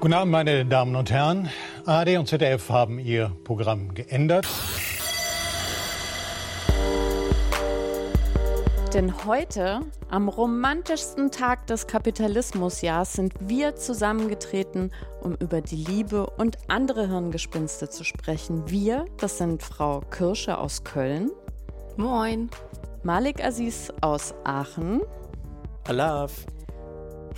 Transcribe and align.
Guten 0.00 0.14
Abend, 0.14 0.32
meine 0.32 0.64
Damen 0.64 0.96
und 0.96 1.10
Herren. 1.10 1.50
ARD 1.84 2.16
und 2.16 2.26
ZDF 2.26 2.70
haben 2.70 2.98
ihr 2.98 3.36
Programm 3.44 3.92
geändert. 3.92 4.48
Denn 8.94 9.26
heute, 9.26 9.80
am 10.08 10.30
romantischsten 10.30 11.30
Tag 11.30 11.66
des 11.66 11.86
Kapitalismusjahrs, 11.86 13.12
sind 13.12 13.34
wir 13.40 13.76
zusammengetreten, 13.76 14.90
um 15.20 15.34
über 15.34 15.60
die 15.60 15.76
Liebe 15.76 16.30
und 16.30 16.56
andere 16.68 17.06
Hirngespinste 17.08 17.90
zu 17.90 18.02
sprechen. 18.02 18.70
Wir, 18.70 19.04
das 19.18 19.36
sind 19.36 19.62
Frau 19.62 20.00
Kirsche 20.00 20.56
aus 20.56 20.82
Köln. 20.82 21.30
Moin. 21.98 22.48
Malik 23.02 23.44
Aziz 23.44 23.92
aus 24.00 24.32
Aachen. 24.44 25.02
Alaf. 25.86 26.46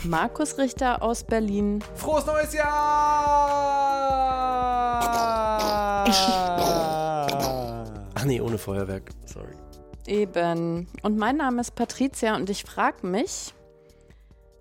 Markus 0.05 0.59
Richter 0.59 1.02
aus 1.02 1.24
Berlin. 1.24 1.80
Frohes 1.95 2.27
neues 2.27 2.52
Jahr! 2.52 3.73
Ach 8.14 8.24
nee, 8.24 8.41
ohne 8.41 8.59
Feuerwerk. 8.59 9.10
Sorry. 9.27 9.55
Eben. 10.06 10.88
Und 11.02 11.16
mein 11.16 11.36
Name 11.36 11.60
ist 11.60 11.74
Patricia 11.74 12.36
und 12.36 12.50
ich 12.50 12.64
frage 12.64 13.06
mich, 13.06 13.55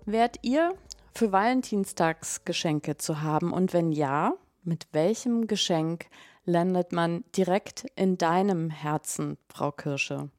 wärt 0.04 0.36
ihr 0.42 0.74
für 1.14 1.32
Valentinstagsgeschenke 1.32 2.96
zu 2.96 3.22
haben? 3.22 3.52
Und 3.52 3.72
wenn 3.72 3.92
ja, 3.92 4.34
mit 4.62 4.86
welchem 4.92 5.46
Geschenk 5.46 6.06
landet 6.44 6.92
man 6.92 7.24
direkt 7.36 7.86
in 7.96 8.18
deinem 8.18 8.70
Herzen, 8.70 9.38
Frau 9.48 9.72
Kirsche? 9.72 10.30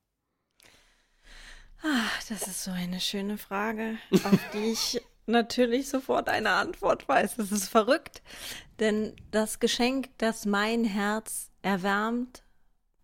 Ach, 1.83 2.23
das 2.29 2.47
ist 2.47 2.63
so 2.63 2.71
eine 2.71 2.99
schöne 2.99 3.37
Frage, 3.37 3.97
auf 4.11 4.39
die 4.53 4.71
ich 4.71 5.01
natürlich 5.25 5.89
sofort 5.89 6.29
eine 6.29 6.51
Antwort 6.51 7.07
weiß. 7.07 7.35
Das 7.35 7.51
ist 7.51 7.67
verrückt, 7.67 8.21
denn 8.79 9.15
das 9.31 9.59
Geschenk, 9.59 10.09
das 10.17 10.45
mein 10.45 10.85
Herz 10.85 11.49
erwärmt, 11.61 12.43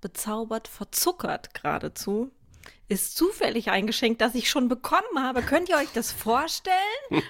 bezaubert, 0.01 0.67
verzuckert 0.67 1.53
geradezu, 1.53 2.31
ist 2.87 3.15
zufällig 3.15 3.69
ein 3.69 3.85
Geschenk, 3.85 4.17
das 4.19 4.33
ich 4.33 4.49
schon 4.49 4.67
bekommen 4.67 5.19
habe. 5.19 5.43
Könnt 5.43 5.69
ihr 5.69 5.77
euch 5.77 5.91
das 5.93 6.11
vorstellen? 6.11 6.75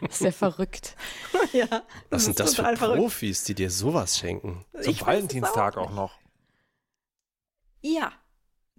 Das 0.02 0.16
ist 0.16 0.22
ja 0.22 0.31
verrückt. 0.31 0.95
ja. 1.53 1.84
Was 2.09 2.25
sind 2.25 2.39
das 2.39 2.56
für 2.56 2.63
verrückt. 2.63 3.00
Profis, 3.00 3.44
die 3.44 3.56
dir 3.56 3.69
sowas 3.69 4.17
schenken? 4.17 4.66
Zum 4.81 4.91
Ich 4.91 5.06
Valentinstag 5.06 5.78
auch 5.78 5.88
auch 5.88 5.94
noch. 5.94 6.17
Ja, 7.81 8.11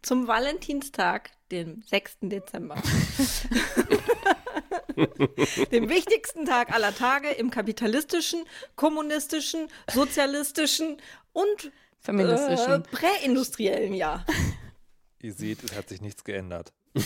zum 0.02 0.26
Valentinstag, 0.26 1.30
dem 1.50 1.82
6. 1.86 2.18
Dezember. 2.22 2.76
dem 5.72 5.88
wichtigsten 5.88 6.44
Tag 6.46 6.72
aller 6.72 6.94
Tage 6.94 7.30
im 7.30 7.50
kapitalistischen, 7.50 8.44
kommunistischen, 8.76 9.68
sozialistischen 9.92 10.98
und 11.32 11.72
Feministischen. 11.98 12.72
äh, 12.72 12.80
präindustriellen 12.80 13.94
Jahr. 13.94 14.24
Ihr 15.20 15.32
seht, 15.32 15.62
es 15.64 15.76
hat 15.76 15.88
sich 15.88 16.00
nichts 16.00 16.24
geändert. 16.24 16.72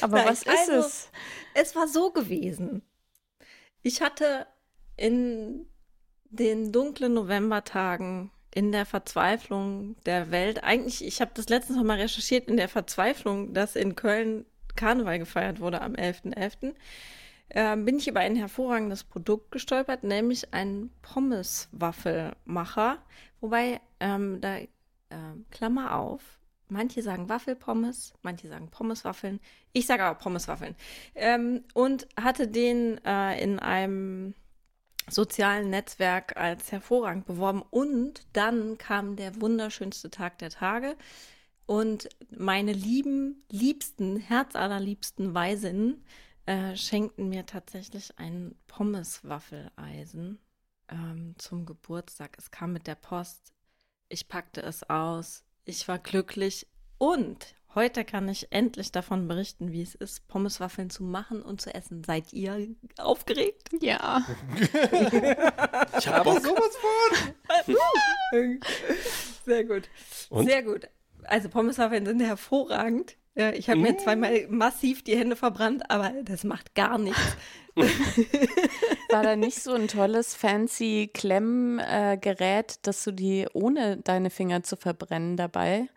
Aber 0.00 0.18
Nein, 0.18 0.28
was 0.28 0.42
ist 0.42 0.48
also, 0.48 0.72
es? 0.86 1.08
Es 1.54 1.76
war 1.76 1.88
so 1.88 2.10
gewesen. 2.12 2.82
Ich 3.82 4.00
hatte 4.00 4.46
in 4.96 5.66
den 6.24 6.72
dunklen 6.72 7.14
Novembertagen 7.14 8.30
in 8.54 8.70
der 8.72 8.86
Verzweiflung 8.86 9.96
der 10.06 10.30
Welt, 10.30 10.62
eigentlich, 10.62 11.04
ich 11.04 11.20
habe 11.20 11.32
das 11.34 11.48
letztens 11.48 11.76
noch 11.76 11.84
mal 11.84 12.00
recherchiert, 12.00 12.48
in 12.48 12.56
der 12.56 12.68
Verzweiflung, 12.68 13.52
dass 13.52 13.74
in 13.74 13.96
Köln 13.96 14.46
Karneval 14.76 15.18
gefeiert 15.18 15.60
wurde 15.60 15.80
am 15.80 15.94
11.11., 15.94 16.74
äh, 17.50 17.76
bin 17.76 17.98
ich 17.98 18.08
über 18.08 18.20
ein 18.20 18.36
hervorragendes 18.36 19.04
Produkt 19.04 19.50
gestolpert, 19.50 20.04
nämlich 20.04 20.54
einen 20.54 20.90
Pommeswaffelmacher. 21.02 22.98
Wobei, 23.40 23.80
ähm, 24.00 24.40
da, 24.40 24.58
äh, 24.58 24.68
Klammer 25.50 25.96
auf, 25.96 26.22
manche 26.68 27.02
sagen 27.02 27.28
Waffelpommes, 27.28 28.14
manche 28.22 28.48
sagen 28.48 28.68
Pommeswaffeln. 28.70 29.40
Ich 29.72 29.86
sage 29.86 30.04
aber 30.04 30.18
Pommeswaffeln. 30.18 30.76
Ähm, 31.14 31.64
und 31.74 32.06
hatte 32.20 32.48
den 32.48 33.04
äh, 33.04 33.42
in 33.42 33.58
einem 33.58 34.34
sozialen 35.10 35.70
Netzwerk 35.70 36.36
als 36.36 36.72
hervorragend 36.72 37.26
beworben. 37.26 37.62
Und 37.70 38.26
dann 38.32 38.78
kam 38.78 39.16
der 39.16 39.40
wunderschönste 39.40 40.10
Tag 40.10 40.38
der 40.38 40.50
Tage. 40.50 40.96
Und 41.66 42.08
meine 42.30 42.72
lieben, 42.72 43.42
liebsten, 43.50 44.16
herzallerliebsten 44.16 45.34
Weisinnen 45.34 46.04
äh, 46.46 46.76
schenkten 46.76 47.28
mir 47.28 47.46
tatsächlich 47.46 48.18
ein 48.18 48.54
Pommeswaffeleisen 48.66 50.38
ähm, 50.88 51.34
zum 51.38 51.64
Geburtstag. 51.64 52.36
Es 52.38 52.50
kam 52.50 52.72
mit 52.72 52.86
der 52.86 52.96
Post. 52.96 53.52
Ich 54.08 54.28
packte 54.28 54.62
es 54.62 54.88
aus. 54.90 55.44
Ich 55.64 55.88
war 55.88 55.98
glücklich. 55.98 56.66
Und 56.98 57.54
heute 57.74 58.04
kann 58.04 58.28
ich 58.28 58.52
endlich 58.52 58.92
davon 58.92 59.28
berichten, 59.28 59.72
wie 59.72 59.82
es 59.82 59.94
ist, 59.94 60.28
Pommeswaffeln 60.28 60.90
zu 60.90 61.02
machen 61.02 61.42
und 61.42 61.60
zu 61.60 61.74
essen. 61.74 62.04
Seid 62.04 62.32
ihr 62.32 62.68
aufgeregt? 62.98 63.70
Ja. 63.80 64.24
Ich 65.98 66.08
hab 66.08 66.24
Bock. 66.24 66.40
sowas 66.40 66.76
von! 66.76 67.34
Sehr 69.44 69.64
gut. 69.64 69.88
Und? 70.30 70.46
Sehr 70.46 70.62
gut. 70.62 70.88
Also 71.24 71.48
Pommeswaffeln 71.48 72.06
sind 72.06 72.20
hervorragend. 72.20 73.16
Ja, 73.36 73.50
ich 73.50 73.68
habe 73.68 73.80
mir 73.80 73.98
zweimal 73.98 74.46
massiv 74.48 75.02
die 75.02 75.16
Hände 75.16 75.34
verbrannt, 75.34 75.90
aber 75.90 76.12
das 76.22 76.44
macht 76.44 76.74
gar 76.76 76.98
nichts. 76.98 77.36
War 79.10 79.24
da 79.24 79.34
nicht 79.34 79.60
so 79.60 79.72
ein 79.72 79.88
tolles, 79.88 80.36
fancy 80.36 81.10
Klemmgerät, 81.12 82.86
dass 82.86 83.02
du 83.02 83.10
die 83.10 83.48
ohne 83.52 83.96
deine 83.96 84.30
Finger 84.30 84.62
zu 84.62 84.76
verbrennen 84.76 85.36
dabei? 85.36 85.88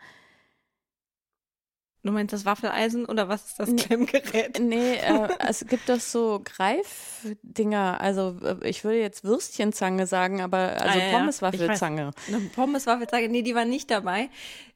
Du 2.07 2.13
meinst 2.13 2.33
das 2.33 2.45
Waffeleisen 2.45 3.05
oder 3.05 3.27
was 3.27 3.45
ist 3.45 3.59
das 3.59 3.69
Nee. 3.69 3.81
Klemmgerät? 3.83 4.59
Nee, 4.59 4.95
äh, 4.95 5.27
es 5.47 5.65
gibt 5.67 5.89
doch 5.89 5.99
so 5.99 6.41
Greifdinger. 6.43 7.99
Also 7.99 8.37
äh, 8.43 8.67
ich 8.67 8.83
würde 8.83 8.99
jetzt 8.99 9.23
Würstchenzange 9.23 10.07
sagen, 10.07 10.41
aber 10.41 10.57
also 10.81 10.99
Ah, 10.99 11.01
ja, 11.01 11.07
ja. 11.11 11.17
Pommeswaffelzange. 11.17 12.11
Eine 12.27 12.39
Pommeswaffelzange, 12.55 13.29
nee, 13.29 13.41
die 13.41 13.55
war 13.55 13.65
nicht 13.65 13.91
dabei. 13.91 14.29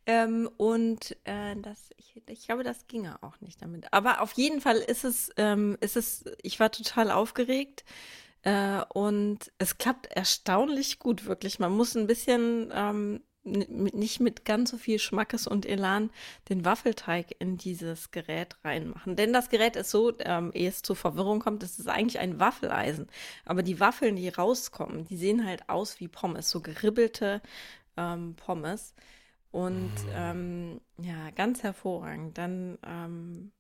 Ähm, 0.06 0.50
und 0.58 1.16
äh, 1.24 1.56
das, 1.58 1.92
ich, 1.98 2.22
ich 2.28 2.46
glaube, 2.48 2.64
das 2.64 2.88
ginge 2.88 3.18
auch 3.22 3.40
nicht 3.40 3.62
damit. 3.62 3.94
Aber 3.94 4.22
auf 4.22 4.34
jeden 4.34 4.60
Fall 4.62 4.78
ist 4.78 5.04
es, 5.04 5.30
ähm, 5.38 5.78
ist 5.80 5.96
es, 5.96 6.26
ich 6.42 6.60
war 6.60 6.72
total 6.72 7.12
aufgeregt. 7.12 7.84
Äh, 8.44 8.82
und 8.90 9.52
es 9.60 9.78
klappt 9.78 10.08
erstaunlich 10.08 11.00
gut, 11.00 11.26
wirklich. 11.26 11.60
Man 11.60 11.72
muss 11.72 11.96
ein 11.96 12.08
bisschen 12.08 12.72
ähm, 12.74 13.22
nicht 13.44 14.20
mit 14.20 14.46
ganz 14.46 14.70
so 14.72 14.78
viel 14.78 15.00
Schmackes 15.00 15.48
und 15.48 15.66
Elan 15.66 16.12
den 16.50 16.64
Waffelteig 16.64 17.36
in 17.40 17.58
dieses 17.58 18.12
Gerät 18.12 18.56
reinmachen. 18.64 19.16
Denn 19.16 19.34
das 19.34 19.50
Gerät 19.50 19.76
ist 19.76 19.90
so, 19.90 20.14
ähm, 20.20 20.52
ehe 20.54 20.70
es 20.70 20.84
zur 20.84 20.96
Verwirrung 20.96 21.40
kommt, 21.40 21.64
das 21.64 21.80
ist 21.80 21.88
eigentlich 21.88 22.20
ein 22.20 22.40
Waffeleisen. 22.40 23.08
Aber 23.46 23.64
die 23.64 23.80
Waffeln, 23.80 24.16
die 24.16 24.30
rauskommen, 24.30 25.06
die 25.06 25.18
sehen 25.18 25.46
halt 25.46 25.70
aus 25.70 26.00
wie 26.00 26.08
Pommes, 26.08 26.50
so 26.50 26.62
geribbelte 26.62 27.42
ähm, 27.98 28.36
Pommes. 28.36 28.94
Und 29.52 29.92
ähm, 30.16 30.80
ja, 30.98 31.32
ganz 31.32 31.64
hervorragend. 31.64 32.38
Dann, 32.38 32.78
ähm, 32.86 33.52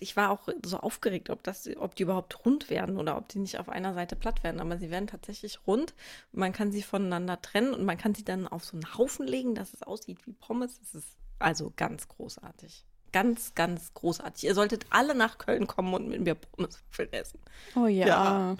ich 0.00 0.16
war 0.16 0.30
auch 0.30 0.48
so 0.64 0.78
aufgeregt, 0.78 1.30
ob 1.30 1.42
das, 1.42 1.68
ob 1.76 1.94
die 1.94 2.02
überhaupt 2.02 2.44
rund 2.44 2.70
werden 2.70 2.96
oder 2.98 3.16
ob 3.16 3.28
die 3.28 3.38
nicht 3.38 3.58
auf 3.58 3.68
einer 3.68 3.94
Seite 3.94 4.16
platt 4.16 4.42
werden. 4.42 4.60
Aber 4.60 4.78
sie 4.78 4.90
werden 4.90 5.06
tatsächlich 5.06 5.60
rund. 5.66 5.94
Man 6.32 6.52
kann 6.52 6.72
sie 6.72 6.82
voneinander 6.82 7.40
trennen 7.40 7.74
und 7.74 7.84
man 7.84 7.96
kann 7.96 8.14
sie 8.14 8.24
dann 8.24 8.48
auf 8.48 8.64
so 8.64 8.76
einen 8.76 8.96
Haufen 8.96 9.26
legen, 9.26 9.54
dass 9.54 9.72
es 9.72 9.82
aussieht 9.82 10.18
wie 10.26 10.32
Pommes. 10.32 10.78
Das 10.80 10.94
ist 10.94 11.16
also 11.38 11.72
ganz 11.76 12.08
großartig. 12.08 12.84
Ganz, 13.12 13.54
ganz 13.54 13.92
großartig. 13.94 14.44
Ihr 14.44 14.54
solltet 14.54 14.86
alle 14.90 15.14
nach 15.14 15.38
Köln 15.38 15.66
kommen 15.66 15.94
und 15.94 16.08
mit 16.08 16.20
mir 16.20 16.34
Pommeswaffeln 16.34 17.12
essen. 17.12 17.40
Oh 17.74 17.86
ja. 17.86 18.06
Ja. 18.06 18.56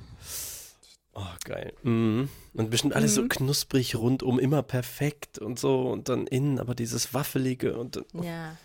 Oh, 1.12 1.26
geil. 1.44 1.72
Mhm. 1.82 2.28
Und 2.54 2.70
bestimmt 2.70 2.94
alles 2.94 3.14
so 3.14 3.26
knusprig 3.26 3.96
rundum, 3.96 4.38
immer 4.38 4.62
perfekt 4.62 5.38
und 5.38 5.58
so. 5.58 5.90
Und 5.90 6.08
dann 6.08 6.26
innen 6.26 6.58
aber 6.58 6.74
dieses 6.74 7.14
Waffelige 7.14 7.76
und 7.76 7.96
dann 7.96 8.04
Ja. 8.22 8.56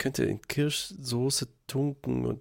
Könnte 0.00 0.24
in 0.24 0.40
Kirschsoße 0.40 1.46
tunken 1.66 2.26
und 2.26 2.40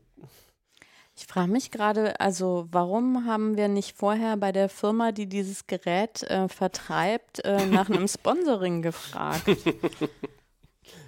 Ich 1.15 1.27
frage 1.27 1.51
mich 1.51 1.69
gerade, 1.69 2.19
also 2.19 2.67
warum 2.71 3.25
haben 3.25 3.57
wir 3.57 3.67
nicht 3.67 3.97
vorher 3.97 4.37
bei 4.37 4.53
der 4.53 4.69
Firma, 4.69 5.11
die 5.11 5.27
dieses 5.27 5.67
Gerät 5.67 6.23
äh, 6.23 6.47
vertreibt, 6.47 7.43
äh, 7.43 7.65
nach 7.65 7.89
einem 7.89 8.07
Sponsoring 8.07 8.81
gefragt? 8.81 9.45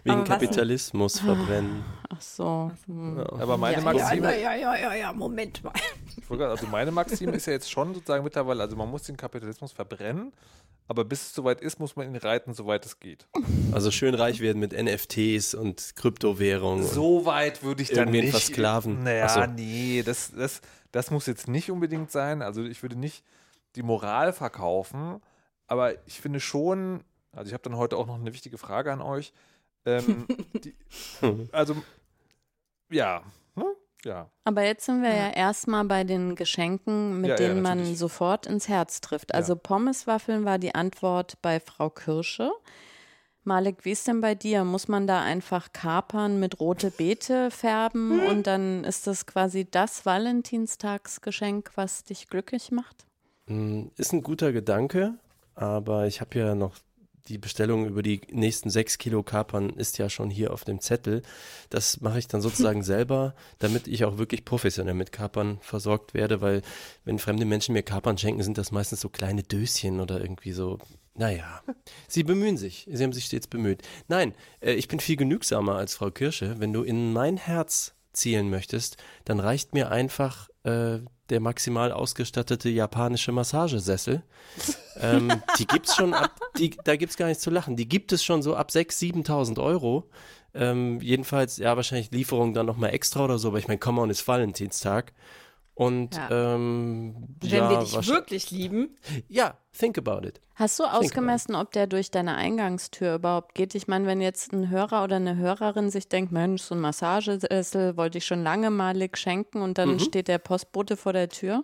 wegen 0.04 0.16
Aber 0.16 0.22
was- 0.24 0.30
Kapitalismus 0.30 1.20
verbrennen. 1.20 1.84
Ach 2.10 2.22
so. 2.22 2.72
Hm. 2.88 3.20
Aber 3.20 3.58
meine 3.58 3.78
ja, 3.78 3.84
Maxime, 3.84 4.42
ja, 4.42 4.54
ja, 4.56 4.76
ja, 4.76 4.94
ja, 4.96 5.14
Moment 5.14 5.64
mal. 5.64 5.74
ich 6.18 6.30
wollte 6.30 6.44
gerade- 6.44 6.52
also 6.52 6.68
meine 6.68 6.92
Maxime 6.92 7.32
ist 7.34 7.46
ja 7.48 7.54
jetzt 7.54 7.70
schon 7.72 7.94
sozusagen 7.94 8.24
mittlerweile, 8.24 8.62
also 8.64 8.76
man 8.76 8.90
muss 8.90 9.04
den 9.04 9.18
Kapitalismus 9.18 9.72
verbrennen, 9.72 10.34
aber 10.88 11.06
bis 11.06 11.22
es 11.22 11.34
soweit 11.34 11.62
ist, 11.62 11.80
muss 11.80 11.96
man 11.96 12.08
ihn 12.08 12.16
reiten, 12.18 12.54
soweit 12.54 12.86
es 12.86 13.00
geht. 13.00 13.28
Also 13.72 13.92
schön 13.92 14.14
reich 14.14 14.42
werden 14.42 14.60
mit 14.60 14.74
NFTs 14.74 15.54
und 15.56 15.96
Kryptowährungen. 15.96 16.86
So 16.86 17.26
weit 17.26 17.64
würde 17.64 17.82
ich 17.84 17.90
dann 17.92 18.10
nicht. 18.10 18.32
versklaven. 18.32 19.04
Naja, 19.04 19.48
nee, 19.48 20.04
das, 20.06 20.32
das, 20.36 20.62
das 20.92 21.10
muss 21.12 21.28
jetzt 21.28 21.48
nicht 21.48 21.72
unbedingt 21.72 22.12
sein. 22.12 22.42
Also 22.42 22.64
ich 22.64 22.82
würde 22.82 22.98
nicht 22.98 23.24
die 23.78 23.84
Moral 23.84 24.34
verkaufen, 24.34 25.22
aber 25.68 25.94
ich 26.06 26.20
finde 26.20 26.42
schon, 26.42 27.02
also 27.32 27.48
ich 27.48 27.54
habe 27.54 27.64
dann 27.64 27.78
heute 27.78 27.96
auch 27.96 28.08
noch 28.08 28.16
eine 28.20 28.34
wichtige 28.34 28.58
Frage 28.58 28.92
an 28.92 29.02
euch. 29.02 29.32
Ähm, 29.86 30.28
die, 30.64 30.76
also, 31.52 31.76
ja, 32.90 33.24
ne? 33.56 33.66
ja. 34.06 34.30
Aber 34.44 34.64
jetzt 34.64 34.86
sind 34.86 35.02
wir 35.02 35.14
ja, 35.14 35.30
erstmal 35.30 35.86
bei 35.86 36.04
den 36.04 36.36
Geschenken, 36.36 37.22
mit 37.22 37.30
Ja, 37.32 37.36
ja, 37.40 37.48
denen 37.48 37.62
man 37.62 37.78
natürlich. 37.80 37.98
sofort 38.00 38.46
ins 38.46 38.68
Herz 38.68 39.02
trifft. 39.02 39.34
Also 39.34 39.56
Pommeswaffeln 39.56 40.46
war 40.46 40.60
die 40.60 40.76
Antwort 40.76 41.42
bei 41.42 41.60
Frau 41.60 41.90
Kirsche. 41.90 42.52
Malik, 43.44 43.86
wie 43.86 43.92
ist 43.92 44.08
denn 44.08 44.22
bei 44.22 44.36
dir? 44.36 44.64
Muss 44.64 44.88
man 44.88 45.08
da 45.08 45.24
einfach 45.24 45.74
Kapern 45.74 46.40
mit 46.40 46.60
rote 46.60 46.92
Beete 46.92 47.50
färben 47.50 48.20
Hm. 48.20 48.28
und 48.28 48.48
dann 48.48 48.84
ist 48.84 49.08
das 49.08 49.26
quasi 49.26 49.66
das 49.70 50.06
Valentinstagsgeschenk, 50.06 51.72
was 51.76 52.04
dich 52.04 52.28
glücklich 52.28 52.72
macht? 52.72 53.06
Mm, 53.48 53.86
Ist 53.98 54.14
ein 54.14 54.22
guter 54.22 54.52
Gedanke, 54.52 55.16
aber 55.56 56.06
ich 56.06 56.22
habe 56.22 56.38
ja 56.38 56.54
noch 56.54 56.76
die 57.28 57.38
Bestellung 57.38 57.86
über 57.88 58.02
die 58.02 58.22
nächsten 58.32 58.70
sechs 58.70 58.98
Kilo 58.98 59.24
Kapern 59.24 59.70
ist 59.70 59.98
ja 59.98 60.10
schon 60.10 60.30
hier 60.30 60.54
auf 60.54 60.64
dem 60.64 60.80
Zettel. 60.80 61.22
Das 61.70 62.02
mache 62.02 62.20
ich 62.20 62.28
dann 62.28 62.42
sozusagen 62.42 62.84
selber, 62.84 63.36
damit 63.60 63.88
ich 63.88 64.06
auch 64.06 64.18
wirklich 64.18 64.46
professionell 64.46 64.94
mit 64.94 65.12
Kapern 65.12 65.60
versorgt 65.62 66.14
werde, 66.14 66.42
weil 66.42 66.62
wenn 67.06 67.20
fremde 67.20 67.46
Menschen 67.46 67.74
mir 67.74 67.84
Kapern 67.84 68.18
schenken, 68.18 68.44
sind 68.44 68.58
das 68.58 68.72
meistens 68.72 69.02
so 69.02 69.10
kleine 69.10 69.44
Döschen 69.44 70.00
oder 70.00 70.22
irgendwie 70.22 70.52
so. 70.52 70.80
Naja, 71.16 71.62
sie 72.08 72.24
bemühen 72.24 72.58
sich. 72.58 72.88
Sie 72.92 73.04
haben 73.04 73.14
sich 73.14 73.26
stets 73.26 73.48
bemüht. 73.48 73.82
Nein, 74.08 74.34
äh, 74.62 74.74
ich 74.74 74.88
bin 74.88 75.00
viel 75.00 75.18
genügsamer 75.18 75.76
als 75.76 75.96
Frau 75.96 76.12
Kirsche. 76.12 76.60
Wenn 76.60 76.74
du 76.74 76.84
in 76.84 77.14
mein 77.14 77.38
Herz 77.38 77.94
zielen 78.14 78.50
möchtest, 78.50 78.98
dann 79.26 79.40
reicht 79.40 79.74
mir 79.74 79.92
einfach 79.92 80.50
äh, 80.64 81.00
der 81.32 81.40
maximal 81.40 81.92
ausgestattete 81.92 82.70
japanische 82.70 83.32
Massagesessel. 83.32 84.22
ähm, 85.00 85.32
die 85.58 85.66
gibt's 85.66 85.96
schon 85.96 86.14
ab, 86.14 86.40
die, 86.58 86.72
da 86.84 86.96
gibt's 86.96 87.18
gar 87.18 87.28
nichts 87.28 87.42
zu 87.42 87.50
lachen. 87.50 87.76
Die 87.76 87.90
gibt 87.90 88.12
es 88.12 88.24
schon 88.24 88.44
so 88.44 88.56
ab 88.56 88.70
6.000, 88.70 89.26
7.000 89.26 89.64
Euro. 89.64 90.10
Ähm, 90.54 91.00
jedenfalls, 91.02 91.58
ja, 91.58 91.76
wahrscheinlich 91.76 92.12
Lieferung 92.12 92.54
dann 92.54 92.66
nochmal 92.66 92.94
extra 92.94 93.24
oder 93.24 93.38
so, 93.38 93.48
aber 93.48 93.60
ich 93.60 93.68
meine, 93.68 93.80
come 93.80 94.02
on, 94.02 94.10
ist 94.10 94.28
Valentinstag. 94.28 95.14
Und 95.82 96.16
Ja. 96.16 96.54
ähm, 96.54 97.16
Wenn 97.42 97.50
ja, 97.50 97.70
wir 97.72 97.80
dich 97.80 98.08
wirklich 98.08 98.52
lieben, 98.52 98.96
ja, 99.28 99.58
think 99.76 99.98
about 99.98 100.28
it. 100.28 100.40
Hast 100.54 100.78
du 100.80 100.84
ausgemessen, 100.84 101.56
ob 101.56 101.72
der 101.72 101.88
durch 101.88 102.12
deine 102.12 102.36
Eingangstür 102.36 103.16
überhaupt 103.16 103.56
geht? 103.56 103.74
Ich 103.74 103.88
meine, 103.88 104.06
wenn 104.06 104.22
jetzt 104.22 104.54
ein 104.54 104.70
Hörer 104.70 105.04
oder 105.04 105.16
eine 105.16 105.38
Hörerin 105.38 105.90
sich 105.90 106.08
denkt, 106.08 106.32
Mensch, 106.32 106.62
so 106.62 106.76
ein 106.76 106.82
Massagesessel 106.82 107.98
wollte 107.98 108.20
ich 108.20 108.28
schon 108.28 108.44
lange 108.44 108.70
malig 108.70 109.18
schenken 109.18 109.64
und 109.64 109.80
dann 109.80 110.00
steht 110.00 110.28
der 110.28 110.38
Postbote 110.38 110.98
vor 110.98 111.14
der 111.14 111.30
Tür. 111.30 111.64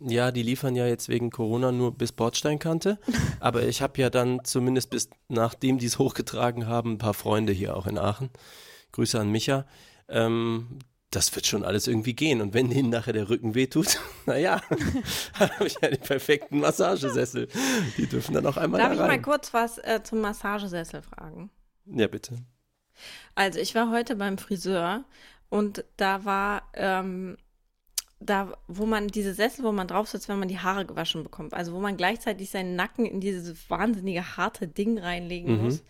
Ja, 0.00 0.30
die 0.30 0.42
liefern 0.42 0.76
ja 0.76 0.86
jetzt 0.86 1.08
wegen 1.08 1.30
Corona 1.30 1.72
nur 1.72 1.96
bis 1.96 2.12
Bordsteinkante. 2.12 2.98
Aber 3.40 3.62
ich 3.62 3.80
habe 3.80 3.98
ja 4.02 4.10
dann 4.10 4.44
zumindest 4.44 4.90
bis 4.90 5.08
nachdem 5.28 5.78
die 5.78 5.86
es 5.86 5.98
hochgetragen 5.98 6.66
haben, 6.66 6.92
ein 6.92 6.98
paar 6.98 7.14
Freunde 7.14 7.54
hier 7.54 7.74
auch 7.74 7.86
in 7.86 7.96
Aachen. 7.96 8.28
Grüße 8.92 9.18
an 9.18 9.30
Micha. 9.30 9.64
Ähm, 10.10 10.78
das 11.14 11.34
wird 11.34 11.46
schon 11.46 11.64
alles 11.64 11.86
irgendwie 11.86 12.14
gehen. 12.14 12.40
Und 12.40 12.54
wenn 12.54 12.70
ihnen 12.70 12.90
nachher 12.90 13.12
der 13.12 13.28
Rücken 13.28 13.54
wehtut, 13.54 13.98
naja, 14.26 14.60
habe 15.34 15.66
ich 15.66 15.76
ja 15.80 15.88
den 15.88 16.00
perfekten 16.00 16.58
Massagesessel. 16.60 17.48
Die 17.96 18.06
dürfen 18.06 18.34
dann 18.34 18.46
auch 18.46 18.56
einmal 18.56 18.80
darf 18.80 18.88
da 18.88 18.94
ich 18.94 19.00
mal 19.00 19.06
rein. 19.08 19.22
kurz 19.22 19.52
was 19.54 19.78
äh, 19.78 20.00
zum 20.02 20.20
Massagesessel 20.20 21.02
fragen? 21.02 21.50
Ja, 21.86 22.06
bitte. 22.08 22.36
Also 23.34 23.58
ich 23.58 23.74
war 23.74 23.90
heute 23.90 24.16
beim 24.16 24.38
Friseur 24.38 25.04
und 25.48 25.84
da 25.96 26.24
war 26.24 26.62
ähm, 26.74 27.36
da, 28.20 28.52
wo 28.68 28.86
man 28.86 29.08
diese 29.08 29.34
Sessel, 29.34 29.64
wo 29.64 29.72
man 29.72 29.88
drauf 29.88 30.08
sitzt, 30.08 30.28
wenn 30.28 30.38
man 30.38 30.48
die 30.48 30.60
Haare 30.60 30.86
gewaschen 30.86 31.22
bekommt, 31.24 31.52
also 31.52 31.72
wo 31.74 31.80
man 31.80 31.96
gleichzeitig 31.96 32.48
seinen 32.50 32.76
Nacken 32.76 33.04
in 33.04 33.20
dieses 33.20 33.68
wahnsinnige 33.68 34.36
harte 34.36 34.66
Ding 34.68 34.98
reinlegen 34.98 35.58
Mhm. 35.58 35.64
muss, 35.64 35.82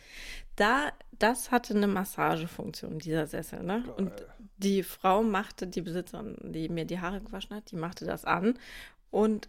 da, 0.56 0.93
das 1.19 1.50
hatte 1.50 1.75
eine 1.75 1.87
Massagefunktion, 1.87 2.99
dieser 2.99 3.26
Sessel, 3.26 3.62
ne? 3.62 3.84
Und 3.96 4.12
die 4.56 4.82
Frau 4.82 5.22
machte, 5.22 5.66
die 5.66 5.82
Besitzerin, 5.82 6.37
die 6.43 6.69
mir 6.69 6.84
die 6.84 7.00
Haare 7.00 7.20
gewaschen 7.20 7.56
hat, 7.56 7.70
die 7.70 7.76
machte 7.76 8.05
das 8.05 8.25
an 8.25 8.58
und 9.11 9.49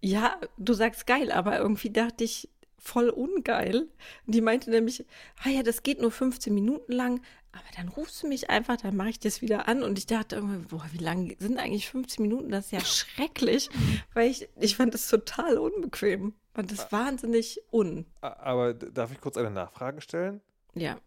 ja, 0.00 0.38
du 0.56 0.72
sagst 0.72 1.06
geil, 1.06 1.30
aber 1.30 1.58
irgendwie 1.58 1.90
dachte 1.90 2.24
ich, 2.24 2.48
voll 2.78 3.10
ungeil. 3.10 3.88
Die 4.26 4.40
meinte 4.40 4.70
nämlich, 4.70 5.04
ah 5.44 5.50
ja, 5.50 5.62
das 5.62 5.82
geht 5.82 6.00
nur 6.00 6.10
15 6.10 6.54
Minuten 6.54 6.92
lang, 6.92 7.20
aber 7.52 7.64
dann 7.76 7.88
rufst 7.88 8.22
du 8.22 8.28
mich 8.28 8.48
einfach, 8.48 8.76
dann 8.76 8.96
mache 8.96 9.10
ich 9.10 9.20
das 9.20 9.42
wieder 9.42 9.68
an. 9.68 9.82
Und 9.82 9.98
ich 9.98 10.06
dachte 10.06 10.36
irgendwie, 10.36 10.66
boah, 10.66 10.84
wie 10.92 11.02
lang 11.02 11.36
sind 11.38 11.58
eigentlich 11.58 11.90
15 11.90 12.22
Minuten? 12.22 12.50
Das 12.50 12.66
ist 12.66 12.72
ja 12.72 12.80
schrecklich, 12.80 13.68
weil 14.14 14.30
ich, 14.30 14.48
ich 14.58 14.76
fand 14.76 14.94
das 14.94 15.08
total 15.08 15.58
unbequem. 15.58 16.34
Fand 16.54 16.72
das 16.72 16.90
wahnsinnig 16.90 17.60
un. 17.70 18.06
Aber 18.20 18.74
darf 18.74 19.12
ich 19.12 19.20
kurz 19.20 19.36
eine 19.36 19.50
Nachfrage 19.50 20.00
stellen? 20.00 20.40
Ja. 20.74 21.00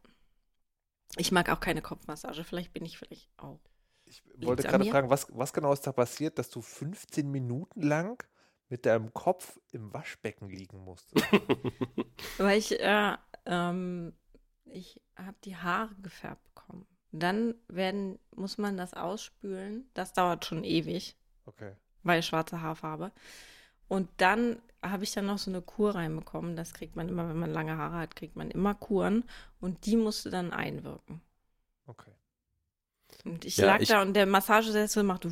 Ich 1.18 1.32
mag 1.32 1.50
auch 1.50 1.60
keine 1.60 1.82
Kopfmassage, 1.82 2.44
vielleicht 2.44 2.74
bin 2.74 2.86
ich 2.86 2.98
vielleicht 2.98 3.30
auch. 3.38 3.60
Ich 4.06 4.24
wollte 4.38 4.64
gerade 4.64 4.86
fragen, 4.86 5.10
was, 5.10 5.28
was 5.32 5.54
genau 5.54 5.72
ist 5.74 5.88
da 5.88 5.92
passiert, 5.92 6.38
dass 6.38 6.50
du 6.50 6.62
15 6.62 7.30
Minuten 7.30 7.82
lang 7.82 8.24
mit 8.70 8.86
deinem 8.86 9.14
Kopf 9.14 9.60
im 9.72 9.94
Waschbecken 9.94 10.50
liegen 10.50 10.80
musstest? 10.80 11.26
Weil 12.38 12.58
ich, 12.58 12.80
äh, 12.80 13.16
ähm, 13.46 14.14
ich 14.66 15.02
habe 15.16 15.38
die 15.44 15.56
Haare 15.56 15.96
gefärbt 16.02 16.44
bekommen. 16.44 16.88
Dann 17.12 17.56
werden, 17.68 18.18
muss 18.36 18.58
man 18.58 18.76
das 18.76 18.94
ausspülen. 18.94 19.90
Das 19.94 20.14
dauert 20.14 20.46
schon 20.46 20.64
ewig. 20.64 21.16
Okay. 21.46 21.74
weil 22.04 22.20
ich 22.20 22.26
schwarze 22.26 22.62
Haarfarbe. 22.62 23.12
Und 23.88 24.10
dann 24.18 24.62
habe 24.84 25.04
ich 25.04 25.12
dann 25.12 25.26
noch 25.26 25.38
so 25.38 25.50
eine 25.50 25.62
Kur 25.62 25.96
reinbekommen. 25.96 26.56
Das 26.56 26.74
kriegt 26.74 26.96
man 26.96 27.10
immer, 27.10 27.28
wenn 27.30 27.40
man 27.40 27.52
lange 27.52 27.78
Haare 27.78 27.98
hat, 27.98 28.16
kriegt 28.16 28.36
man 28.36 28.52
immer 28.52 28.76
Kuren. 28.76 29.24
Und 29.60 29.86
die 29.86 29.96
musste 29.98 30.30
dann 30.30 30.52
einwirken. 30.52 31.22
Okay. 31.88 32.12
Und 33.26 33.46
ich 33.46 33.58
Ja, 33.58 33.66
lag 33.68 33.80
ich- 33.82 33.90
da 33.90 34.02
und 34.02 34.14
der 34.14 34.26
Massagesessel 34.26 35.04
machte 35.04 35.32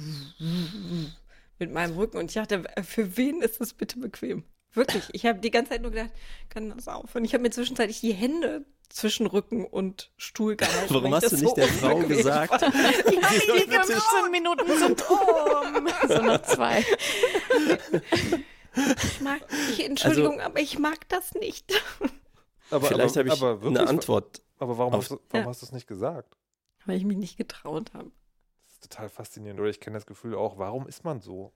mit 1.60 1.72
meinem 1.72 1.96
Rücken. 1.98 2.18
Und 2.18 2.26
ich 2.26 2.36
dachte, 2.36 2.64
für 2.84 3.18
wen 3.18 3.42
ist 3.42 3.60
das 3.62 3.74
bitte 3.74 4.00
bequem? 4.00 4.44
Wirklich. 4.74 5.04
Ich 5.12 5.26
habe 5.26 5.40
die 5.40 5.52
ganze 5.52 5.72
Zeit 5.72 5.82
nur 5.82 5.92
gedacht, 5.92 6.12
kann 6.50 6.70
das 6.70 6.88
aufhören? 6.88 7.26
Ich 7.26 7.34
habe 7.34 7.42
mir 7.44 7.52
zwischenzeitlich 7.52 8.00
die 8.00 8.14
Hände 8.14 8.66
zwischen 8.88 9.26
Rücken 9.26 9.66
und 9.66 10.12
Stuhl 10.18 10.56
gehalten. 10.56 10.94
Warum 10.94 11.14
hast 11.14 11.32
du 11.32 11.38
nicht 11.38 11.58
der 11.58 11.68
Frau 11.68 11.98
gesagt? 12.00 12.60
fand. 12.62 12.74
Ja, 12.74 12.92
Die 13.10 13.62
15 13.70 14.32
Minuten 14.32 14.66
sind 14.78 15.04
um. 15.10 15.88
So 16.08 16.22
noch 16.22 16.42
zwei. 16.44 16.86
ich 18.76 19.22
mag, 19.22 19.42
ich, 19.72 19.86
Entschuldigung, 19.86 20.40
aber 20.40 20.60
ich 20.60 20.80
mag 20.80 21.08
das 21.10 21.34
nicht. 21.36 21.72
Aber, 22.70 22.88
Vielleicht 22.88 23.18
habe 23.18 23.28
ich 23.28 23.34
aber 23.34 23.62
wirklich, 23.62 23.80
eine 23.80 23.90
Antwort. 23.90 24.42
Aber 24.58 24.78
warum, 24.78 24.94
auf- 24.94 25.02
hast 25.04 25.12
du, 25.12 25.20
warum 25.30 25.44
Ja. 25.46 25.50
hast 25.50 25.62
du 25.62 25.66
es 25.66 25.72
nicht 25.72 25.88
gesagt? 25.88 26.38
Weil 26.86 26.98
ich 26.98 27.04
mich 27.06 27.18
nicht 27.18 27.38
getraut 27.38 27.94
habe. 27.94 28.12
Das 28.66 28.74
ist 28.76 28.84
total 28.84 29.10
faszinierend. 29.10 29.60
Oder 29.60 29.70
ich 29.70 29.80
kenne 29.80 29.96
das 29.98 30.06
Gefühl 30.06 30.36
auch, 30.36 30.58
warum 30.58 30.88
ist 30.88 31.04
man 31.04 31.20
so? 31.20 31.52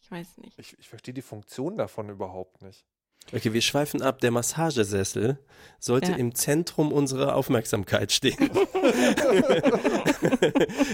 Ich 0.00 0.10
weiß 0.10 0.38
nicht. 0.38 0.58
Ich, 0.58 0.78
ich 0.78 0.88
verstehe 0.88 1.14
die 1.14 1.22
Funktion 1.22 1.76
davon 1.76 2.08
überhaupt 2.08 2.62
nicht. 2.62 2.86
Okay, 3.34 3.52
wir 3.52 3.60
schweifen 3.60 4.02
ab. 4.02 4.20
Der 4.20 4.30
Massagesessel 4.30 5.38
sollte 5.80 6.12
Ja. 6.12 6.16
im 6.16 6.34
Zentrum 6.34 6.92
unserer 6.92 7.34
Aufmerksamkeit 7.34 8.12
stehen. 8.12 8.36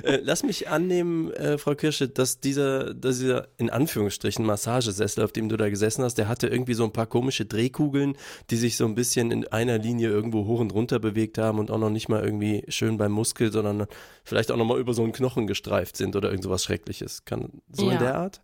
Äh, 0.05 0.19
Lass 0.23 0.43
mich 0.43 0.69
annehmen, 0.69 1.31
äh, 1.33 1.59
Frau 1.59 1.75
Kirsche, 1.75 2.09
dass 2.09 2.41
dieser, 2.41 2.95
dass 2.95 3.19
dieser 3.19 3.49
in 3.59 3.71
Anführungsstrichen 3.71 4.45
Massagesessel, 4.45 5.23
auf 5.25 5.33
dem 5.33 5.49
du 5.49 5.57
da 5.57 5.69
gesessen 5.71 6.02
hast, 6.05 6.17
der 6.19 6.29
hatte 6.29 6.49
irgendwie 6.49 6.75
so 6.75 6.85
ein 6.85 6.93
paar 6.93 7.07
komische 7.07 7.45
Drehkugeln, 7.45 8.17
die 8.50 8.57
sich 8.57 8.76
so 8.76 8.85
ein 8.85 8.95
bisschen 8.95 9.31
in 9.31 9.47
einer 9.49 9.79
Linie 9.79 10.09
irgendwo 10.09 10.47
hoch 10.47 10.61
und 10.61 10.73
runter 10.75 10.99
bewegt 10.99 11.38
haben 11.38 11.59
und 11.59 11.71
auch 11.71 11.79
noch 11.79 11.91
nicht 11.91 12.09
mal 12.09 12.23
irgendwie 12.25 12.64
schön 12.69 12.99
beim 12.99 13.12
Muskel, 13.12 13.52
sondern 13.52 13.87
vielleicht 14.25 14.50
auch 14.50 14.57
noch 14.57 14.64
mal 14.67 14.79
über 14.81 14.95
so 14.95 15.02
einen 15.02 15.12
Knochen 15.12 15.47
gestreift 15.47 15.97
sind 15.97 16.17
oder 16.17 16.29
irgend 16.31 16.45
sowas 16.45 16.64
Schreckliches. 16.64 17.25
Kann 17.25 17.62
so 17.71 17.87
Ja. 17.87 17.93
in 17.93 17.99
der 17.99 18.14
Art? 18.17 18.41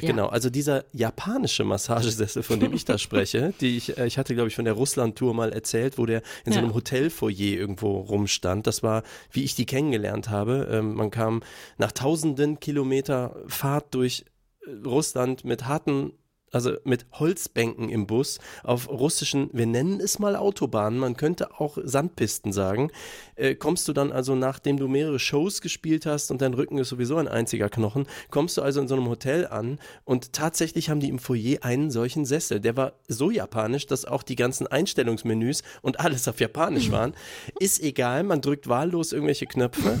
Ja. 0.00 0.08
Genau, 0.08 0.26
also 0.28 0.50
dieser 0.50 0.84
japanische 0.92 1.64
Massagesessel, 1.64 2.42
von 2.42 2.60
dem 2.60 2.72
ich 2.72 2.84
da 2.84 2.98
spreche, 3.06 3.52
die 3.60 3.76
ich, 3.76 3.96
äh, 3.98 4.06
ich 4.06 4.18
hatte, 4.18 4.34
glaube 4.34 4.48
ich, 4.48 4.54
von 4.56 4.64
der 4.64 4.74
Russland-Tour 4.74 5.34
mal 5.34 5.52
erzählt, 5.52 5.98
wo 5.98 6.06
der 6.06 6.22
in 6.44 6.52
so 6.52 6.58
Ja. 6.58 6.64
einem 6.64 6.74
Hotelfoyer 6.74 7.58
irgendwo 7.58 7.98
rumstand. 7.98 8.66
Das 8.66 8.82
war, 8.82 9.02
wie 9.30 9.44
ich 9.44 9.54
die 9.54 9.66
kennengelernt 9.66 10.28
habe. 10.30 10.68
Ähm, 10.70 10.94
man 10.94 11.10
kam 11.10 11.42
nach 11.78 11.92
tausenden 11.92 12.60
Kilometer 12.60 13.36
Fahrt 13.46 13.94
durch 13.94 14.24
äh, 14.66 14.70
Russland 14.86 15.44
mit 15.44 15.66
harten 15.66 16.12
also 16.52 16.72
mit 16.84 17.06
Holzbänken 17.12 17.88
im 17.88 18.06
Bus 18.06 18.38
auf 18.62 18.88
russischen, 18.88 19.50
wir 19.52 19.66
nennen 19.66 20.00
es 20.00 20.18
mal 20.18 20.36
Autobahnen, 20.36 20.98
man 20.98 21.16
könnte 21.16 21.60
auch 21.60 21.78
Sandpisten 21.82 22.52
sagen, 22.52 22.90
äh, 23.36 23.54
kommst 23.54 23.88
du 23.88 23.92
dann 23.92 24.12
also, 24.12 24.34
nachdem 24.34 24.76
du 24.76 24.88
mehrere 24.88 25.18
Shows 25.18 25.60
gespielt 25.60 26.06
hast 26.06 26.30
und 26.30 26.42
dein 26.42 26.54
Rücken 26.54 26.78
ist 26.78 26.88
sowieso 26.88 27.16
ein 27.16 27.28
einziger 27.28 27.68
Knochen, 27.68 28.06
kommst 28.30 28.56
du 28.56 28.62
also 28.62 28.80
in 28.80 28.88
so 28.88 28.94
einem 28.94 29.08
Hotel 29.08 29.46
an 29.46 29.78
und 30.04 30.32
tatsächlich 30.32 30.90
haben 30.90 31.00
die 31.00 31.08
im 31.08 31.18
Foyer 31.18 31.58
einen 31.62 31.90
solchen 31.90 32.24
Sessel. 32.24 32.60
Der 32.60 32.76
war 32.76 32.92
so 33.08 33.30
japanisch, 33.30 33.86
dass 33.86 34.04
auch 34.04 34.22
die 34.22 34.36
ganzen 34.36 34.66
Einstellungsmenüs 34.66 35.62
und 35.82 36.00
alles 36.00 36.26
auf 36.28 36.40
Japanisch 36.40 36.90
waren. 36.90 37.14
Ist 37.58 37.82
egal, 37.82 38.24
man 38.24 38.40
drückt 38.40 38.68
wahllos 38.68 39.12
irgendwelche 39.12 39.46
Knöpfe 39.46 39.98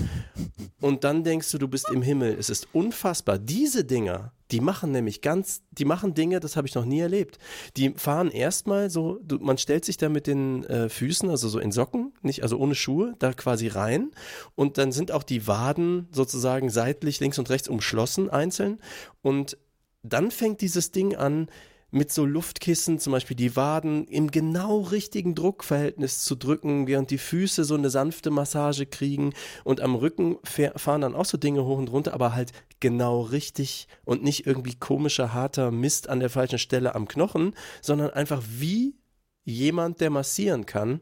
und 0.80 1.04
dann 1.04 1.24
denkst 1.24 1.50
du, 1.52 1.58
du 1.58 1.68
bist 1.68 1.90
im 1.90 2.02
Himmel. 2.02 2.36
Es 2.38 2.50
ist 2.50 2.68
unfassbar. 2.72 3.38
Diese 3.38 3.84
Dinger, 3.84 4.32
die 4.50 4.60
machen 4.60 4.92
nämlich 4.92 5.20
ganz, 5.20 5.62
die 5.70 5.84
machen 5.84 6.14
Dinge, 6.14 6.40
das 6.40 6.56
habe 6.56 6.66
ich 6.66 6.74
noch 6.74 6.84
nie 6.84 7.00
erlebt. 7.00 7.38
Die 7.76 7.90
fahren 7.90 8.30
erstmal 8.30 8.90
so, 8.90 9.18
du, 9.22 9.38
man 9.38 9.58
stellt 9.58 9.84
sich 9.84 9.96
da 9.96 10.08
mit 10.08 10.26
den 10.26 10.64
äh, 10.64 10.88
Füßen, 10.88 11.28
also 11.30 11.48
so 11.48 11.58
in 11.58 11.72
Socken, 11.72 12.12
nicht, 12.22 12.42
also 12.42 12.58
ohne 12.58 12.74
Schuhe, 12.74 13.14
da 13.18 13.32
quasi 13.32 13.68
rein. 13.68 14.10
Und 14.54 14.78
dann 14.78 14.92
sind 14.92 15.12
auch 15.12 15.22
die 15.22 15.46
Waden 15.46 16.08
sozusagen 16.12 16.70
seitlich 16.70 17.20
links 17.20 17.38
und 17.38 17.50
rechts 17.50 17.68
umschlossen, 17.68 18.30
einzeln. 18.30 18.80
Und 19.22 19.56
dann 20.02 20.30
fängt 20.30 20.60
dieses 20.60 20.92
Ding 20.92 21.16
an, 21.16 21.48
mit 21.90 22.12
so 22.12 22.24
Luftkissen 22.24 22.98
zum 22.98 23.12
Beispiel 23.12 23.36
die 23.36 23.56
Waden 23.56 24.06
im 24.06 24.30
genau 24.30 24.80
richtigen 24.80 25.34
Druckverhältnis 25.34 26.24
zu 26.24 26.36
drücken, 26.36 26.86
während 26.86 27.10
die 27.10 27.18
Füße 27.18 27.64
so 27.64 27.74
eine 27.74 27.90
sanfte 27.90 28.30
Massage 28.30 28.86
kriegen. 28.86 29.32
Und 29.64 29.80
am 29.80 29.94
Rücken 29.94 30.38
fahren 30.44 31.00
dann 31.00 31.14
auch 31.14 31.24
so 31.24 31.36
Dinge 31.38 31.64
hoch 31.64 31.78
und 31.78 31.90
runter, 31.90 32.14
aber 32.14 32.34
halt 32.34 32.52
genau 32.80 33.20
richtig 33.22 33.88
und 34.04 34.22
nicht 34.22 34.46
irgendwie 34.46 34.74
komischer, 34.74 35.32
harter 35.34 35.70
Mist 35.70 36.08
an 36.08 36.20
der 36.20 36.30
falschen 36.30 36.58
Stelle 36.58 36.94
am 36.94 37.08
Knochen, 37.08 37.54
sondern 37.82 38.10
einfach 38.10 38.42
wie 38.48 38.96
jemand, 39.44 40.00
der 40.00 40.10
massieren 40.10 40.66
kann, 40.66 41.00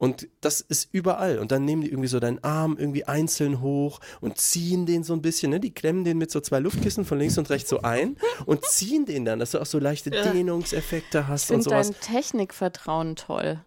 und 0.00 0.28
das 0.40 0.62
ist 0.62 0.88
überall. 0.92 1.38
Und 1.38 1.52
dann 1.52 1.66
nehmen 1.66 1.82
die 1.82 1.90
irgendwie 1.90 2.08
so 2.08 2.20
deinen 2.20 2.42
Arm 2.42 2.78
irgendwie 2.78 3.04
einzeln 3.04 3.60
hoch 3.60 4.00
und 4.22 4.38
ziehen 4.38 4.86
den 4.86 5.04
so 5.04 5.12
ein 5.12 5.20
bisschen. 5.20 5.50
Ne? 5.50 5.60
Die 5.60 5.74
klemmen 5.74 6.04
den 6.04 6.16
mit 6.16 6.30
so 6.30 6.40
zwei 6.40 6.58
Luftkissen 6.58 7.04
von 7.04 7.18
links 7.18 7.36
und 7.36 7.50
rechts 7.50 7.68
so 7.68 7.82
ein 7.82 8.16
und 8.46 8.64
ziehen 8.64 9.04
den 9.04 9.26
dann, 9.26 9.38
dass 9.38 9.50
du 9.50 9.58
auch 9.58 9.66
so 9.66 9.78
leichte 9.78 10.08
Dehnungseffekte 10.08 11.28
hast 11.28 11.50
ich 11.50 11.56
und 11.56 11.62
sowas. 11.62 11.90
dein 11.90 12.00
Technikvertrauen 12.00 13.14
toll. 13.14 13.60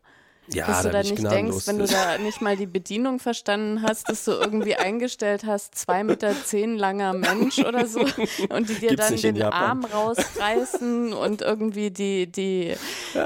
Ja, 0.47 0.67
dass 0.67 0.83
du 0.83 0.89
da 0.89 1.01
nicht 1.03 1.23
denkst, 1.23 1.67
wenn 1.67 1.79
du 1.79 1.87
da 1.87 2.17
nicht 2.23 2.41
mal 2.41 2.57
die 2.57 2.65
Bedienung 2.65 3.19
verstanden 3.19 3.81
hast, 3.81 4.09
dass 4.09 4.25
du 4.25 4.31
irgendwie 4.31 4.75
eingestellt 4.75 5.45
hast, 5.45 5.75
zwei 5.75 6.03
Meter 6.03 6.33
zehn 6.43 6.77
langer 6.77 7.13
Mensch 7.13 7.59
oder 7.59 7.85
so 7.85 8.01
und 8.49 8.69
die 8.69 8.75
dir 8.75 8.89
Gibt's 8.89 9.21
dann 9.21 9.35
den. 9.35 9.41
Arm 9.43 9.85
rausreißen 9.85 11.13
und 11.13 11.41
irgendwie 11.41 11.91
die, 11.91 12.29
die, 12.29 12.75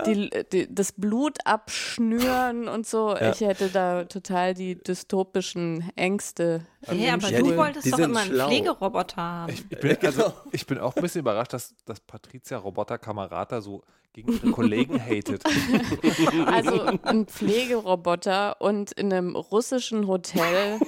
die, 0.05 0.29
die, 0.51 0.73
das 0.73 0.91
Blut 0.91 1.37
abschnüren 1.45 2.67
und 2.67 2.85
so. 2.85 3.15
Ja. 3.15 3.31
Ich 3.31 3.41
hätte 3.41 3.69
da 3.69 4.03
total 4.03 4.53
die 4.53 4.75
dystopischen 4.75 5.91
Ängste. 5.95 6.61
Hey, 6.85 7.09
aber 7.09 7.29
Ja, 7.29 7.39
du 7.39 7.45
die- 7.51 7.57
wolltest 7.57 7.85
die 7.85 7.91
doch 7.91 7.99
immer 7.99 8.19
einen 8.21 8.31
schlau. 8.31 8.47
Pflegeroboter 8.47 9.17
haben. 9.17 9.51
Ich, 9.53 9.65
ich, 9.69 9.79
bin, 9.79 9.97
also, 10.03 10.33
ich 10.51 10.65
bin 10.67 10.77
auch 10.79 10.95
ein 10.95 11.01
bisschen 11.01 11.21
überrascht, 11.21 11.53
dass, 11.53 11.75
dass 11.85 11.99
Patricia 11.99 12.57
Roboter 12.57 12.97
Kamerata 12.97 13.61
so 13.61 13.83
gegen 14.13 14.31
ihre 14.33 14.51
Kollegen 14.51 14.99
hatet. 15.03 15.43
Also 16.45 16.81
ein 17.03 17.25
Pflegeroboter 17.27 18.61
und 18.61 18.91
in 18.93 19.11
einem 19.11 19.35
russischen 19.35 20.07
Hotel 20.07 20.79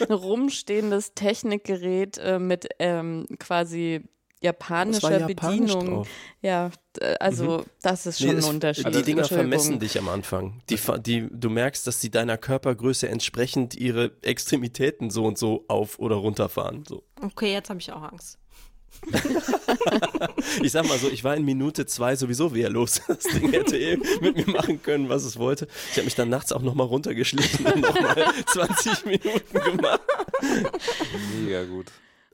ein 0.00 0.12
rumstehendes 0.12 1.14
Technikgerät 1.14 2.18
äh, 2.18 2.38
mit 2.38 2.68
ähm, 2.78 3.26
quasi 3.38 4.02
japanischer 4.42 5.28
japanisch 5.28 5.72
Bedienung. 5.72 5.94
drauf. 5.96 6.08
Ja, 6.42 6.70
d- 6.96 7.00
also 7.20 7.64
das 7.82 8.06
ist 8.06 8.18
schon 8.20 8.28
Nee, 8.30 8.36
ein 8.36 8.44
Unterschied. 8.44 8.94
Die 8.94 9.02
Dinger 9.02 9.24
vermessen 9.24 9.78
dich 9.78 9.98
am 9.98 10.08
Anfang. 10.08 10.60
Die, 10.70 10.78
die, 11.00 11.28
du 11.30 11.50
merkst, 11.50 11.86
dass 11.86 12.00
sie 12.00 12.10
deiner 12.10 12.36
Körpergröße 12.36 13.08
entsprechend 13.08 13.74
ihre 13.74 14.12
Extremitäten 14.22 15.10
so 15.10 15.24
und 15.24 15.38
so 15.38 15.64
auf- 15.68 15.98
oder 15.98 16.16
runterfahren. 16.16 16.84
So. 16.86 17.02
Okay, 17.22 17.52
jetzt 17.52 17.70
habe 17.70 17.80
ich 17.80 17.92
auch 17.92 18.02
Angst. 18.02 18.38
Ich 20.62 20.72
sag 20.72 20.86
mal 20.88 20.98
so, 20.98 21.08
ich 21.08 21.22
war 21.24 21.36
in 21.36 21.44
Minute 21.44 21.86
zwei 21.86 22.16
sowieso 22.16 22.54
wehrlos. 22.54 23.00
Das 23.08 23.18
Ding 23.18 23.50
hätte 23.52 23.76
eh 23.76 23.96
mit 24.20 24.36
mir 24.36 24.52
machen 24.54 24.82
können, 24.82 25.08
was 25.08 25.24
es 25.24 25.38
wollte. 25.38 25.66
Ich 25.90 25.96
habe 25.96 26.04
mich 26.04 26.14
dann 26.14 26.28
nachts 26.28 26.52
auch 26.52 26.62
nochmal 26.62 26.86
runtergeschlichen 26.86 27.66
und 27.66 27.80
nochmal 27.80 28.24
20 28.46 29.04
Minuten 29.06 29.52
gemacht. 29.76 30.00
Mega 31.44 31.64
gut. 31.64 31.86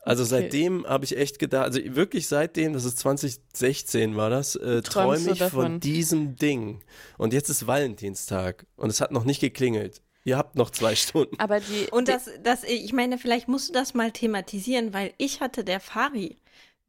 Also 0.04 0.24
Okay. 0.24 0.30
seitdem 0.30 0.84
habe 0.86 1.04
ich 1.04 1.16
echt 1.16 1.38
gedacht, 1.38 1.64
also 1.64 1.80
wirklich 1.94 2.26
seitdem, 2.26 2.72
das 2.72 2.84
ist 2.84 2.98
2016 2.98 4.16
war 4.16 4.30
das, 4.30 4.56
äh, 4.56 4.82
träume 4.82 5.30
ich 5.30 5.40
von 5.40 5.78
diesem 5.78 6.36
Ding. 6.36 6.80
Und 7.18 7.32
jetzt 7.32 7.48
ist 7.48 7.68
Valentinstag 7.68 8.66
und 8.76 8.90
es 8.90 9.00
hat 9.00 9.12
noch 9.12 9.24
nicht 9.24 9.40
geklingelt. 9.40 10.02
Ihr 10.24 10.36
habt 10.36 10.56
noch 10.56 10.70
zwei 10.70 10.94
Stunden. 10.96 11.38
Aber 11.38 11.60
die, 11.60 11.88
Und 11.92 12.08
das, 12.08 12.28
das, 12.42 12.64
ich 12.64 12.92
meine, 12.92 13.16
vielleicht 13.16 13.48
musst 13.48 13.68
du 13.68 13.72
das 13.72 13.94
mal 13.94 14.10
thematisieren, 14.10 14.92
weil 14.92 15.14
ich 15.18 15.40
hatte 15.40 15.62
der 15.62 15.78
Fari, 15.78 16.36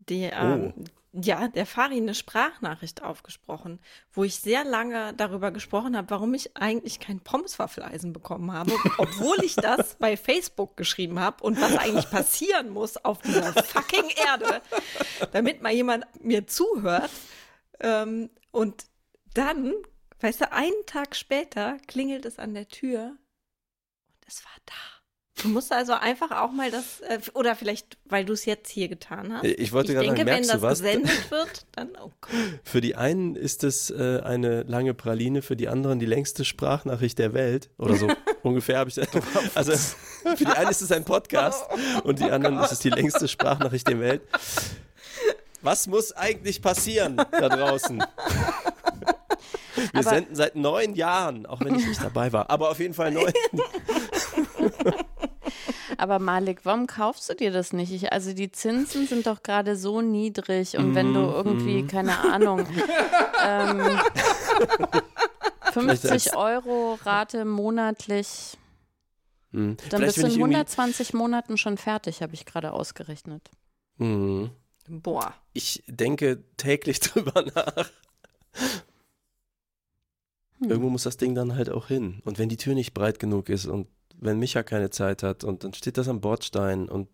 die, 0.09 0.29
ähm, 0.33 0.73
ja, 1.13 1.47
der 1.47 1.67
Fari 1.67 1.97
eine 1.97 2.15
Sprachnachricht 2.15 3.03
aufgesprochen, 3.03 3.79
wo 4.11 4.23
ich 4.23 4.37
sehr 4.37 4.63
lange 4.63 5.13
darüber 5.13 5.51
gesprochen 5.51 5.95
habe, 5.95 6.09
warum 6.09 6.33
ich 6.33 6.57
eigentlich 6.57 6.99
kein 6.99 7.19
Pommeswaffeleisen 7.19 8.13
bekommen 8.13 8.51
habe, 8.51 8.73
obwohl 8.97 9.43
ich 9.43 9.55
das 9.55 9.95
bei 9.95 10.17
Facebook 10.17 10.75
geschrieben 10.75 11.19
habe 11.19 11.43
und 11.43 11.61
was 11.61 11.77
eigentlich 11.77 12.09
passieren 12.09 12.71
muss 12.71 12.97
auf 12.97 13.21
dieser 13.21 13.53
fucking 13.53 14.09
Erde, 14.25 14.61
damit 15.31 15.61
mal 15.61 15.71
jemand 15.71 16.05
mir 16.23 16.47
zuhört. 16.47 17.11
Ähm, 17.79 18.31
und 18.49 18.85
dann, 19.35 19.73
weißt 20.19 20.41
du, 20.41 20.51
einen 20.51 20.85
Tag 20.87 21.15
später 21.15 21.77
klingelt 21.87 22.25
es 22.25 22.39
an 22.39 22.55
der 22.55 22.67
Tür 22.67 23.17
und 24.15 24.25
es 24.27 24.43
war 24.43 24.51
da. 24.65 24.92
Du 25.41 25.49
musst 25.49 25.71
also 25.73 25.93
einfach 25.93 26.29
auch 26.31 26.51
mal 26.51 26.69
das, 26.69 26.99
äh, 27.01 27.19
oder 27.33 27.55
vielleicht, 27.55 27.97
weil 28.05 28.23
du 28.23 28.33
es 28.33 28.45
jetzt 28.45 28.69
hier 28.69 28.87
getan 28.87 29.33
hast. 29.33 29.43
Ich 29.43 29.71
wollte 29.73 29.93
gerade 29.93 30.05
denke, 30.05 30.19
sagen, 30.19 30.27
wenn 30.27 30.35
merkst 30.35 30.49
das 30.51 30.57
du 30.57 30.61
was? 30.61 30.79
gesendet 30.81 31.31
wird, 31.31 31.65
dann, 31.71 31.89
oh 32.01 32.11
Gott. 32.21 32.31
Für 32.63 32.81
die 32.81 32.95
einen 32.95 33.35
ist 33.35 33.63
es 33.63 33.89
äh, 33.89 34.21
eine 34.23 34.61
lange 34.63 34.93
Praline, 34.93 35.41
für 35.41 35.55
die 35.55 35.67
anderen 35.69 35.99
die 35.99 36.05
längste 36.05 36.45
Sprachnachricht 36.45 37.17
der 37.17 37.33
Welt. 37.33 37.71
Oder 37.79 37.95
so 37.95 38.07
ungefähr 38.43 38.77
habe 38.77 38.89
ich 38.91 38.95
das. 38.95 39.07
Also 39.55 39.71
für 40.35 40.45
die 40.45 40.47
einen 40.47 40.69
ist 40.69 40.81
es 40.81 40.91
ein 40.91 41.03
Podcast 41.03 41.65
und 42.03 42.19
die 42.19 42.29
anderen 42.29 42.59
ist 42.59 42.71
es 42.71 42.79
die 42.79 42.91
längste 42.91 43.27
Sprachnachricht 43.27 43.87
der 43.87 43.99
Welt. 43.99 44.21
Was 45.61 45.87
muss 45.87 46.11
eigentlich 46.11 46.61
passieren 46.61 47.17
da 47.17 47.49
draußen? 47.49 48.03
Wir 49.75 49.99
Aber- 49.99 50.03
senden 50.09 50.35
seit 50.35 50.55
neun 50.55 50.93
Jahren, 50.95 51.45
auch 51.45 51.59
wenn 51.61 51.75
ich 51.75 51.85
nicht 51.87 52.03
dabei 52.03 52.31
war. 52.31 52.49
Aber 52.49 52.69
auf 52.69 52.79
jeden 52.79 52.93
Fall 52.93 53.11
neun. 53.11 53.31
Aber 56.03 56.19
Malik, 56.19 56.65
warum 56.65 56.85
kaufst 56.85 57.29
du 57.29 57.33
dir 57.33 57.49
das 57.51 57.71
nicht? 57.71 57.89
Ich, 57.93 58.11
also 58.11 58.33
die 58.33 58.51
Zinsen 58.51 59.07
sind 59.07 59.25
doch 59.25 59.41
gerade 59.41 59.77
so 59.77 60.01
niedrig 60.01 60.77
und 60.77 60.95
wenn 60.95 61.13
du 61.13 61.21
Mhm, 61.21 61.33
irgendwie, 61.33 61.87
keine 61.87 62.19
Ahnung, 62.29 62.67
ähm, 63.41 63.99
50 65.71 66.11
als- 66.11 66.33
Euro 66.35 66.95
Rate 67.05 67.45
monatlich, 67.45 68.57
Hm. 69.51 69.77
dann 69.77 70.01
Vielleicht, 70.01 70.03
bist 70.03 70.17
du 70.17 70.21
in 70.23 70.27
ich 70.27 70.33
irgendwie- 70.33 70.55
120 70.57 71.13
Monaten 71.13 71.57
schon 71.57 71.77
fertig, 71.77 72.21
habe 72.21 72.33
ich 72.33 72.45
gerade 72.45 72.73
ausgerechnet. 72.73 73.49
Hm. 73.97 74.49
Boah. 74.89 75.33
Ich 75.53 75.85
denke 75.87 76.43
täglich 76.57 76.99
drüber 76.99 77.45
nach. 77.55 77.89
Hm. 80.59 80.69
Irgendwo 80.69 80.89
muss 80.89 81.03
das 81.03 81.15
Ding 81.15 81.33
dann 81.33 81.55
halt 81.55 81.69
auch 81.69 81.87
hin. 81.87 82.21
Und 82.25 82.39
wenn 82.39 82.49
die 82.49 82.57
Tür 82.57 82.73
nicht 82.75 82.93
breit 82.93 83.19
genug 83.19 83.47
ist 83.47 83.67
und 83.67 83.87
wenn 84.19 84.39
Micha 84.39 84.63
keine 84.63 84.89
Zeit 84.89 85.23
hat 85.23 85.43
und 85.43 85.63
dann 85.63 85.73
steht 85.73 85.97
das 85.97 86.07
am 86.07 86.21
Bordstein 86.21 86.87
und 86.89 87.09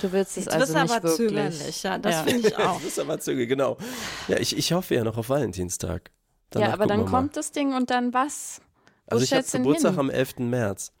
Du 0.00 0.12
willst 0.12 0.36
es 0.38 0.44
Jetzt 0.44 0.54
also 0.54 0.66
bist 0.66 0.74
du 0.76 0.82
nicht 0.82 0.92
aber 0.92 1.02
wirklich. 1.08 1.28
zögerlich, 1.28 1.82
ja, 1.82 1.98
das 1.98 2.14
Ja. 2.14 2.22
finde 2.24 2.48
ich 2.48 2.56
auch. 2.58 2.76
das 2.76 2.84
ist 2.84 2.98
aber 3.00 3.18
zügig, 3.18 3.48
genau. 3.48 3.76
Ja, 4.28 4.38
ich, 4.38 4.56
ich 4.56 4.72
hoffe 4.72 4.94
ja 4.94 5.02
noch 5.04 5.16
auf 5.16 5.28
Valentinstag. 5.28 6.10
Danach 6.50 6.68
ja, 6.68 6.72
aber 6.74 6.86
dann 6.86 7.06
kommt 7.06 7.36
das 7.36 7.50
Ding 7.52 7.74
und 7.74 7.90
dann 7.90 8.14
was? 8.14 8.60
Wo 9.06 9.16
Also 9.16 9.24
ich 9.24 9.32
habe 9.32 9.44
du 9.44 9.58
Geburtstag 9.58 9.90
hin? 9.92 10.00
am 10.00 10.10
11. 10.10 10.38
März. 10.38 10.92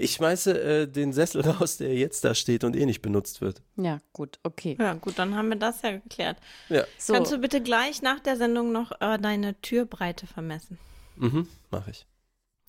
Ich 0.00 0.12
schmeiße 0.12 0.60
äh, 0.60 0.86
den 0.86 1.12
Sessel 1.12 1.40
raus, 1.48 1.78
der 1.78 1.94
jetzt 1.94 2.22
da 2.24 2.34
steht 2.34 2.64
und 2.64 2.76
eh 2.76 2.86
nicht 2.86 3.00
benutzt 3.02 3.40
wird. 3.40 3.62
Ja, 3.76 3.98
gut, 4.12 4.38
okay. 4.44 4.76
Ja, 4.78 4.92
gut, 4.94 5.18
dann 5.18 5.34
haben 5.34 5.48
wir 5.48 5.56
das 5.56 5.82
ja 5.82 5.92
geklärt. 5.92 6.36
Ja, 6.68 6.84
So, 6.98 7.14
Kannst 7.14 7.32
du 7.32 7.38
bitte 7.38 7.60
gleich 7.62 8.02
nach 8.02 8.20
der 8.20 8.36
Sendung 8.36 8.72
noch 8.72 8.92
äh, 9.00 9.18
deine 9.18 9.60
Türbreite 9.62 10.26
vermessen? 10.26 10.78
mhm, 11.16 11.48
mache 11.70 11.90
ich. 11.90 12.06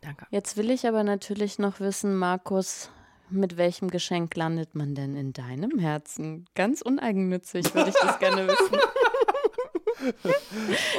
Danke. 0.02 0.26
jetzt 0.32 0.58
will 0.58 0.70
ich 0.70 0.88
aber 0.88 1.04
natürlich 1.04 1.60
noch 1.60 1.80
wissen, 1.80 2.16
Markus, 2.16 2.90
mit 3.30 3.58
welchem 3.58 3.90
Geschenk 3.90 4.36
landet 4.36 4.76
man 4.76 4.96
denn 4.96 5.16
in 5.16 5.34
deinem 5.34 5.78
Herzen? 5.78 6.46
Ganz 6.56 6.82
uneigennützig 6.82 7.74
würde 7.76 7.90
ich 7.90 7.96
das 8.02 8.20
gerne 8.20 8.48
wissen. 8.48 8.78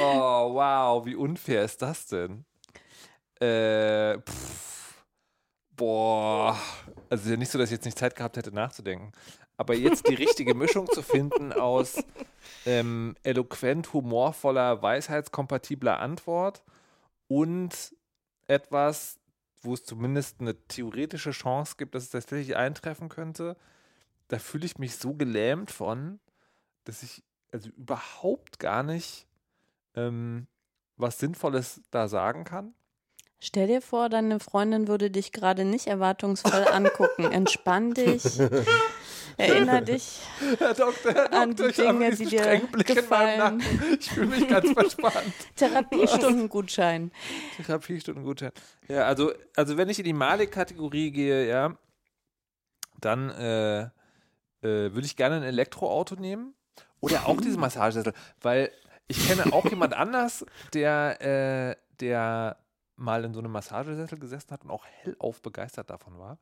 Oh, 0.01 0.53
wow, 0.53 1.05
wie 1.05 1.15
unfair 1.15 1.63
ist 1.63 1.81
das 1.81 2.07
denn? 2.07 2.45
Äh, 3.39 4.19
pff, 4.19 5.03
boah. 5.75 6.57
Also 7.09 7.23
ist 7.25 7.31
ja 7.31 7.37
nicht 7.37 7.51
so, 7.51 7.57
dass 7.57 7.69
ich 7.69 7.77
jetzt 7.77 7.85
nicht 7.85 7.97
Zeit 7.97 8.15
gehabt 8.15 8.37
hätte 8.37 8.53
nachzudenken. 8.53 9.11
Aber 9.57 9.75
jetzt 9.75 10.07
die 10.07 10.15
richtige 10.15 10.53
Mischung 10.53 10.87
zu 10.87 11.01
finden 11.01 11.51
aus 11.53 12.03
ähm, 12.65 13.15
eloquent, 13.23 13.93
humorvoller, 13.93 14.81
weisheitskompatibler 14.81 15.99
Antwort 15.99 16.63
und 17.27 17.93
etwas, 18.51 19.19
wo 19.61 19.73
es 19.73 19.85
zumindest 19.85 20.41
eine 20.41 20.55
theoretische 20.67 21.31
Chance 21.31 21.75
gibt, 21.77 21.95
dass 21.95 22.03
es 22.03 22.09
tatsächlich 22.09 22.55
eintreffen 22.55 23.09
könnte, 23.09 23.55
da 24.27 24.39
fühle 24.39 24.65
ich 24.65 24.77
mich 24.77 24.95
so 24.95 25.13
gelähmt 25.13 25.71
von, 25.71 26.19
dass 26.83 27.03
ich 27.03 27.23
also 27.51 27.69
überhaupt 27.69 28.59
gar 28.59 28.83
nicht 28.83 29.27
ähm, 29.95 30.47
was 30.97 31.19
Sinnvolles 31.19 31.81
da 31.91 32.07
sagen 32.07 32.43
kann. 32.43 32.73
Stell 33.43 33.65
dir 33.65 33.81
vor, 33.81 34.07
deine 34.07 34.39
Freundin 34.39 34.87
würde 34.87 35.09
dich 35.09 35.31
gerade 35.31 35.65
nicht 35.65 35.87
erwartungsvoll 35.87 36.67
angucken. 36.71 37.23
Entspann 37.23 37.95
dich. 37.95 38.23
Erinner 39.37 39.81
dich 39.81 40.19
Herr 40.59 40.75
Doktor, 40.75 41.13
Herr 41.13 41.33
an 41.33 41.55
die 41.55 41.63
Doktor, 41.63 41.83
ich 41.83 41.89
habe 41.89 41.99
Dinge, 41.99 42.15
die 42.15 42.25
dir 42.25 42.61
gefallen. 42.83 43.63
Ich 43.99 44.11
fühle 44.11 44.27
mich 44.27 44.47
ganz 44.47 44.69
verspannt. 44.73 45.33
Therapiestundengutschein. 45.55 47.11
Therapiestundengutschein. 47.57 48.51
Ja, 48.87 49.05
also, 49.07 49.31
also 49.55 49.75
wenn 49.75 49.89
ich 49.89 49.97
in 49.97 50.05
die 50.05 50.13
Malik-Kategorie 50.13 51.09
gehe, 51.09 51.47
ja, 51.47 51.75
dann 52.99 53.31
äh, 53.31 53.81
äh, 53.81 53.89
würde 54.61 55.05
ich 55.05 55.15
gerne 55.15 55.37
ein 55.37 55.43
Elektroauto 55.43 56.13
nehmen. 56.13 56.53
Oder 56.99 57.25
auch 57.25 57.41
diesen 57.41 57.59
Massagesessel. 57.59 58.13
Weil 58.39 58.71
ich 59.07 59.27
kenne 59.27 59.51
auch 59.51 59.65
jemand 59.65 59.95
anders, 59.95 60.45
der, 60.73 61.21
äh, 61.21 61.75
der 61.99 62.57
mal 63.01 63.25
in 63.25 63.33
so 63.33 63.39
einem 63.39 63.51
Massagesessel 63.51 64.19
gesessen 64.19 64.51
hat 64.51 64.63
und 64.63 64.71
auch 64.71 64.85
hellauf 64.85 65.41
begeistert 65.41 65.89
davon 65.89 66.17
war. 66.17 66.37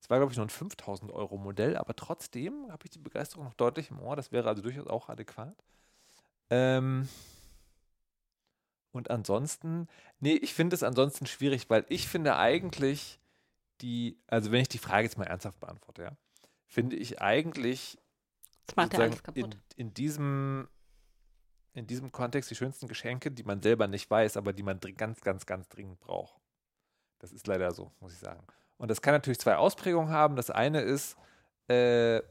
Es 0.00 0.08
war, 0.08 0.18
glaube 0.18 0.32
ich, 0.32 0.36
nur 0.36 0.46
ein 0.46 0.50
5000 0.50 1.12
Euro 1.12 1.36
Modell, 1.36 1.76
aber 1.76 1.94
trotzdem 1.94 2.66
habe 2.70 2.84
ich 2.84 2.90
die 2.90 2.98
Begeisterung 2.98 3.44
noch 3.44 3.54
deutlich 3.54 3.90
im 3.90 4.00
Ohr. 4.00 4.16
Das 4.16 4.32
wäre 4.32 4.48
also 4.48 4.62
durchaus 4.62 4.86
auch 4.86 5.08
adäquat. 5.08 5.56
Ähm, 6.48 7.08
und 8.92 9.10
ansonsten, 9.10 9.88
nee, 10.18 10.34
ich 10.34 10.54
finde 10.54 10.74
es 10.74 10.82
ansonsten 10.82 11.26
schwierig, 11.26 11.70
weil 11.70 11.84
ich 11.88 12.08
finde 12.08 12.36
eigentlich 12.36 13.20
die, 13.82 14.18
also 14.26 14.50
wenn 14.50 14.62
ich 14.62 14.68
die 14.68 14.78
Frage 14.78 15.04
jetzt 15.04 15.18
mal 15.18 15.26
ernsthaft 15.26 15.60
beantworte, 15.60 16.02
ja, 16.02 16.12
finde 16.66 16.96
ich 16.96 17.20
eigentlich 17.20 17.98
in, 19.34 19.54
in 19.76 19.94
diesem 19.94 20.68
in 21.72 21.86
diesem 21.86 22.10
Kontext 22.12 22.50
die 22.50 22.56
schönsten 22.56 22.88
Geschenke, 22.88 23.30
die 23.30 23.44
man 23.44 23.62
selber 23.62 23.86
nicht 23.86 24.10
weiß, 24.10 24.36
aber 24.36 24.52
die 24.52 24.62
man 24.62 24.80
ganz, 24.96 25.20
ganz, 25.20 25.46
ganz 25.46 25.68
dringend 25.68 26.00
braucht. 26.00 26.40
Das 27.18 27.32
ist 27.32 27.46
leider 27.46 27.72
so, 27.72 27.92
muss 28.00 28.12
ich 28.12 28.18
sagen. 28.18 28.44
Und 28.76 28.88
das 28.88 29.02
kann 29.02 29.14
natürlich 29.14 29.38
zwei 29.38 29.56
Ausprägungen 29.56 30.10
haben. 30.10 30.36
Das 30.36 30.50
eine 30.50 30.80
ist, 30.80 31.16
äh, 31.68 32.22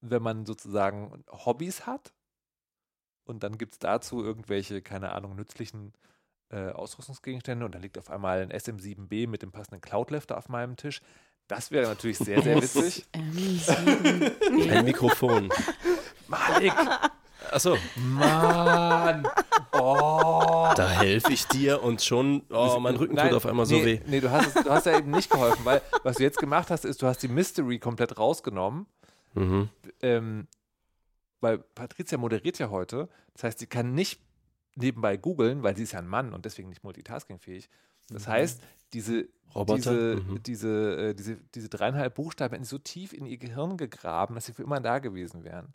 wenn 0.00 0.22
man 0.22 0.44
sozusagen 0.44 1.24
Hobbys 1.30 1.86
hat 1.86 2.12
und 3.24 3.42
dann 3.42 3.58
gibt 3.58 3.72
es 3.72 3.78
dazu 3.78 4.22
irgendwelche, 4.22 4.82
keine 4.82 5.12
Ahnung, 5.12 5.34
nützlichen 5.34 5.94
äh, 6.50 6.70
Ausrüstungsgegenstände 6.70 7.64
und 7.64 7.74
dann 7.74 7.82
liegt 7.82 7.98
auf 7.98 8.10
einmal 8.10 8.42
ein 8.42 8.52
SM7B 8.52 9.26
mit 9.26 9.42
dem 9.42 9.50
passenden 9.50 9.80
Cloudlifter 9.80 10.36
auf 10.36 10.48
meinem 10.50 10.76
Tisch. 10.76 11.00
Das 11.48 11.70
wäre 11.70 11.88
natürlich 11.88 12.18
sehr, 12.18 12.42
sehr 12.42 12.56
witzig. 12.62 13.06
M7. 13.12 14.70
Ein 14.70 14.84
Mikrofon. 14.84 15.48
Malik! 16.28 16.72
Achso, 17.50 17.76
Mann! 17.96 19.26
Oh! 19.72 20.72
da 20.76 20.88
helfe 20.88 21.32
ich 21.32 21.46
dir 21.46 21.82
und 21.82 22.02
schon, 22.02 22.42
oh, 22.50 22.78
mein 22.80 22.96
Rücken 22.96 23.14
Nein, 23.14 23.28
tut 23.28 23.36
auf 23.36 23.46
einmal 23.46 23.66
so 23.66 23.76
nee, 23.76 23.84
weh. 23.84 24.00
Nee, 24.06 24.20
du 24.20 24.30
hast, 24.30 24.56
es, 24.56 24.64
du 24.64 24.70
hast 24.70 24.86
ja 24.86 24.98
eben 24.98 25.10
nicht 25.10 25.30
geholfen, 25.30 25.64
weil 25.64 25.82
was 26.02 26.16
du 26.16 26.22
jetzt 26.22 26.38
gemacht 26.38 26.70
hast, 26.70 26.84
ist, 26.84 27.02
du 27.02 27.06
hast 27.06 27.22
die 27.22 27.28
Mystery 27.28 27.78
komplett 27.78 28.18
rausgenommen. 28.18 28.86
Mhm. 29.34 29.68
Ähm, 30.00 30.48
weil 31.40 31.58
Patricia 31.58 32.18
moderiert 32.18 32.58
ja 32.58 32.70
heute. 32.70 33.08
Das 33.34 33.44
heißt, 33.44 33.58
sie 33.58 33.66
kann 33.66 33.94
nicht 33.94 34.20
nebenbei 34.76 35.16
googeln, 35.16 35.62
weil 35.62 35.76
sie 35.76 35.82
ist 35.82 35.92
ja 35.92 35.98
ein 35.98 36.08
Mann 36.08 36.32
und 36.32 36.44
deswegen 36.44 36.68
nicht 36.68 36.82
multitaskingfähig. 36.82 37.68
Das 38.10 38.26
heißt, 38.26 38.62
diese, 38.92 39.28
Roboter? 39.54 39.76
diese, 39.76 40.16
Mhm. 40.16 40.42
diese, 40.42 40.96
äh, 41.10 41.14
diese, 41.14 41.36
diese 41.54 41.68
dreieinhalb 41.68 42.14
Buchstaben 42.14 42.54
hätten 42.54 42.64
so 42.64 42.78
tief 42.78 43.12
in 43.12 43.26
ihr 43.26 43.38
Gehirn 43.38 43.76
gegraben, 43.76 44.34
dass 44.34 44.46
sie 44.46 44.52
für 44.52 44.62
immer 44.62 44.80
da 44.80 44.98
gewesen 44.98 45.44
wären. 45.44 45.74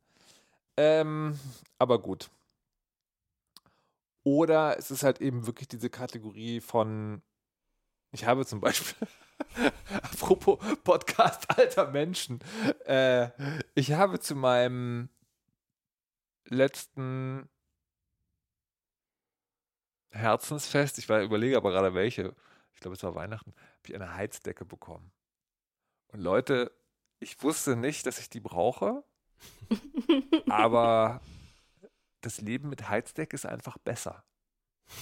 Ähm, 0.79 1.37
aber 1.77 2.01
gut. 2.01 2.29
Oder 4.23 4.77
es 4.77 4.91
ist 4.91 5.03
halt 5.03 5.19
eben 5.19 5.45
wirklich 5.45 5.67
diese 5.67 5.89
Kategorie 5.89 6.61
von, 6.61 7.21
ich 8.13 8.23
habe 8.23 8.45
zum 8.45 8.61
Beispiel, 8.61 9.05
apropos 10.01 10.57
Podcast 10.85 11.49
alter 11.49 11.91
Menschen, 11.91 12.39
äh, 12.85 13.29
ich 13.75 13.91
habe 13.91 14.21
zu 14.21 14.35
meinem 14.35 15.09
letzten 16.45 17.49
Herzensfest, 20.11 20.97
ich 20.97 21.09
war, 21.09 21.21
überlege 21.21 21.57
aber 21.57 21.71
gerade 21.71 21.93
welche, 21.93 22.33
ich 22.73 22.79
glaube 22.79 22.95
es 22.95 23.03
war 23.03 23.15
Weihnachten, 23.15 23.53
habe 23.53 23.87
ich 23.89 23.95
eine 23.95 24.15
Heizdecke 24.15 24.63
bekommen. 24.63 25.11
Und 26.13 26.21
Leute, 26.21 26.71
ich 27.19 27.43
wusste 27.43 27.75
nicht, 27.75 28.05
dass 28.05 28.17
ich 28.19 28.29
die 28.29 28.39
brauche, 28.39 29.03
aber 30.49 31.21
das 32.21 32.41
Leben 32.41 32.69
mit 32.69 32.89
Heizdecke 32.89 33.35
ist 33.35 33.45
einfach 33.45 33.77
besser. 33.77 34.23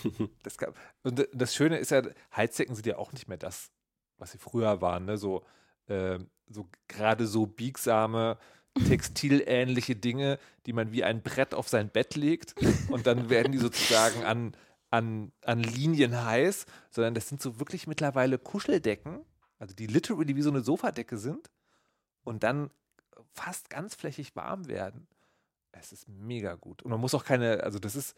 Das 0.44 0.58
gab, 0.58 0.76
und 1.04 1.28
das 1.34 1.56
Schöne 1.56 1.78
ist 1.78 1.92
ja, 1.92 2.02
Heizdecken 2.36 2.76
sind 2.76 2.86
ja 2.86 2.98
auch 2.98 3.14
nicht 3.14 3.28
mehr 3.28 3.38
das, 3.38 3.72
was 4.18 4.32
sie 4.32 4.38
früher 4.38 4.82
waren, 4.82 5.06
ne? 5.06 5.18
So, 5.18 5.46
ähm, 5.88 6.30
so 6.48 6.68
gerade 6.88 7.28
so 7.28 7.46
biegsame, 7.46 8.38
textilähnliche 8.86 9.96
Dinge, 9.96 10.40
die 10.66 10.74
man 10.74 10.92
wie 10.92 11.04
ein 11.04 11.22
Brett 11.22 11.54
auf 11.54 11.68
sein 11.68 11.90
Bett 11.90 12.16
legt 12.16 12.56
und 12.90 13.08
dann 13.08 13.30
werden 13.30 13.52
die 13.52 13.58
sozusagen 13.58 14.24
an, 14.24 14.56
an, 14.90 15.32
an 15.44 15.64
Linien 15.64 16.24
heiß, 16.26 16.66
sondern 16.92 17.14
das 17.14 17.28
sind 17.28 17.42
so 17.42 17.60
wirklich 17.60 17.88
mittlerweile 17.88 18.38
Kuscheldecken, 18.38 19.22
also 19.60 19.74
die 19.74 19.88
literally 19.88 20.36
wie 20.36 20.42
so 20.42 20.50
eine 20.50 20.62
Sofadecke 20.62 21.18
sind 21.18 21.50
und 22.24 22.44
dann 22.44 22.70
fast 23.34 23.70
ganzflächig 23.70 24.36
warm 24.36 24.68
werden. 24.68 25.08
Es 25.72 25.92
ist 25.92 26.08
mega 26.08 26.56
gut. 26.56 26.82
Und 26.84 26.92
man 26.92 27.00
muss 27.00 27.14
auch 27.14 27.24
keine, 27.24 27.64
also 27.64 27.80
das 27.80 27.96
ist, 27.96 28.16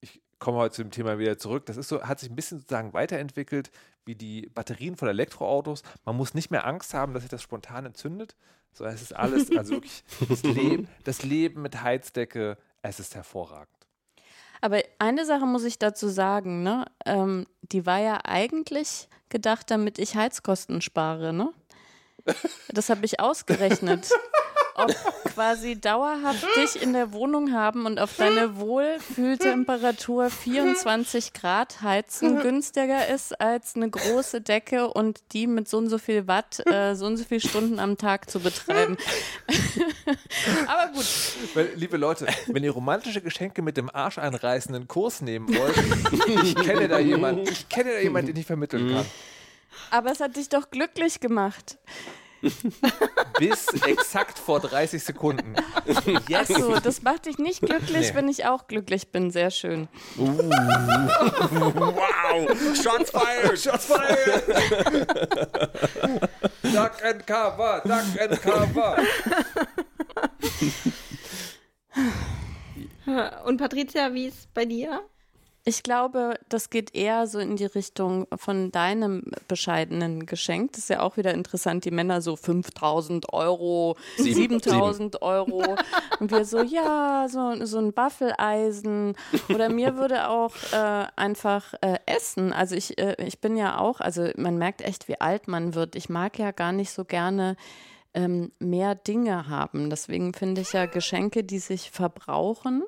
ich 0.00 0.22
komme 0.38 0.58
heute 0.58 0.74
zu 0.76 0.82
dem 0.82 0.90
Thema 0.90 1.18
wieder 1.18 1.38
zurück, 1.38 1.66
das 1.66 1.76
ist 1.76 1.88
so, 1.88 2.02
hat 2.02 2.20
sich 2.20 2.30
ein 2.30 2.36
bisschen 2.36 2.58
sozusagen 2.58 2.92
weiterentwickelt, 2.92 3.70
wie 4.04 4.14
die 4.14 4.48
Batterien 4.48 4.96
von 4.96 5.08
Elektroautos. 5.08 5.82
Man 6.04 6.16
muss 6.16 6.34
nicht 6.34 6.50
mehr 6.50 6.66
Angst 6.66 6.94
haben, 6.94 7.12
dass 7.12 7.22
sich 7.22 7.30
das 7.30 7.42
spontan 7.42 7.86
entzündet, 7.86 8.36
sondern 8.72 8.94
es 8.94 9.02
ist 9.02 9.14
alles, 9.14 9.50
also 9.56 9.74
wirklich 9.74 10.04
das 10.28 10.42
Leben, 10.42 10.88
das 11.04 11.22
Leben 11.22 11.62
mit 11.62 11.82
Heizdecke, 11.82 12.56
es 12.82 13.00
ist 13.00 13.14
hervorragend. 13.14 13.74
Aber 14.60 14.82
eine 14.98 15.24
Sache 15.24 15.46
muss 15.46 15.64
ich 15.64 15.78
dazu 15.78 16.08
sagen, 16.08 16.62
ne? 16.62 16.86
Ähm, 17.04 17.46
die 17.62 17.86
war 17.86 18.00
ja 18.00 18.20
eigentlich 18.24 19.08
gedacht, 19.28 19.70
damit 19.70 19.98
ich 19.98 20.16
Heizkosten 20.16 20.80
spare, 20.80 21.32
ne? 21.32 21.52
Das 22.72 22.88
habe 22.90 23.04
ich 23.04 23.20
ausgerechnet. 23.20 24.08
Ob 24.74 24.94
quasi 25.34 25.80
dauerhaft 25.80 26.46
dich 26.56 26.80
in 26.80 26.92
der 26.92 27.12
Wohnung 27.12 27.52
haben 27.52 27.84
und 27.84 27.98
auf 27.98 28.14
deine 28.16 28.58
Wohlfühltemperatur 28.58 30.30
24 30.30 31.32
Grad 31.32 31.82
heizen 31.82 32.38
günstiger 32.42 33.08
ist, 33.08 33.40
als 33.40 33.74
eine 33.74 33.90
große 33.90 34.40
Decke 34.40 34.88
und 34.88 35.20
die 35.32 35.48
mit 35.48 35.68
so 35.68 35.78
und 35.78 35.88
so 35.88 35.98
viel 35.98 36.28
Watt 36.28 36.64
äh, 36.66 36.94
so 36.94 37.06
und 37.06 37.16
so 37.16 37.24
viele 37.24 37.40
Stunden 37.40 37.80
am 37.80 37.98
Tag 37.98 38.30
zu 38.30 38.38
betreiben. 38.38 38.96
Aber 40.68 40.92
gut, 40.92 41.06
Weil, 41.54 41.72
liebe 41.74 41.96
Leute, 41.96 42.28
wenn 42.46 42.62
ihr 42.62 42.70
romantische 42.70 43.20
Geschenke 43.20 43.62
mit 43.62 43.76
dem 43.76 43.90
Arsch 43.92 44.18
einreißenden 44.18 44.86
Kurs 44.86 45.22
nehmen 45.22 45.48
wollt, 45.56 45.76
ich 46.44 46.54
kenne 46.54 46.86
da 46.86 47.00
jemanden, 47.00 47.48
ich 47.48 47.68
kenne 47.68 47.92
da 47.94 47.98
jemanden, 47.98 48.28
den 48.32 48.40
ich 48.40 48.46
vermitteln 48.46 48.94
kann. 48.94 49.06
aber 49.90 50.12
es 50.12 50.20
hat 50.20 50.36
dich 50.36 50.48
doch 50.48 50.70
glücklich 50.70 51.18
gemacht. 51.20 51.78
Bis 53.38 53.66
exakt 53.86 54.38
vor 54.38 54.60
30 54.60 55.02
Sekunden. 55.02 55.54
Ach 56.34 56.46
so, 56.46 56.78
das 56.80 57.02
macht 57.02 57.26
dich 57.26 57.38
nicht 57.38 57.60
glücklich, 57.60 58.10
Nee. 58.10 58.14
wenn 58.14 58.28
ich 58.28 58.46
auch 58.46 58.66
glücklich 58.68 59.10
bin. 59.10 59.30
Sehr 59.30 59.50
schön. 59.50 59.88
Wow! 60.16 60.36
Shots 62.76 63.10
fired! 63.10 63.58
Shots 63.58 63.86
fired! 63.86 64.44
Duck 66.62 66.92
and 67.04 67.26
cover, 67.26 67.82
duck 67.84 68.20
and 68.20 68.42
cover. 68.42 68.96
Und 73.46 73.56
Patricia, 73.58 74.12
wie 74.12 74.26
ist 74.26 74.52
bei 74.54 74.64
dir? 74.64 75.00
Ich 75.68 75.82
glaube, 75.82 76.40
das 76.48 76.70
geht 76.70 76.94
eher 76.94 77.26
so 77.26 77.38
in 77.38 77.56
die 77.56 77.66
Richtung 77.66 78.26
von 78.34 78.72
deinem 78.72 79.22
bescheidenen 79.48 80.24
Geschenk. 80.24 80.72
Das 80.72 80.84
ist 80.84 80.88
ja 80.88 81.00
auch 81.00 81.18
wieder 81.18 81.34
interessant. 81.34 81.84
Die 81.84 81.90
Männer 81.90 82.22
so 82.22 82.36
5000 82.36 83.34
Euro, 83.34 83.98
Sieben. 84.16 84.60
7000 84.60 85.20
Euro. 85.20 85.76
Und 86.20 86.30
wir 86.30 86.46
so, 86.46 86.62
ja, 86.62 87.26
so, 87.28 87.66
so 87.66 87.80
ein 87.80 87.94
Waffeleisen. 87.94 89.14
Oder 89.50 89.68
mir 89.68 89.98
würde 89.98 90.30
auch 90.30 90.54
äh, 90.72 91.06
einfach 91.16 91.74
äh, 91.82 91.98
Essen. 92.06 92.54
Also 92.54 92.74
ich, 92.74 92.96
äh, 92.96 93.22
ich 93.22 93.42
bin 93.42 93.54
ja 93.54 93.76
auch, 93.76 94.00
also 94.00 94.30
man 94.38 94.56
merkt 94.56 94.80
echt, 94.80 95.06
wie 95.06 95.20
alt 95.20 95.48
man 95.48 95.74
wird. 95.74 95.96
Ich 95.96 96.08
mag 96.08 96.38
ja 96.38 96.50
gar 96.50 96.72
nicht 96.72 96.92
so 96.92 97.04
gerne 97.04 97.56
ähm, 98.14 98.52
mehr 98.58 98.94
Dinge 98.94 99.50
haben. 99.50 99.90
Deswegen 99.90 100.32
finde 100.32 100.62
ich 100.62 100.72
ja 100.72 100.86
Geschenke, 100.86 101.44
die 101.44 101.58
sich 101.58 101.90
verbrauchen, 101.90 102.84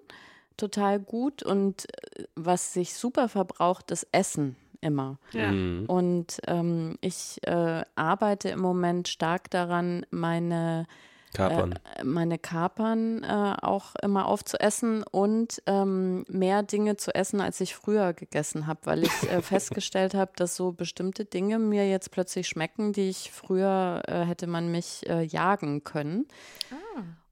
total 0.60 1.00
gut. 1.00 1.42
Und 1.42 1.86
äh, 2.16 2.24
was 2.36 2.72
sich 2.72 2.94
super 2.94 3.28
verbraucht, 3.28 3.90
ist 3.90 4.06
Essen 4.12 4.56
immer. 4.80 5.18
Ja. 5.32 5.52
Mhm. 5.52 5.84
Und 5.86 6.40
ähm, 6.46 6.96
ich 7.00 7.38
äh, 7.42 7.82
arbeite 7.94 8.50
im 8.50 8.60
Moment 8.60 9.08
stark 9.08 9.50
daran, 9.50 10.06
meine 10.10 10.86
Kapern. 11.34 11.72
äh, 11.96 12.04
meine 12.04 12.38
Kapern 12.38 13.22
äh, 13.22 13.54
auch 13.62 13.94
immer 14.02 14.26
aufzuessen 14.26 15.04
und 15.04 15.62
ähm, 15.66 16.24
mehr 16.28 16.62
Dinge 16.62 16.96
zu 16.96 17.14
essen, 17.14 17.40
als 17.40 17.60
ich 17.60 17.74
früher 17.74 18.12
gegessen 18.12 18.66
habe, 18.66 18.80
weil 18.84 19.04
ich 19.04 19.30
äh, 19.30 19.42
festgestellt 19.42 20.14
habe, 20.14 20.32
dass 20.36 20.56
so 20.56 20.72
bestimmte 20.72 21.24
Dinge 21.24 21.58
mir 21.58 21.88
jetzt 21.88 22.10
plötzlich 22.10 22.48
schmecken, 22.48 22.92
die 22.92 23.08
ich 23.08 23.30
früher 23.30 24.02
äh, 24.08 24.24
hätte 24.24 24.46
man 24.46 24.70
mich 24.70 25.08
äh, 25.08 25.22
jagen 25.22 25.84
können. 25.84 26.26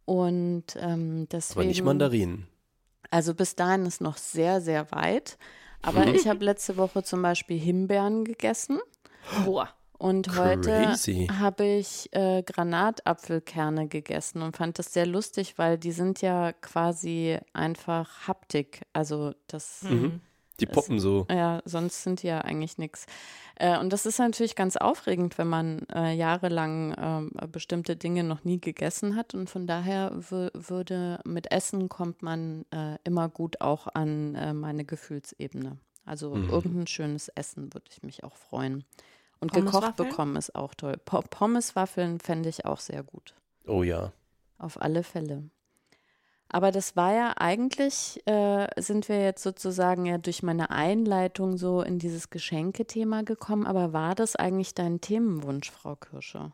Und 0.04 0.64
ähm, 0.80 1.28
deswegen. 1.30 1.60
aber 1.60 1.68
nicht 1.68 1.82
Mandarinen. 1.82 2.46
Also 3.10 3.34
bis 3.34 3.54
dahin 3.56 3.86
ist 3.86 4.00
noch 4.00 4.16
sehr, 4.16 4.60
sehr 4.60 4.90
weit. 4.92 5.38
Aber 5.82 6.06
Mhm. 6.06 6.14
ich 6.14 6.26
habe 6.28 6.44
letzte 6.44 6.76
Woche 6.76 7.02
zum 7.02 7.22
Beispiel 7.22 7.58
Himbeeren 7.58 8.24
gegessen. 8.24 8.78
Boah. 9.44 9.68
Und 9.98 10.36
heute 10.36 10.94
habe 11.40 11.64
ich 11.64 12.08
äh, 12.12 12.42
Granatapfelkerne 12.44 13.88
gegessen 13.88 14.42
und 14.42 14.56
fand 14.56 14.78
das 14.78 14.92
sehr 14.92 15.06
lustig, 15.06 15.58
weil 15.58 15.76
die 15.76 15.90
sind 15.90 16.20
ja 16.22 16.52
quasi 16.52 17.38
einfach 17.52 18.28
Haptik. 18.28 18.82
Also 18.92 19.34
das, 19.48 19.82
Mhm. 19.82 20.20
Die 20.60 20.66
poppen 20.66 20.98
so. 21.00 21.26
ja, 21.30 21.60
sonst 21.64 22.02
sind 22.02 22.22
die 22.22 22.26
ja 22.28 22.40
eigentlich 22.40 22.78
nichts. 22.78 23.06
Äh, 23.56 23.78
und 23.78 23.92
das 23.92 24.06
ist 24.06 24.18
natürlich 24.18 24.54
ganz 24.56 24.76
aufregend, 24.76 25.38
wenn 25.38 25.48
man 25.48 25.86
äh, 25.94 26.12
jahrelang 26.12 26.94
ähm, 26.98 27.30
bestimmte 27.52 27.96
Dinge 27.96 28.24
noch 28.24 28.44
nie 28.44 28.60
gegessen 28.60 29.16
hat. 29.16 29.34
Und 29.34 29.50
von 29.50 29.66
daher 29.66 30.12
wü- 30.14 30.50
würde 30.54 31.20
mit 31.24 31.50
Essen 31.52 31.88
kommt 31.88 32.22
man 32.22 32.64
äh, 32.70 32.96
immer 33.04 33.28
gut 33.28 33.60
auch 33.60 33.86
an 33.94 34.34
äh, 34.34 34.52
meine 34.52 34.84
Gefühlsebene. 34.84 35.78
Also 36.04 36.34
Mhm. 36.34 36.48
irgendein 36.50 36.86
schönes 36.86 37.28
Essen 37.28 37.72
würde 37.74 37.86
ich 37.90 38.02
mich 38.02 38.24
auch 38.24 38.36
freuen. 38.36 38.84
Und 39.40 39.52
gekocht 39.52 39.96
bekommen 39.96 40.36
ist 40.36 40.54
auch 40.54 40.74
toll. 40.74 40.96
Po 41.04 41.20
Pommeswaffeln 41.28 42.18
fände 42.18 42.48
ich 42.48 42.64
auch 42.64 42.80
sehr 42.80 43.02
gut. 43.02 43.34
Oh 43.66 43.82
ja. 43.82 44.12
Auf 44.58 44.80
alle 44.80 45.02
Fälle. 45.04 45.44
Aber 46.50 46.72
das 46.72 46.96
war 46.96 47.14
ja 47.14 47.34
eigentlich, 47.36 48.22
äh, 48.26 48.66
sind 48.80 49.08
wir 49.08 49.22
jetzt 49.22 49.42
sozusagen 49.42 50.06
ja 50.06 50.18
durch 50.18 50.42
meine 50.42 50.70
Einleitung 50.70 51.58
so 51.58 51.82
in 51.82 51.98
dieses 51.98 52.30
Geschenkethema 52.30 53.22
gekommen. 53.22 53.66
Aber 53.66 53.92
war 53.92 54.14
das 54.14 54.34
eigentlich 54.34 54.74
dein 54.74 55.00
Themenwunsch, 55.00 55.70
Frau 55.70 55.96
Kirsche? 55.96 56.52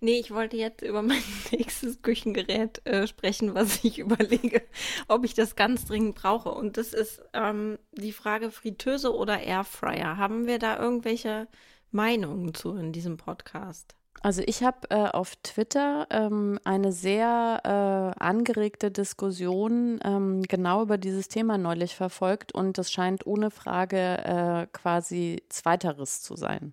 Nee, 0.00 0.20
ich 0.20 0.30
wollte 0.30 0.56
jetzt 0.56 0.82
über 0.82 1.02
mein 1.02 1.22
nächstes 1.50 2.02
Küchengerät 2.02 2.86
äh, 2.86 3.06
sprechen, 3.06 3.54
was 3.54 3.84
ich 3.84 3.98
überlege, 4.00 4.62
ob 5.08 5.24
ich 5.24 5.34
das 5.34 5.56
ganz 5.56 5.84
dringend 5.86 6.14
brauche. 6.14 6.50
Und 6.50 6.76
das 6.76 6.92
ist 6.92 7.22
ähm, 7.32 7.78
die 7.92 8.12
Frage 8.12 8.50
Fritteuse 8.50 9.14
oder 9.14 9.40
Airfryer. 9.40 10.16
Haben 10.16 10.46
wir 10.46 10.58
da 10.58 10.78
irgendwelche 10.78 11.48
Meinungen 11.90 12.54
zu 12.54 12.76
in 12.76 12.92
diesem 12.92 13.16
Podcast? 13.16 13.94
Also 14.24 14.40
ich 14.46 14.62
habe 14.62 14.88
äh, 14.88 15.08
auf 15.10 15.36
Twitter 15.42 16.06
ähm, 16.08 16.58
eine 16.64 16.92
sehr 16.92 17.60
äh, 17.62 18.18
angeregte 18.24 18.90
Diskussion 18.90 20.00
ähm, 20.02 20.40
genau 20.44 20.80
über 20.80 20.96
dieses 20.96 21.28
Thema 21.28 21.58
neulich 21.58 21.94
verfolgt 21.94 22.54
und 22.54 22.78
das 22.78 22.90
scheint 22.90 23.26
ohne 23.26 23.50
Frage 23.50 23.98
äh, 24.24 24.66
quasi 24.72 25.42
zweiteres 25.50 26.22
zu 26.22 26.36
sein. 26.36 26.72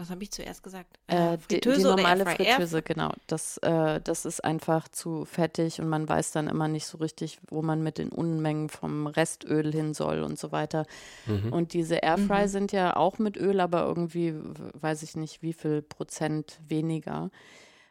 Was 0.00 0.08
habe 0.08 0.22
ich 0.22 0.30
zuerst 0.30 0.62
gesagt? 0.62 0.98
Äh, 1.08 1.36
die, 1.36 1.36
die 1.36 1.54
Fritteuse 1.56 1.80
oder 1.88 1.96
normale 1.96 2.24
Airfryer? 2.24 2.54
Fritteuse, 2.54 2.80
genau. 2.82 3.12
Das, 3.26 3.58
äh, 3.58 4.00
das 4.00 4.24
ist 4.24 4.42
einfach 4.42 4.88
zu 4.88 5.26
fettig 5.26 5.78
und 5.78 5.90
man 5.90 6.08
weiß 6.08 6.32
dann 6.32 6.48
immer 6.48 6.68
nicht 6.68 6.86
so 6.86 6.96
richtig, 6.96 7.38
wo 7.50 7.60
man 7.60 7.82
mit 7.82 7.98
den 7.98 8.08
Unmengen 8.08 8.70
vom 8.70 9.06
Restöl 9.06 9.70
hin 9.70 9.92
soll 9.92 10.22
und 10.22 10.38
so 10.38 10.52
weiter. 10.52 10.86
Mhm. 11.26 11.52
Und 11.52 11.74
diese 11.74 11.96
Airfry 11.96 12.44
Mhm. 12.44 12.48
sind 12.48 12.72
ja 12.72 12.96
auch 12.96 13.18
mit 13.18 13.36
Öl, 13.36 13.60
aber 13.60 13.84
irgendwie 13.84 14.34
weiß 14.80 15.02
ich 15.02 15.16
nicht, 15.16 15.42
wie 15.42 15.52
viel 15.52 15.82
Prozent 15.82 16.58
weniger. 16.66 17.30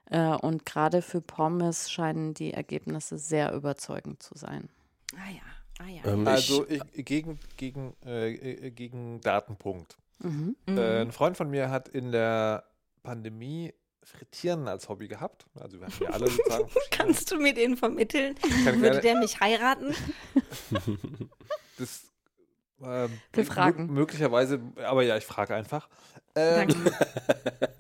Äh, 0.10 0.30
und 0.30 0.66
gerade 0.66 1.04
für 1.04 1.22
Pommes 1.22 1.92
scheinen 1.92 2.34
die 2.34 2.54
Ergebnisse 2.54 3.20
sehr 3.20 3.54
überzeugend 3.54 4.24
zu 4.24 4.36
sein. 4.36 4.68
Ah 5.14 5.30
ja, 5.30 5.86
ah 5.86 5.90
ja. 5.90 6.12
Ähm, 6.12 6.28
Also 6.28 6.68
ich, 6.68 6.82
ich, 6.92 7.06
gegen, 7.06 7.40
gegen, 7.56 7.94
äh, 8.04 8.34
äh, 8.34 8.72
gegen 8.72 9.22
Datenpunkt. 9.22 9.96
Mhm. 10.20 10.56
Mhm. 10.68 10.78
Äh, 10.78 11.02
ein 11.02 11.12
Freund 11.12 11.38
von 11.38 11.50
mir 11.50 11.70
hat 11.70 11.90
in 11.90 12.12
der 12.12 12.66
Pandemie 13.04 13.74
Frittieren 14.04 14.68
als 14.68 14.90
Hobby 14.90 15.08
gehabt. 15.08 15.46
Also 15.56 15.80
wir 15.80 15.88
hatten 15.88 16.04
ja 16.04 16.10
alle 16.10 16.30
sozusagen 16.30 16.70
Kannst 16.92 17.32
du 17.32 17.38
mir 17.40 17.54
den 17.54 17.78
vermitteln? 17.78 18.36
Würde 18.64 18.80
gerne- 18.80 19.02
der 19.02 19.16
mich 19.20 19.40
heiraten? 19.40 19.94
das, 21.78 22.04
ähm, 22.82 23.20
Wir 23.34 23.46
fragen. 23.46 23.88
Möglicherweise, 23.94 24.62
aber 24.84 25.04
ja, 25.04 25.18
ich 25.18 25.26
frage 25.26 25.54
einfach. 25.54 25.90
Ähm, 26.36 26.68
Danke. 26.70 26.92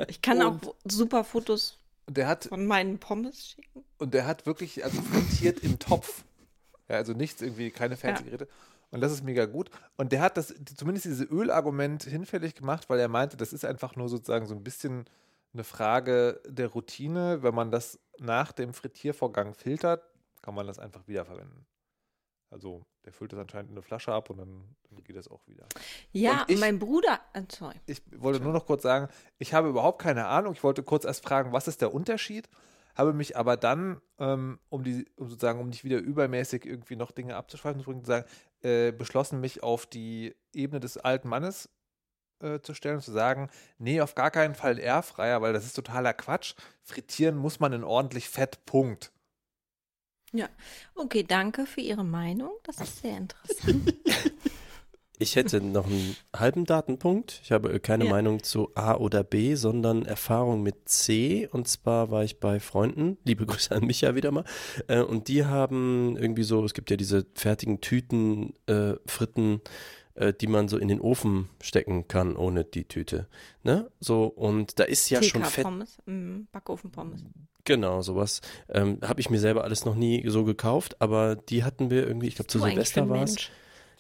Ich 0.08 0.22
kann 0.22 0.42
auch 0.42 0.58
super 0.86 1.24
Fotos 1.24 1.78
der 2.10 2.28
hat 2.28 2.46
von 2.46 2.66
meinen 2.66 2.98
Pommes 3.00 3.50
schicken. 3.52 3.84
und 3.98 4.14
der 4.14 4.26
hat 4.26 4.46
wirklich 4.46 4.84
also 4.84 5.02
frittiert 5.02 5.60
im 5.60 5.80
Topf. 5.80 6.24
Ja, 6.88 6.96
also 6.96 7.14
nichts 7.14 7.42
irgendwie, 7.42 7.70
keine 7.72 7.98
Fernsehgeräte. 7.98 8.48
Und 8.92 9.02
das 9.02 9.12
ist 9.12 9.24
mega 9.24 9.46
gut. 9.46 9.70
Und 9.98 10.12
der 10.12 10.22
hat 10.22 10.36
das, 10.38 10.54
zumindest 10.76 11.06
dieses 11.06 11.30
Ölargument 11.30 12.04
hinfällig 12.04 12.56
gemacht, 12.56 12.90
weil 12.90 13.00
er 13.00 13.08
meinte, 13.08 13.38
das 13.38 13.54
ist 13.54 13.64
einfach 13.66 13.96
nur 13.96 14.10
sozusagen 14.10 14.48
so 14.48 14.56
ein 14.56 14.64
bisschen 14.64 15.06
eine 15.54 15.64
Frage 15.64 16.42
der 16.48 16.68
Routine. 16.70 17.44
Wenn 17.44 17.54
man 17.54 17.70
das 17.72 18.00
nach 18.20 18.52
dem 18.52 18.74
Frittiervorgang 18.74 19.54
filtert, 19.54 20.04
kann 20.42 20.56
man 20.56 20.66
das 20.68 20.80
einfach 20.80 21.08
wiederverwenden. 21.08 21.66
Also 22.52 22.84
der 23.06 23.14
füllt 23.14 23.32
das 23.34 23.40
anscheinend 23.40 23.70
in 23.72 23.78
eine 23.78 23.84
Flasche 23.84 24.12
ab 24.12 24.30
und 24.32 24.38
dann, 24.38 24.76
dann 24.90 25.04
geht 25.04 25.16
das 25.16 25.28
auch 25.28 25.46
wieder. 25.48 25.68
Ja, 26.12 26.42
Und 26.42 26.50
ich- 26.52 26.60
mein 26.60 26.80
Bruder. 26.80 27.20
äh, 27.34 27.44
sorry. 27.52 27.76
Ich 27.86 28.02
wollte 28.18 28.40
nur 28.42 28.54
noch 28.54 28.66
kurz 28.66 28.82
sagen, 28.84 29.08
ich 29.38 29.54
habe 29.54 29.70
überhaupt 29.70 30.02
keine 30.02 30.26
Ahnung. 30.26 30.54
Ich 30.54 30.64
wollte 30.64 30.82
kurz 30.82 31.06
erst 31.06 31.24
fragen, 31.24 31.52
was 31.54 31.68
ist 31.68 31.82
der 31.82 31.94
Unterschied? 31.94 32.50
Habe 33.00 33.14
mich 33.14 33.38
aber 33.38 33.56
dann, 33.56 34.02
ähm, 34.18 34.60
um 34.68 34.84
die, 34.84 35.06
um 35.16 35.30
sozusagen, 35.30 35.62
um 35.62 35.70
nicht 35.70 35.86
wieder 35.86 36.00
übermäßig 36.00 36.66
irgendwie 36.66 36.98
noch 36.98 37.12
Dinge 37.12 37.38
abzuschweifen, 37.38 37.82
zu 37.82 38.02
sagen, 38.04 38.28
äh, 38.62 38.92
beschlossen, 38.92 39.40
mich 39.40 39.64
auf 39.64 39.86
die 39.86 40.36
Ebene 40.54 40.82
des 40.82 40.98
alten 40.98 41.30
Mannes 41.30 41.70
äh, 42.42 42.60
zu 42.60 42.74
stellen 42.74 42.98
und 42.98 43.02
zu 43.02 43.14
sagen, 43.14 43.50
nee, 43.78 44.02
auf 44.02 44.16
gar 44.16 44.32
keinen 44.32 44.54
Fall 44.54 44.72
ein 44.72 44.80
Airfryer, 44.80 45.42
weil 45.42 45.54
das 45.54 45.66
ist 45.66 45.78
totaler 45.78 46.14
Quatsch. 46.14 46.56
Frittieren 46.84 47.38
muss 47.38 47.62
man 47.62 47.72
in 47.72 47.86
ordentlich 47.86 48.28
Fett, 48.28 48.66
Punkt. 48.66 49.14
Okay, 50.94 51.24
danke 51.24 51.68
für 51.68 51.80
Ihre 51.80 52.04
Meinung. 52.04 52.52
Das 52.64 52.82
ist 52.82 53.00
sehr 53.02 53.16
interessant. 53.16 53.96
ich 55.20 55.36
hätte 55.36 55.62
noch 55.62 55.86
einen 55.86 56.16
halben 56.36 56.66
Datenpunkt. 56.66 57.42
Ich 57.44 57.52
habe 57.52 57.74
äh, 57.74 57.80
keine 57.80 58.06
Ja. 58.06 58.10
Meinung 58.12 58.42
zu 58.42 58.72
A 58.76 58.96
oder 58.96 59.24
B, 59.24 59.56
sondern 59.56 60.06
Erfahrung 60.06 60.64
mit 60.64 60.88
C. 60.90 61.48
Und 61.52 61.68
zwar 61.68 62.10
war 62.10 62.24
ich 62.24 62.40
bei 62.40 62.60
Freunden, 62.60 63.18
liebe 63.26 63.46
Grüße 63.46 63.76
an 63.76 63.86
Micha 63.86 64.16
wieder 64.16 64.32
mal, 64.32 64.46
äh, 64.88 65.02
und 65.02 65.28
die 65.28 65.46
haben 65.46 66.18
irgendwie 66.18 66.44
so, 66.44 66.64
es 66.64 66.74
gibt 66.74 66.90
ja 66.90 66.98
diese 66.98 67.26
fertigen 67.36 67.82
Tüten, 67.82 68.54
äh, 68.68 68.94
Fritten, 69.06 69.62
äh, 70.16 70.34
die 70.34 70.48
man 70.48 70.68
so 70.70 70.78
in 70.78 70.88
den 70.88 71.02
Ofen 71.02 71.50
stecken 71.62 72.08
kann 72.08 72.36
ohne 72.38 72.64
die 72.64 72.86
Tüte. 72.86 73.28
Ne? 73.64 73.92
So, 74.00 74.26
und 74.26 74.80
da 74.80 74.86
ist 74.86 75.10
ja 75.10 75.22
schon 75.22 75.44
Fett 75.44 75.66
Pommes, 75.66 75.98
mm, 76.06 76.42
Backofenpommes. 76.52 77.24
Genau, 77.66 78.02
sowas. 78.02 78.42
Ähm, 78.70 79.00
Habe 79.04 79.20
ich 79.20 79.30
mir 79.30 79.40
selber 79.40 79.64
alles 79.64 79.86
noch 79.86 79.96
nie 79.96 80.24
so 80.28 80.44
gekauft, 80.46 81.02
aber 81.02 81.36
die 81.36 81.64
hatten 81.64 81.90
wir 81.92 82.08
irgendwie, 82.08 82.28
ich 82.28 82.36
glaube 82.36 82.48
zu 82.48 82.60
Silvester 82.60 83.08
war 83.10 83.24
es. 83.24 83.36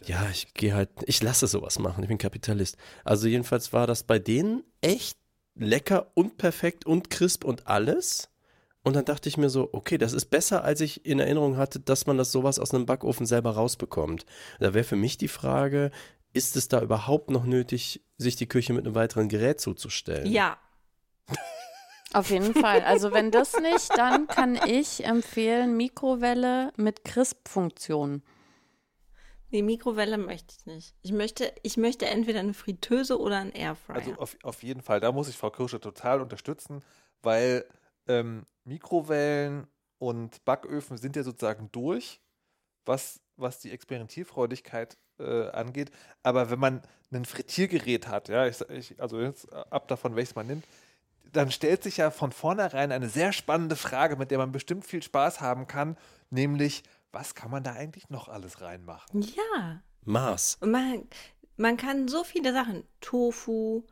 Ja, 0.05 0.27
ich 0.29 0.53
gehe 0.53 0.73
halt, 0.73 0.89
ich 1.05 1.21
lasse 1.21 1.47
sowas 1.47 1.79
machen, 1.79 2.03
ich 2.03 2.09
bin 2.09 2.17
Kapitalist. 2.17 2.77
Also 3.03 3.27
jedenfalls 3.27 3.73
war 3.73 3.87
das 3.87 4.03
bei 4.03 4.19
denen 4.19 4.63
echt 4.81 5.17
lecker 5.55 6.11
und 6.13 6.37
perfekt 6.37 6.85
und 6.85 7.09
crisp 7.09 7.43
und 7.43 7.67
alles. 7.67 8.29
Und 8.83 8.95
dann 8.95 9.05
dachte 9.05 9.27
ich 9.27 9.37
mir 9.37 9.49
so, 9.49 9.69
okay, 9.73 9.97
das 9.97 10.13
ist 10.13 10.27
besser, 10.27 10.63
als 10.63 10.79
ich 10.81 11.05
in 11.05 11.19
Erinnerung 11.19 11.57
hatte, 11.57 11.79
dass 11.79 12.07
man 12.07 12.17
das 12.17 12.31
sowas 12.31 12.59
aus 12.59 12.73
einem 12.73 12.85
Backofen 12.85 13.25
selber 13.25 13.51
rausbekommt. 13.51 14.25
Da 14.59 14.73
wäre 14.73 14.85
für 14.85 14.95
mich 14.95 15.17
die 15.17 15.27
Frage, 15.27 15.91
ist 16.31 16.55
es 16.55 16.69
da 16.69 16.81
überhaupt 16.81 17.29
noch 17.29 17.43
nötig, 17.43 18.01
sich 18.17 18.37
die 18.37 18.47
Küche 18.47 18.73
mit 18.73 18.85
einem 18.85 18.95
weiteren 18.95 19.27
Gerät 19.27 19.59
zuzustellen? 19.59 20.31
Ja, 20.31 20.57
Auf 22.13 22.31
jeden 22.31 22.53
Fall. 22.53 22.81
Also 22.81 23.11
wenn 23.11 23.31
das 23.31 23.53
nicht, 23.59 23.95
dann 23.95 24.27
kann 24.27 24.59
ich 24.65 25.05
empfehlen 25.05 25.77
Mikrowelle 25.77 26.71
mit 26.75 27.05
Crisp-Funktion. 27.05 28.23
Nee, 29.51 29.61
Mikrowelle 29.61 30.17
möchte 30.17 30.53
ich 30.57 30.65
nicht. 30.65 30.95
Ich 31.01 31.11
möchte, 31.11 31.53
ich 31.63 31.77
möchte 31.77 32.05
entweder 32.05 32.39
eine 32.39 32.53
Fritteuse 32.53 33.19
oder 33.19 33.37
einen 33.37 33.51
Airfryer. 33.51 33.95
Also 33.95 34.13
auf, 34.15 34.37
auf 34.43 34.63
jeden 34.63 34.81
Fall, 34.81 34.99
da 34.99 35.11
muss 35.11 35.27
ich 35.27 35.37
Frau 35.37 35.49
Kirsche 35.49 35.79
total 35.79 36.21
unterstützen, 36.21 36.83
weil 37.21 37.65
ähm, 38.07 38.45
Mikrowellen 38.63 39.67
und 39.97 40.43
Backöfen 40.45 40.97
sind 40.97 41.15
ja 41.15 41.23
sozusagen 41.23 41.69
durch, 41.71 42.21
was, 42.85 43.19
was 43.37 43.59
die 43.59 43.71
Experimentierfreudigkeit 43.71 44.97
äh, 45.19 45.49
angeht. 45.49 45.91
Aber 46.23 46.49
wenn 46.49 46.59
man 46.59 46.81
ein 47.11 47.25
Frittiergerät 47.25 48.07
hat, 48.07 48.29
ja, 48.29 48.45
ich, 48.47 48.61
ich, 48.69 49.01
also 49.01 49.19
jetzt 49.19 49.51
ab 49.51 49.87
davon, 49.87 50.15
welches 50.15 50.35
man 50.35 50.47
nimmt, 50.47 50.65
dann 51.31 51.51
stellt 51.51 51.83
sich 51.83 51.97
ja 51.97 52.11
von 52.11 52.31
vornherein 52.31 52.91
eine 52.91 53.09
sehr 53.09 53.33
spannende 53.33 53.75
Frage, 53.75 54.15
mit 54.15 54.31
der 54.31 54.37
man 54.37 54.51
bestimmt 54.51 54.85
viel 54.85 55.03
Spaß 55.03 55.41
haben 55.41 55.67
kann, 55.67 55.97
nämlich, 56.29 56.83
was 57.11 57.35
kann 57.35 57.51
man 57.51 57.63
da 57.63 57.73
eigentlich 57.73 58.09
noch 58.09 58.27
alles 58.29 58.61
reinmachen? 58.61 59.21
ja. 59.21 59.81
Mars. 60.05 60.57
Man, 60.61 61.07
man 61.57 61.75
kann 61.77 62.07
so 62.07 62.23
viele 62.23 62.53
Sachen. 62.53 62.83
Tofu, 63.01 63.83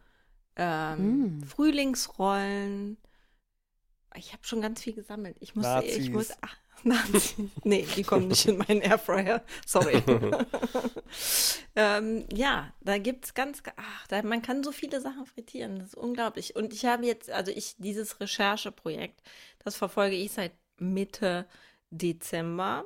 ähm, 0.56 1.40
Mm. 1.40 1.44
Frühlingsrollen. 1.44 2.98
Ich 4.16 4.34
habe 4.34 4.44
schon 4.46 4.62
ganz 4.62 4.82
viel 4.82 4.94
gesammelt. 4.94 5.38
Ich 5.42 5.54
muss, 5.56 5.66
ich 5.66 5.72
Nazis. 5.72 6.10
muss, 6.10 6.32
ach, 6.42 6.56
Nazis. 6.84 7.36
Nee, 7.64 7.86
die 7.96 8.04
kommen 8.04 8.30
nicht 8.30 8.46
in 8.48 8.58
meinen 8.58 8.82
Airfryer. 8.82 9.44
Sorry. 9.66 10.02
ähm, 11.76 12.26
ja, 12.34 12.74
da 12.82 12.98
gibt's 12.98 13.34
ganz, 13.34 13.62
ach, 13.76 14.08
da, 14.08 14.24
man 14.24 14.42
kann 14.42 14.64
so 14.64 14.72
viele 14.72 15.02
Sachen 15.02 15.26
frittieren. 15.26 15.80
Das 15.80 15.90
ist 15.90 15.96
unglaublich. 15.96 16.56
Und 16.56 16.74
ich 16.74 16.86
habe 16.86 17.06
jetzt, 17.06 17.30
also 17.30 17.52
ich, 17.52 17.76
dieses 17.78 18.20
Rechercheprojekt, 18.20 19.22
das 19.64 19.76
verfolge 19.76 20.16
ich 20.16 20.32
seit 20.32 20.54
Mitte 20.80 21.48
Dezember. 21.92 22.86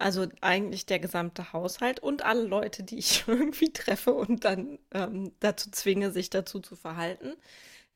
Also 0.00 0.28
eigentlich 0.40 0.86
der 0.86 0.98
gesamte 0.98 1.52
Haushalt 1.52 2.00
und 2.00 2.24
alle 2.24 2.42
Leute, 2.44 2.82
die 2.82 2.98
ich 2.98 3.24
irgendwie 3.28 3.72
treffe 3.72 4.14
und 4.14 4.44
dann 4.44 4.78
ähm, 4.92 5.32
dazu 5.40 5.70
zwinge, 5.70 6.10
sich 6.10 6.30
dazu 6.30 6.60
zu 6.60 6.74
verhalten. 6.74 7.34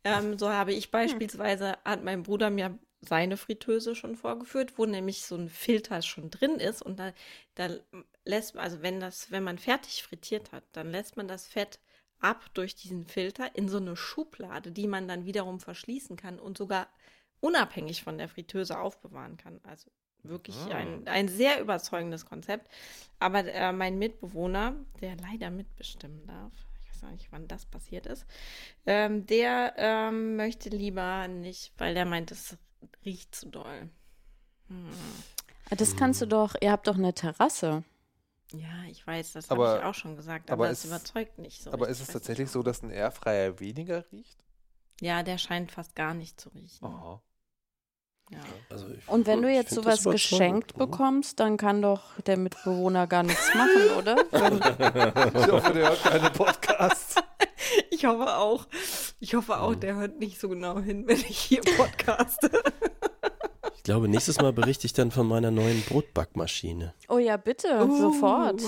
Ähm, 0.04 0.38
so 0.38 0.50
habe 0.50 0.72
ich 0.74 0.90
beispielsweise, 0.90 1.78
hat 1.84 2.04
mein 2.04 2.22
Bruder 2.22 2.50
mir 2.50 2.78
seine 3.00 3.36
Fritteuse 3.38 3.94
schon 3.94 4.16
vorgeführt, 4.16 4.78
wo 4.78 4.84
nämlich 4.86 5.24
so 5.24 5.36
ein 5.36 5.48
Filter 5.48 6.02
schon 6.02 6.30
drin 6.30 6.56
ist 6.56 6.82
und 6.82 6.98
da, 6.98 7.12
da 7.54 7.70
lässt 8.24 8.54
man, 8.54 8.64
also 8.64 8.82
wenn 8.82 9.00
das, 9.00 9.30
wenn 9.30 9.44
man 9.44 9.58
fertig 9.58 10.02
frittiert 10.02 10.52
hat, 10.52 10.64
dann 10.72 10.90
lässt 10.90 11.16
man 11.16 11.28
das 11.28 11.46
Fett 11.46 11.80
ab 12.20 12.50
durch 12.54 12.74
diesen 12.74 13.06
Filter 13.06 13.54
in 13.54 13.68
so 13.68 13.78
eine 13.78 13.96
Schublade, 13.96 14.72
die 14.72 14.88
man 14.88 15.08
dann 15.08 15.24
wiederum 15.24 15.60
verschließen 15.60 16.16
kann 16.16 16.38
und 16.38 16.58
sogar 16.58 16.88
unabhängig 17.40 18.02
von 18.02 18.18
der 18.18 18.28
Fritteuse 18.28 18.78
aufbewahren 18.78 19.36
kann. 19.36 19.60
Also 19.64 19.90
wirklich 20.24 20.56
Ah. 20.70 20.74
ein, 20.76 21.06
ein 21.06 21.28
sehr 21.28 21.60
überzeugendes 21.60 22.26
Konzept. 22.26 22.68
Aber 23.20 23.44
äh, 23.44 23.72
mein 23.72 23.98
Mitbewohner, 23.98 24.74
der 25.00 25.16
leider 25.16 25.50
mitbestimmen 25.50 26.26
darf, 26.26 26.52
ich 26.82 26.90
weiß 26.90 27.04
auch 27.04 27.12
nicht, 27.12 27.28
wann 27.30 27.48
das 27.48 27.64
passiert 27.66 28.06
ist, 28.06 28.26
ähm, 28.86 29.26
der 29.26 29.74
ähm, 29.76 30.36
möchte 30.36 30.68
lieber 30.68 31.28
nicht, 31.28 31.72
weil 31.78 31.94
der 31.94 32.04
meint, 32.04 32.30
es 32.30 32.56
riecht 33.04 33.34
zu 33.34 33.48
doll. 33.48 33.88
Hm. 34.68 34.90
Ah, 35.70 35.76
Das 35.76 35.96
kannst 35.96 36.20
du 36.20 36.26
doch, 36.26 36.54
ihr 36.60 36.70
habt 36.72 36.86
doch 36.86 36.96
eine 36.96 37.14
Terrasse. 37.14 37.84
Ja, 38.52 38.84
ich 38.90 39.04
weiß, 39.06 39.32
das 39.32 39.50
habe 39.50 39.78
ich 39.78 39.84
auch 39.84 39.94
schon 39.94 40.16
gesagt, 40.16 40.50
aber, 40.50 40.64
aber 40.64 40.72
es 40.72 40.84
überzeugt 40.84 41.38
nicht 41.38 41.62
so. 41.62 41.72
Aber 41.72 41.88
richtig, 41.88 42.02
ist 42.02 42.08
es 42.08 42.12
tatsächlich 42.12 42.50
so, 42.50 42.62
dass 42.62 42.82
ein 42.82 42.90
Airfryer 42.90 43.58
weniger 43.58 44.04
riecht? 44.12 44.38
Ja, 45.00 45.22
der 45.22 45.38
scheint 45.38 45.72
fast 45.72 45.96
gar 45.96 46.14
nicht 46.14 46.40
zu 46.40 46.50
riechen. 46.50 46.84
Aha. 46.86 47.20
Ja. 48.34 48.40
Also 48.70 48.86
ich- 48.88 49.08
Und 49.08 49.26
wenn 49.26 49.42
du 49.42 49.48
jetzt 49.50 49.72
sowas 49.74 50.02
geschenkt 50.04 50.74
bekommst, 50.76 51.38
dann 51.40 51.56
kann 51.56 51.80
doch 51.82 52.02
der 52.26 52.36
Mitbewohner 52.36 53.06
gar 53.06 53.22
nichts 53.22 53.54
machen, 53.54 53.98
oder? 53.98 54.16
Ich 55.34 55.48
hoffe, 55.50 55.72
der 55.72 55.88
hört 55.90 56.02
keine 56.02 56.30
Podcasts. 56.30 57.14
Ich 57.90 58.04
hoffe 58.04 58.36
auch. 58.36 58.66
Ich 59.20 59.34
hoffe 59.34 59.58
auch, 59.60 59.74
der 59.74 59.94
hört 59.96 60.18
nicht 60.18 60.38
so 60.40 60.48
genau 60.48 60.78
hin, 60.80 61.06
wenn 61.06 61.16
ich 61.18 61.38
hier 61.38 61.60
podcaste. 61.76 62.50
Ich 63.76 63.82
glaube, 63.84 64.08
nächstes 64.08 64.40
Mal 64.40 64.52
berichte 64.52 64.86
ich 64.86 64.92
dann 64.92 65.10
von 65.10 65.26
meiner 65.28 65.50
neuen 65.50 65.82
Brotbackmaschine. 65.82 66.94
oh 67.08 67.18
ja, 67.18 67.36
bitte, 67.36 67.84
Uh. 67.86 68.00
sofort. 68.00 68.62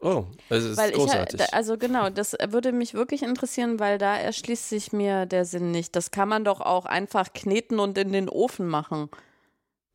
Oh, 0.00 0.26
also 0.48 0.66
es 0.66 0.72
ist 0.72 0.76
Weil 0.78 0.90
ich, 0.90 0.96
großartig. 0.96 1.38
da- 1.40 1.56
also 1.56 1.76
genau, 1.76 2.08
das 2.08 2.36
würde 2.50 2.72
mich 2.72 2.94
wirklich 2.94 3.22
interessieren, 3.22 3.80
weil 3.80 3.98
da 3.98 4.16
erschließt 4.16 4.68
sich 4.68 4.92
mir 4.92 5.26
der 5.26 5.44
Sinn 5.44 5.72
nicht. 5.72 5.96
Das 5.96 6.10
kann 6.12 6.28
man 6.28 6.44
doch 6.44 6.60
auch 6.60 6.86
einfach 6.86 7.32
kneten 7.32 7.80
und 7.80 7.98
in 7.98 8.12
den 8.12 8.28
Ofen 8.28 8.68
machen. 8.68 9.08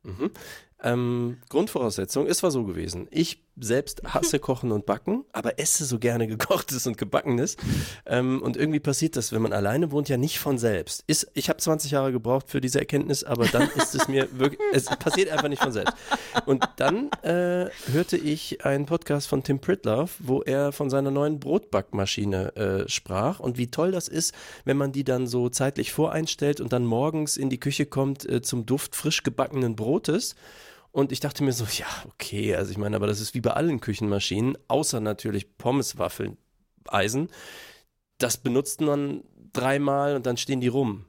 Mhm. 0.02 0.30
Ähm, 0.82 1.38
Grundvoraussetzung, 1.48 2.26
es 2.26 2.42
war 2.42 2.50
so 2.50 2.64
gewesen. 2.64 3.08
Ich 3.10 3.43
selbst 3.58 4.02
hasse 4.04 4.38
Kochen 4.38 4.72
und 4.72 4.86
Backen, 4.86 5.24
aber 5.32 5.58
esse 5.58 5.84
so 5.84 5.98
gerne 5.98 6.26
gekochtes 6.28 6.86
und 6.86 6.98
gebackenes. 6.98 7.56
Ähm, 8.06 8.42
und 8.42 8.56
irgendwie 8.56 8.80
passiert 8.80 9.16
das, 9.16 9.32
wenn 9.32 9.42
man 9.42 9.52
alleine 9.52 9.90
wohnt, 9.90 10.08
ja 10.08 10.16
nicht 10.16 10.38
von 10.38 10.58
selbst. 10.58 11.04
Ist, 11.06 11.30
ich 11.34 11.48
habe 11.48 11.58
20 11.58 11.90
Jahre 11.90 12.12
gebraucht 12.12 12.48
für 12.48 12.60
diese 12.60 12.78
Erkenntnis, 12.78 13.24
aber 13.24 13.46
dann 13.46 13.68
ist 13.76 13.94
es 13.94 14.08
mir 14.08 14.28
wirklich, 14.38 14.60
es 14.72 14.86
passiert 14.86 15.30
einfach 15.30 15.48
nicht 15.48 15.62
von 15.62 15.72
selbst. 15.72 15.94
Und 16.46 16.64
dann 16.76 17.10
äh, 17.22 17.70
hörte 17.92 18.16
ich 18.16 18.64
einen 18.64 18.86
Podcast 18.86 19.28
von 19.28 19.42
Tim 19.42 19.60
Pritloff, 19.60 20.16
wo 20.18 20.42
er 20.42 20.72
von 20.72 20.90
seiner 20.90 21.10
neuen 21.10 21.40
Brotbackmaschine 21.40 22.56
äh, 22.56 22.88
sprach 22.88 23.40
und 23.40 23.58
wie 23.58 23.70
toll 23.70 23.92
das 23.92 24.08
ist, 24.08 24.34
wenn 24.64 24.76
man 24.76 24.92
die 24.92 25.04
dann 25.04 25.26
so 25.26 25.48
zeitlich 25.48 25.92
voreinstellt 25.92 26.60
und 26.60 26.72
dann 26.72 26.84
morgens 26.84 27.36
in 27.36 27.50
die 27.50 27.60
Küche 27.60 27.86
kommt 27.86 28.28
äh, 28.28 28.42
zum 28.42 28.66
Duft 28.66 28.96
frisch 28.96 29.22
gebackenen 29.22 29.76
Brotes. 29.76 30.34
Und 30.94 31.10
ich 31.10 31.18
dachte 31.18 31.42
mir 31.42 31.52
so, 31.52 31.64
ja, 31.64 31.88
okay, 32.06 32.54
also 32.54 32.70
ich 32.70 32.78
meine, 32.78 32.94
aber 32.94 33.08
das 33.08 33.18
ist 33.18 33.34
wie 33.34 33.40
bei 33.40 33.50
allen 33.50 33.80
Küchenmaschinen, 33.80 34.56
außer 34.68 35.00
natürlich 35.00 35.58
Pommeswaffeln, 35.58 36.36
Eisen. 36.86 37.30
Das 38.18 38.36
benutzt 38.36 38.80
man 38.80 39.24
dreimal 39.52 40.14
und 40.14 40.24
dann 40.24 40.36
stehen 40.36 40.60
die 40.60 40.68
rum. 40.68 41.06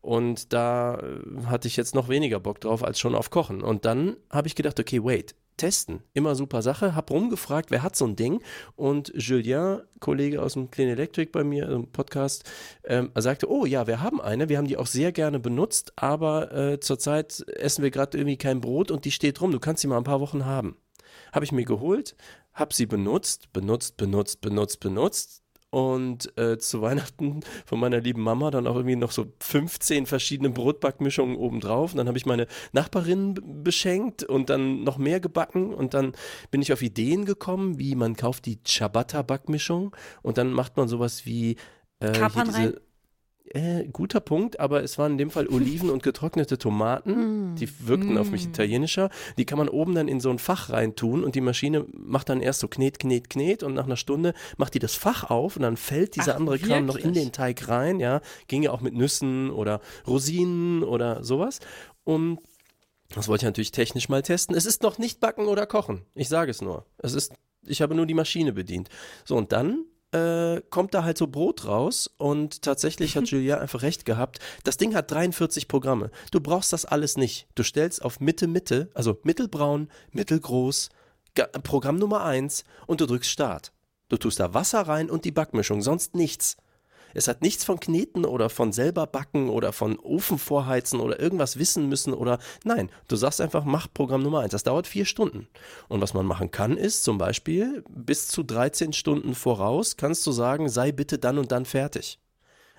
Und 0.00 0.54
da 0.54 0.94
äh, 0.94 1.44
hatte 1.44 1.68
ich 1.68 1.76
jetzt 1.76 1.94
noch 1.94 2.08
weniger 2.08 2.40
Bock 2.40 2.58
drauf 2.62 2.82
als 2.82 2.98
schon 2.98 3.14
auf 3.14 3.28
Kochen. 3.28 3.60
Und 3.60 3.84
dann 3.84 4.16
habe 4.30 4.48
ich 4.48 4.54
gedacht, 4.54 4.80
okay, 4.80 5.04
wait, 5.04 5.34
testen. 5.58 6.02
Immer 6.14 6.34
super 6.34 6.62
Sache. 6.62 6.94
Hab 6.94 7.10
rumgefragt, 7.10 7.70
wer 7.70 7.82
hat 7.82 7.96
so 7.96 8.06
ein 8.06 8.16
Ding? 8.16 8.42
Und 8.76 9.12
Julien, 9.14 9.82
Kollege 10.00 10.42
aus 10.42 10.54
dem 10.54 10.70
Clean 10.70 10.88
Electric 10.88 11.30
bei 11.32 11.44
mir 11.44 11.68
im 11.68 11.92
Podcast, 11.92 12.50
ähm, 12.84 13.10
sagte, 13.14 13.50
oh 13.50 13.66
ja, 13.66 13.86
wir 13.86 14.00
haben 14.00 14.20
eine. 14.20 14.48
Wir 14.48 14.56
haben 14.56 14.66
die 14.66 14.78
auch 14.78 14.86
sehr 14.86 15.12
gerne 15.12 15.38
benutzt, 15.38 15.92
aber 15.96 16.52
äh, 16.52 16.80
zurzeit 16.80 17.44
essen 17.48 17.82
wir 17.82 17.90
gerade 17.90 18.16
irgendwie 18.16 18.38
kein 18.38 18.62
Brot 18.62 18.90
und 18.90 19.04
die 19.04 19.10
steht 19.10 19.40
rum. 19.42 19.52
Du 19.52 19.60
kannst 19.60 19.82
sie 19.82 19.88
mal 19.88 19.98
ein 19.98 20.04
paar 20.04 20.20
Wochen 20.20 20.46
haben. 20.46 20.78
Habe 21.32 21.44
ich 21.44 21.52
mir 21.52 21.64
geholt, 21.64 22.16
habe 22.54 22.74
sie 22.74 22.86
benutzt, 22.86 23.52
benutzt, 23.52 23.96
benutzt, 23.96 24.40
benutzt, 24.40 24.80
benutzt. 24.80 25.42
Und 25.70 26.36
äh, 26.38 26.56
zu 26.58 26.80
Weihnachten 26.80 27.40
von 27.66 27.78
meiner 27.78 28.00
lieben 28.00 28.22
Mama 28.22 28.50
dann 28.50 28.66
auch 28.66 28.76
irgendwie 28.76 28.96
noch 28.96 29.10
so 29.10 29.26
15 29.40 30.06
verschiedene 30.06 30.48
Brotbackmischungen 30.48 31.36
obendrauf. 31.36 31.92
Und 31.92 31.98
dann 31.98 32.08
habe 32.08 32.16
ich 32.16 32.24
meine 32.24 32.46
Nachbarin 32.72 33.62
beschenkt 33.62 34.22
und 34.22 34.48
dann 34.48 34.82
noch 34.82 34.96
mehr 34.96 35.20
gebacken. 35.20 35.74
Und 35.74 35.92
dann 35.92 36.12
bin 36.50 36.62
ich 36.62 36.72
auf 36.72 36.80
Ideen 36.80 37.26
gekommen, 37.26 37.78
wie 37.78 37.94
man 37.94 38.16
kauft 38.16 38.46
die 38.46 38.62
Ciabatta-Backmischung 38.62 39.94
und 40.22 40.38
dann 40.38 40.52
macht 40.52 40.76
man 40.76 40.88
sowas 40.88 41.26
wie 41.26 41.56
äh, 42.00 42.12
hier 42.12 42.12
Kapern 42.12 42.50
rein? 42.50 42.74
Äh, 43.54 43.86
guter 43.92 44.20
Punkt, 44.20 44.60
aber 44.60 44.82
es 44.82 44.98
waren 44.98 45.12
in 45.12 45.18
dem 45.18 45.30
Fall 45.30 45.46
Oliven 45.50 45.90
und 45.90 46.02
getrocknete 46.02 46.58
Tomaten. 46.58 47.54
Die 47.56 47.68
wirkten 47.86 48.16
auf 48.18 48.30
mich 48.30 48.46
Mm. 48.46 48.50
italienischer. 48.50 49.10
Die 49.36 49.44
kann 49.44 49.58
man 49.58 49.68
oben 49.68 49.94
dann 49.94 50.08
in 50.08 50.20
so 50.20 50.30
ein 50.30 50.38
Fach 50.38 50.70
reintun 50.70 51.24
und 51.24 51.34
die 51.34 51.40
Maschine 51.40 51.84
macht 51.92 52.28
dann 52.28 52.40
erst 52.40 52.60
so 52.60 52.68
Knet, 52.68 52.98
Knet, 52.98 53.30
Knet 53.30 53.62
und 53.62 53.74
nach 53.74 53.84
einer 53.86 53.96
Stunde 53.96 54.34
macht 54.56 54.74
die 54.74 54.78
das 54.78 54.94
Fach 54.94 55.30
auf 55.30 55.56
und 55.56 55.62
dann 55.62 55.76
fällt 55.76 56.16
dieser 56.16 56.34
Ach, 56.34 56.38
andere 56.40 56.58
Kram 56.58 56.86
noch 56.86 56.96
in 56.96 57.04
wirklich? 57.04 57.24
den 57.24 57.32
Teig 57.32 57.68
rein. 57.68 58.00
Ja, 58.00 58.20
ging 58.46 58.62
ja 58.62 58.70
auch 58.70 58.80
mit 58.80 58.94
Nüssen 58.94 59.50
oder 59.50 59.80
Rosinen 60.06 60.82
oder 60.84 61.24
sowas. 61.24 61.60
Und 62.04 62.38
das 63.14 63.28
wollte 63.28 63.42
ich 63.44 63.48
natürlich 63.48 63.72
technisch 63.72 64.08
mal 64.08 64.22
testen. 64.22 64.54
Es 64.54 64.66
ist 64.66 64.82
noch 64.82 64.98
nicht 64.98 65.20
backen 65.20 65.46
oder 65.46 65.66
kochen. 65.66 66.02
Ich 66.14 66.28
sage 66.28 66.50
es 66.50 66.60
nur. 66.60 66.84
Es 66.98 67.14
ist, 67.14 67.32
ich 67.66 67.80
habe 67.80 67.94
nur 67.94 68.04
die 68.06 68.14
Maschine 68.14 68.52
bedient. 68.52 68.88
So, 69.24 69.36
und 69.36 69.52
dann 69.52 69.84
äh, 70.12 70.62
kommt 70.70 70.94
da 70.94 71.04
halt 71.04 71.18
so 71.18 71.26
Brot 71.26 71.66
raus 71.66 72.10
und 72.16 72.62
tatsächlich 72.62 73.16
hat 73.16 73.26
Julia 73.30 73.58
einfach 73.58 73.82
recht 73.82 74.04
gehabt. 74.04 74.38
Das 74.64 74.76
Ding 74.76 74.94
hat 74.94 75.10
43 75.10 75.68
Programme. 75.68 76.10
Du 76.30 76.40
brauchst 76.40 76.72
das 76.72 76.84
alles 76.84 77.16
nicht. 77.16 77.46
Du 77.54 77.62
stellst 77.62 78.04
auf 78.04 78.20
Mitte, 78.20 78.46
Mitte, 78.46 78.90
also 78.94 79.18
mittelbraun, 79.22 79.88
mittelgroß, 80.12 80.88
Programm 81.62 81.96
Nummer 81.96 82.24
1 82.24 82.64
und 82.86 83.00
du 83.00 83.06
drückst 83.06 83.30
Start. 83.30 83.72
Du 84.08 84.16
tust 84.16 84.40
da 84.40 84.54
Wasser 84.54 84.80
rein 84.82 85.10
und 85.10 85.24
die 85.24 85.30
Backmischung, 85.30 85.82
sonst 85.82 86.14
nichts. 86.14 86.56
Es 87.18 87.26
hat 87.26 87.42
nichts 87.42 87.64
von 87.64 87.80
Kneten 87.80 88.24
oder 88.24 88.48
von 88.48 88.72
selber 88.72 89.06
backen 89.06 89.50
oder 89.50 89.72
von 89.72 89.98
Ofen 89.98 90.38
vorheizen 90.38 91.00
oder 91.00 91.18
irgendwas 91.18 91.58
wissen 91.58 91.88
müssen 91.88 92.14
oder 92.14 92.38
nein, 92.62 92.90
du 93.08 93.16
sagst 93.16 93.40
einfach, 93.40 93.64
mach 93.64 93.88
Programm 93.92 94.22
Nummer 94.22 94.40
eins. 94.40 94.52
Das 94.52 94.62
dauert 94.62 94.86
vier 94.86 95.04
Stunden. 95.04 95.48
Und 95.88 96.00
was 96.00 96.14
man 96.14 96.26
machen 96.26 96.52
kann, 96.52 96.76
ist 96.76 97.02
zum 97.02 97.18
Beispiel 97.18 97.82
bis 97.88 98.28
zu 98.28 98.44
13 98.44 98.92
Stunden 98.92 99.34
voraus 99.34 99.96
kannst 99.96 100.24
du 100.28 100.32
sagen, 100.32 100.68
sei 100.68 100.92
bitte 100.92 101.18
dann 101.18 101.38
und 101.38 101.50
dann 101.50 101.64
fertig. 101.64 102.20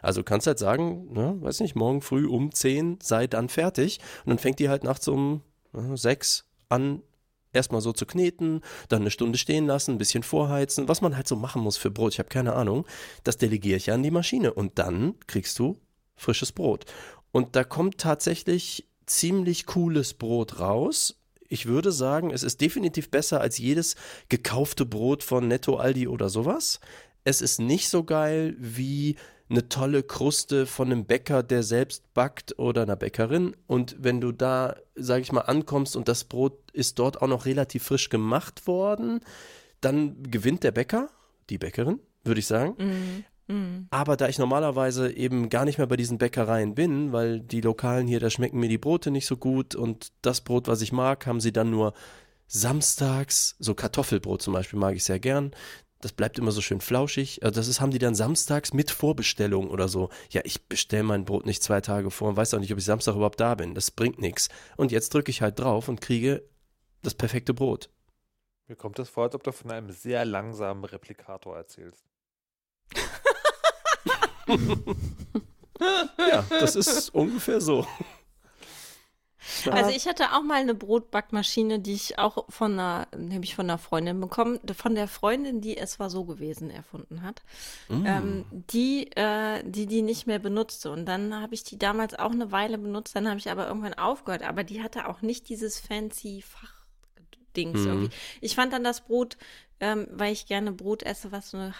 Also 0.01 0.23
kannst 0.23 0.47
halt 0.47 0.57
sagen, 0.57 1.11
ne, 1.11 1.35
weiß 1.41 1.59
nicht, 1.59 1.75
morgen 1.75 2.01
früh 2.01 2.25
um 2.25 2.53
10 2.53 2.99
sei 3.03 3.27
dann 3.27 3.49
fertig 3.49 3.99
und 4.23 4.29
dann 4.29 4.39
fängt 4.39 4.59
die 4.59 4.69
halt 4.69 4.85
nachts 4.85 5.09
um 5.09 5.41
äh, 5.73 5.97
6 5.97 6.45
an 6.69 7.01
erstmal 7.53 7.81
so 7.81 7.93
zu 7.93 8.05
kneten, 8.05 8.61
dann 8.87 9.01
eine 9.01 9.11
Stunde 9.11 9.37
stehen 9.37 9.65
lassen, 9.65 9.91
ein 9.91 9.97
bisschen 9.97 10.23
vorheizen, 10.23 10.87
was 10.87 11.01
man 11.01 11.15
halt 11.15 11.27
so 11.27 11.35
machen 11.35 11.61
muss 11.61 11.77
für 11.77 11.91
Brot, 11.91 12.13
ich 12.13 12.19
habe 12.19 12.29
keine 12.29 12.53
Ahnung, 12.53 12.85
das 13.23 13.37
delegiere 13.37 13.77
ich 13.77 13.87
ja 13.87 13.93
an 13.93 14.03
die 14.03 14.11
Maschine 14.11 14.53
und 14.53 14.79
dann 14.79 15.15
kriegst 15.27 15.57
du 15.59 15.77
frisches 16.15 16.51
Brot. 16.51 16.85
Und 17.31 17.55
da 17.55 17.63
kommt 17.63 17.97
tatsächlich 17.99 18.87
ziemlich 19.05 19.65
cooles 19.65 20.13
Brot 20.13 20.59
raus. 20.59 21.15
Ich 21.47 21.65
würde 21.65 21.91
sagen, 21.91 22.31
es 22.31 22.43
ist 22.43 22.61
definitiv 22.61 23.09
besser 23.09 23.41
als 23.41 23.57
jedes 23.57 23.95
gekaufte 24.29 24.85
Brot 24.85 25.23
von 25.23 25.47
Netto, 25.47 25.77
Aldi 25.77 26.07
oder 26.07 26.29
sowas. 26.29 26.79
Es 27.23 27.41
ist 27.41 27.59
nicht 27.59 27.89
so 27.89 28.03
geil 28.03 28.55
wie 28.57 29.15
eine 29.49 29.67
tolle 29.67 30.03
Kruste 30.03 30.65
von 30.65 30.91
einem 30.91 31.05
Bäcker, 31.05 31.41
der 31.41 31.63
selbst 31.63 32.13
backt 32.13 32.59
oder 32.59 32.83
einer 32.83 32.95
Bäckerin. 32.95 33.55
Und 33.65 33.95
wenn 33.99 34.21
du 34.21 34.31
da, 34.31 34.75
sag 34.95 35.21
ich 35.21 35.31
mal, 35.31 35.41
ankommst 35.41 35.95
und 35.95 36.07
das 36.07 36.23
Brot 36.23 36.71
ist 36.71 36.99
dort 36.99 37.21
auch 37.21 37.27
noch 37.27 37.45
relativ 37.45 37.83
frisch 37.83 38.09
gemacht 38.09 38.67
worden, 38.67 39.21
dann 39.81 40.21
gewinnt 40.23 40.63
der 40.63 40.71
Bäcker, 40.71 41.09
die 41.49 41.57
Bäckerin, 41.57 41.99
würde 42.23 42.39
ich 42.39 42.47
sagen. 42.47 42.75
Mhm. 42.77 43.87
Aber 43.89 44.15
da 44.15 44.27
ich 44.29 44.37
normalerweise 44.37 45.11
eben 45.11 45.49
gar 45.49 45.65
nicht 45.65 45.79
mehr 45.79 45.87
bei 45.87 45.97
diesen 45.97 46.19
Bäckereien 46.19 46.75
bin, 46.75 47.11
weil 47.11 47.39
die 47.39 47.61
Lokalen 47.61 48.05
hier, 48.05 48.19
da 48.19 48.29
schmecken 48.29 48.59
mir 48.59 48.69
die 48.69 48.77
Brote 48.77 49.09
nicht 49.09 49.25
so 49.25 49.37
gut 49.37 49.73
und 49.73 50.11
das 50.21 50.41
Brot, 50.41 50.67
was 50.67 50.81
ich 50.81 50.91
mag, 50.91 51.25
haben 51.25 51.39
sie 51.39 51.51
dann 51.51 51.71
nur 51.71 51.93
samstags, 52.45 53.55
so 53.57 53.73
Kartoffelbrot 53.73 54.43
zum 54.43 54.53
Beispiel 54.53 54.77
mag 54.77 54.95
ich 54.95 55.03
sehr 55.03 55.19
gern. 55.19 55.51
Das 56.01 56.13
bleibt 56.13 56.39
immer 56.39 56.51
so 56.51 56.61
schön 56.61 56.79
flauschig. 56.79 57.43
Also 57.43 57.59
das 57.59 57.67
ist, 57.67 57.81
haben 57.81 57.91
die 57.91 57.99
dann 57.99 58.15
samstags 58.15 58.73
mit 58.73 58.89
Vorbestellung 58.89 59.69
oder 59.69 59.89
so. 59.89 60.09
Ja, 60.29 60.41
ich 60.45 60.63
bestelle 60.63 61.03
mein 61.03 61.25
Brot 61.25 61.45
nicht 61.45 61.61
zwei 61.61 61.81
Tage 61.81 62.09
vor 62.09 62.29
und 62.29 62.37
weiß 62.37 62.53
auch 62.53 62.59
nicht, 62.59 62.71
ob 62.71 62.79
ich 62.79 62.85
Samstag 62.85 63.15
überhaupt 63.15 63.39
da 63.39 63.55
bin. 63.55 63.75
Das 63.75 63.91
bringt 63.91 64.19
nichts. 64.19 64.47
Und 64.77 64.91
jetzt 64.91 65.13
drücke 65.13 65.29
ich 65.29 65.41
halt 65.41 65.59
drauf 65.59 65.89
und 65.89 65.99
kriege 65.99 66.43
das 67.01 67.15
perfekte 67.15 67.53
Brot. 67.53 67.89
Mir 68.67 68.75
kommt 68.75 68.99
das 68.99 69.09
vor, 69.09 69.25
als 69.25 69.35
ob 69.35 69.43
du 69.43 69.51
von 69.51 69.71
einem 69.71 69.89
sehr 69.89 70.23
langsamen 70.25 70.85
Replikator 70.85 71.57
erzählst. 71.57 72.05
Ja, 76.17 76.45
das 76.49 76.75
ist 76.75 77.15
ungefähr 77.15 77.61
so. 77.61 77.87
Also 79.71 79.89
ich 79.91 80.05
hatte 80.07 80.33
auch 80.33 80.43
mal 80.43 80.55
eine 80.61 80.75
Brotbackmaschine, 80.75 81.79
die 81.79 81.93
ich 81.93 82.19
auch 82.19 82.45
von 82.49 82.73
einer, 82.73 83.07
nämlich 83.17 83.55
von 83.55 83.69
einer 83.69 83.77
Freundin 83.77 84.19
bekommen, 84.19 84.59
von 84.75 84.95
der 84.95 85.07
Freundin, 85.07 85.61
die 85.61 85.77
es 85.77 85.99
war 85.99 86.09
so 86.09 86.25
gewesen 86.25 86.69
erfunden 86.69 87.21
hat, 87.23 87.41
Mm. 87.87 88.05
ähm, 88.05 88.45
die, 88.51 89.09
äh, 89.15 89.63
die 89.63 89.85
die 89.85 90.01
nicht 90.01 90.27
mehr 90.27 90.39
benutzte. 90.39 90.91
Und 90.91 91.05
dann 91.05 91.33
habe 91.39 91.53
ich 91.53 91.63
die 91.63 91.77
damals 91.79 92.13
auch 92.15 92.31
eine 92.31 92.51
Weile 92.51 92.77
benutzt, 92.77 93.15
dann 93.15 93.27
habe 93.27 93.39
ich 93.39 93.49
aber 93.49 93.67
irgendwann 93.67 93.93
aufgehört. 93.93 94.43
Aber 94.43 94.63
die 94.63 94.83
hatte 94.83 95.07
auch 95.07 95.21
nicht 95.21 95.47
dieses 95.49 95.79
fancy 95.79 96.43
Fachdings 96.45 97.79
Mhm. 97.81 97.87
irgendwie. 97.87 98.15
Ich 98.41 98.55
fand 98.55 98.73
dann 98.73 98.83
das 98.83 99.01
Brot, 99.01 99.37
ähm, 99.79 100.07
weil 100.11 100.33
ich 100.33 100.45
gerne 100.47 100.71
Brot 100.71 101.03
esse, 101.03 101.31
was 101.31 101.51
so 101.51 101.57
eine 101.57 101.73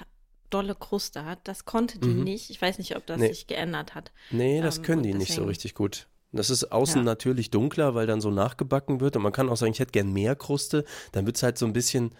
dolle 0.50 0.76
Kruste 0.76 1.26
hat. 1.26 1.40
Das 1.44 1.66
konnte 1.66 2.00
die 2.00 2.08
Mhm. 2.08 2.24
nicht. 2.24 2.50
Ich 2.50 2.62
weiß 2.62 2.78
nicht, 2.80 2.96
ob 2.96 3.06
das 3.06 3.20
Nee. 3.20 3.28
sich 3.28 3.46
geändert 3.48 3.94
hat. 3.96 4.12
Nee, 4.32 4.62
das 4.62 4.78
Ähm, 4.78 4.84
können 4.84 5.04
die 5.04 5.14
nicht 5.14 5.28
so 5.28 5.34
deswegen- 5.34 5.50
richtig 5.50 5.76
gut. 5.76 6.08
Das 6.32 6.50
ist 6.50 6.72
außen 6.72 7.00
Ja. 7.00 7.04
natürlich 7.04 7.50
dunkler, 7.50 7.96
weil 7.96 8.06
dann 8.08 8.22
so 8.22 8.30
nachgebacken 8.30 9.00
wird. 9.02 9.16
Und 9.16 9.24
man 9.24 9.32
kann 9.32 9.50
auch 9.50 9.58
sagen, 9.58 9.72
ich 9.72 9.80
hätte 9.80 9.92
gern 9.92 10.14
mehr 10.14 10.36
Kruste. 10.36 10.86
Dann 11.12 11.26
wird 11.26 11.38
es 11.38 11.44
halt 11.44 11.58
so 11.58 11.66
ein 11.66 11.74
bisschen 11.74 12.12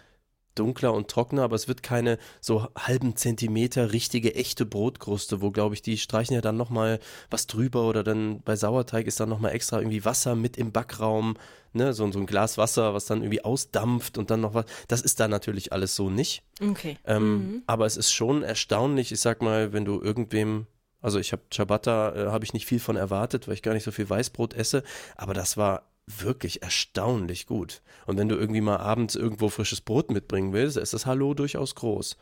dunkler 0.56 0.92
und 0.92 1.06
trockener, 1.08 1.44
aber 1.44 1.54
es 1.54 1.68
wird 1.68 1.84
keine 1.84 2.18
so 2.40 2.66
halben 2.76 3.14
Zentimeter 3.14 3.92
richtige, 3.92 4.34
echte 4.34 4.66
Brotkruste, 4.66 5.40
wo, 5.40 5.52
glaube 5.52 5.76
ich, 5.76 5.82
die 5.82 5.96
streichen 5.96 6.34
ja 6.34 6.40
dann 6.40 6.56
nochmal 6.56 6.98
was 7.30 7.46
drüber 7.46 7.88
oder 7.88 8.02
dann 8.02 8.42
bei 8.42 8.56
Sauerteig 8.56 9.06
ist 9.06 9.20
dann 9.20 9.28
nochmal 9.28 9.52
extra 9.52 9.78
irgendwie 9.78 10.04
Wasser 10.04 10.34
mit 10.34 10.56
im 10.56 10.72
Backraum, 10.72 11.36
ne, 11.72 11.92
so, 11.94 12.10
so 12.10 12.18
ein 12.18 12.26
Glas 12.26 12.58
Wasser, 12.58 12.94
was 12.94 13.06
dann 13.06 13.22
irgendwie 13.22 13.44
ausdampft 13.44 14.18
und 14.18 14.32
dann 14.32 14.40
noch 14.40 14.52
was. 14.54 14.64
Das 14.88 15.02
ist 15.02 15.20
da 15.20 15.28
natürlich 15.28 15.72
alles 15.72 15.94
so 15.94 16.10
nicht. 16.10 16.42
Okay. 16.60 16.98
Ähm, 17.04 17.30
Mhm. 17.36 17.62
Aber 17.68 17.86
es 17.86 17.96
ist 17.96 18.10
schon 18.12 18.42
erstaunlich, 18.42 19.12
ich 19.12 19.20
sag 19.20 19.42
mal, 19.42 19.72
wenn 19.72 19.84
du 19.84 20.00
irgendwem, 20.02 20.66
also 21.00 21.18
ich 21.18 21.32
habe 21.32 21.42
Ciabatta, 21.52 22.14
äh, 22.14 22.26
habe 22.26 22.44
ich 22.44 22.52
nicht 22.52 22.66
viel 22.66 22.80
von 22.80 22.96
erwartet, 22.96 23.46
weil 23.46 23.54
ich 23.54 23.62
gar 23.62 23.74
nicht 23.74 23.84
so 23.84 23.90
viel 23.90 24.08
Weißbrot 24.08 24.54
esse, 24.54 24.82
aber 25.16 25.34
das 25.34 25.56
war 25.56 25.90
wirklich 26.06 26.62
erstaunlich 26.62 27.46
gut. 27.46 27.82
Und 28.06 28.18
wenn 28.18 28.28
du 28.28 28.36
irgendwie 28.36 28.60
mal 28.60 28.78
abends 28.78 29.14
irgendwo 29.14 29.48
frisches 29.48 29.80
Brot 29.80 30.10
mitbringen 30.10 30.52
willst, 30.52 30.76
ist 30.76 30.92
das 30.92 31.06
Hallo 31.06 31.34
durchaus 31.34 31.74
groß. 31.74 32.16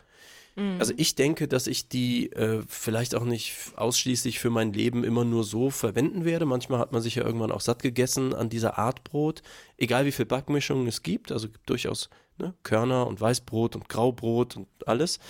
Mhm. 0.59 0.77
Also 0.79 0.93
ich 0.97 1.15
denke, 1.15 1.49
dass 1.49 1.67
ich 1.67 1.89
die 1.89 2.33
äh, 2.33 2.63
vielleicht 2.69 3.15
auch 3.15 3.25
nicht 3.25 3.55
ausschließlich 3.77 4.41
für 4.41 4.51
mein 4.51 4.73
Leben 4.73 5.05
immer 5.05 5.25
nur 5.25 5.45
so 5.45 5.71
verwenden 5.71 6.25
werde. 6.25 6.47
Manchmal 6.47 6.81
hat 6.81 6.93
man 6.93 7.01
sich 7.01 7.15
ja 7.15 7.25
irgendwann 7.25 7.53
auch 7.53 7.61
satt 7.61 7.83
gegessen 7.83 8.35
an 8.35 8.49
dieser 8.49 8.79
Art 8.79 9.05
Brot, 9.05 9.43
egal 9.77 10.05
wie 10.05 10.13
viel 10.13 10.27
Backmischungen 10.27 10.87
es 10.89 11.03
gibt. 11.03 11.33
Also 11.33 11.49
gibt 11.49 11.71
durchaus 11.71 12.11
ne, 12.39 12.55
Körner 12.65 13.07
und 13.07 13.21
Weißbrot 13.21 13.77
und 13.77 13.89
Graubrot 13.89 14.57
und 14.57 14.69
alles. 14.87 15.21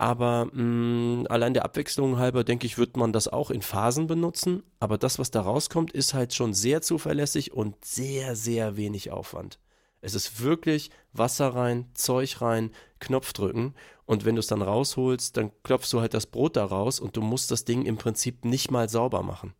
Aber 0.00 0.46
mh, 0.46 1.26
allein 1.28 1.52
der 1.52 1.66
Abwechslung 1.66 2.16
halber, 2.16 2.42
denke 2.42 2.64
ich, 2.64 2.78
wird 2.78 2.96
man 2.96 3.12
das 3.12 3.28
auch 3.28 3.50
in 3.50 3.60
Phasen 3.60 4.06
benutzen. 4.06 4.62
Aber 4.78 4.96
das, 4.96 5.18
was 5.18 5.30
da 5.30 5.42
rauskommt, 5.42 5.92
ist 5.92 6.14
halt 6.14 6.32
schon 6.32 6.54
sehr 6.54 6.80
zuverlässig 6.80 7.52
und 7.52 7.84
sehr, 7.84 8.34
sehr 8.34 8.78
wenig 8.78 9.10
Aufwand. 9.10 9.58
Es 10.00 10.14
ist 10.14 10.42
wirklich 10.42 10.90
Wasser 11.12 11.54
rein, 11.54 11.90
Zeug 11.92 12.40
rein, 12.40 12.70
Knopf 12.98 13.34
drücken 13.34 13.74
und 14.06 14.24
wenn 14.24 14.36
du 14.36 14.40
es 14.40 14.46
dann 14.46 14.62
rausholst, 14.62 15.36
dann 15.36 15.52
klopfst 15.64 15.92
du 15.92 16.00
halt 16.00 16.14
das 16.14 16.24
Brot 16.24 16.56
da 16.56 16.64
raus 16.64 16.98
und 16.98 17.18
du 17.18 17.20
musst 17.20 17.50
das 17.50 17.66
Ding 17.66 17.84
im 17.84 17.98
Prinzip 17.98 18.46
nicht 18.46 18.70
mal 18.70 18.88
sauber 18.88 19.22
machen. 19.22 19.52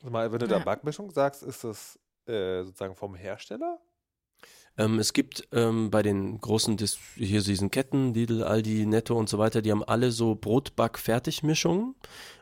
Also 0.00 0.10
mal, 0.10 0.30
wenn 0.30 0.38
du 0.38 0.48
da. 0.48 0.58
Backmischung 0.58 1.10
sagst, 1.10 1.42
ist 1.42 1.64
das 1.64 1.98
äh, 2.26 2.62
sozusagen 2.62 2.94
vom 2.94 3.14
Hersteller? 3.14 3.78
Ähm, 4.78 4.98
es 4.98 5.12
gibt 5.12 5.48
ähm, 5.52 5.90
bei 5.90 6.02
den 6.02 6.40
großen, 6.40 6.76
Dis 6.76 6.98
hier 7.16 7.42
diesen 7.42 7.70
Ketten, 7.70 8.14
Lidl, 8.14 8.44
Aldi, 8.44 8.86
Netto 8.86 9.16
und 9.16 9.28
so 9.28 9.38
weiter, 9.38 9.60
die 9.60 9.72
haben 9.72 9.84
alle 9.84 10.12
so 10.12 10.36
Brotback-Fertigmischungen. 10.36 11.94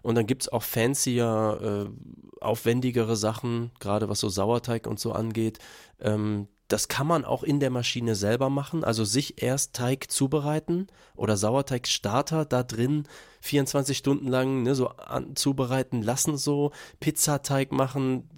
Und 0.02 0.14
dann 0.14 0.26
gibt 0.26 0.42
es 0.42 0.48
auch 0.48 0.62
fancier, 0.62 1.88
äh, 1.88 2.44
aufwendigere 2.44 3.16
Sachen, 3.16 3.72
gerade 3.80 4.08
was 4.08 4.20
so 4.20 4.28
Sauerteig 4.28 4.86
und 4.86 5.00
so 5.00 5.12
angeht. 5.12 5.58
Ähm, 5.98 6.48
das 6.68 6.88
kann 6.88 7.06
man 7.06 7.24
auch 7.24 7.42
in 7.42 7.60
der 7.60 7.70
Maschine 7.70 8.14
selber 8.14 8.50
machen, 8.50 8.82
also 8.82 9.04
sich 9.04 9.40
erst 9.42 9.74
Teig 9.74 10.10
zubereiten 10.10 10.88
oder 11.14 11.36
Sauerteigstarter 11.36 12.44
da 12.44 12.62
drin 12.64 13.04
24 13.40 13.96
Stunden 13.96 14.26
lang 14.26 14.64
ne, 14.64 14.74
so 14.74 14.88
an, 14.88 15.36
zubereiten 15.36 16.02
lassen, 16.02 16.36
so 16.36 16.72
Pizzateig 16.98 17.70
machen. 17.70 18.28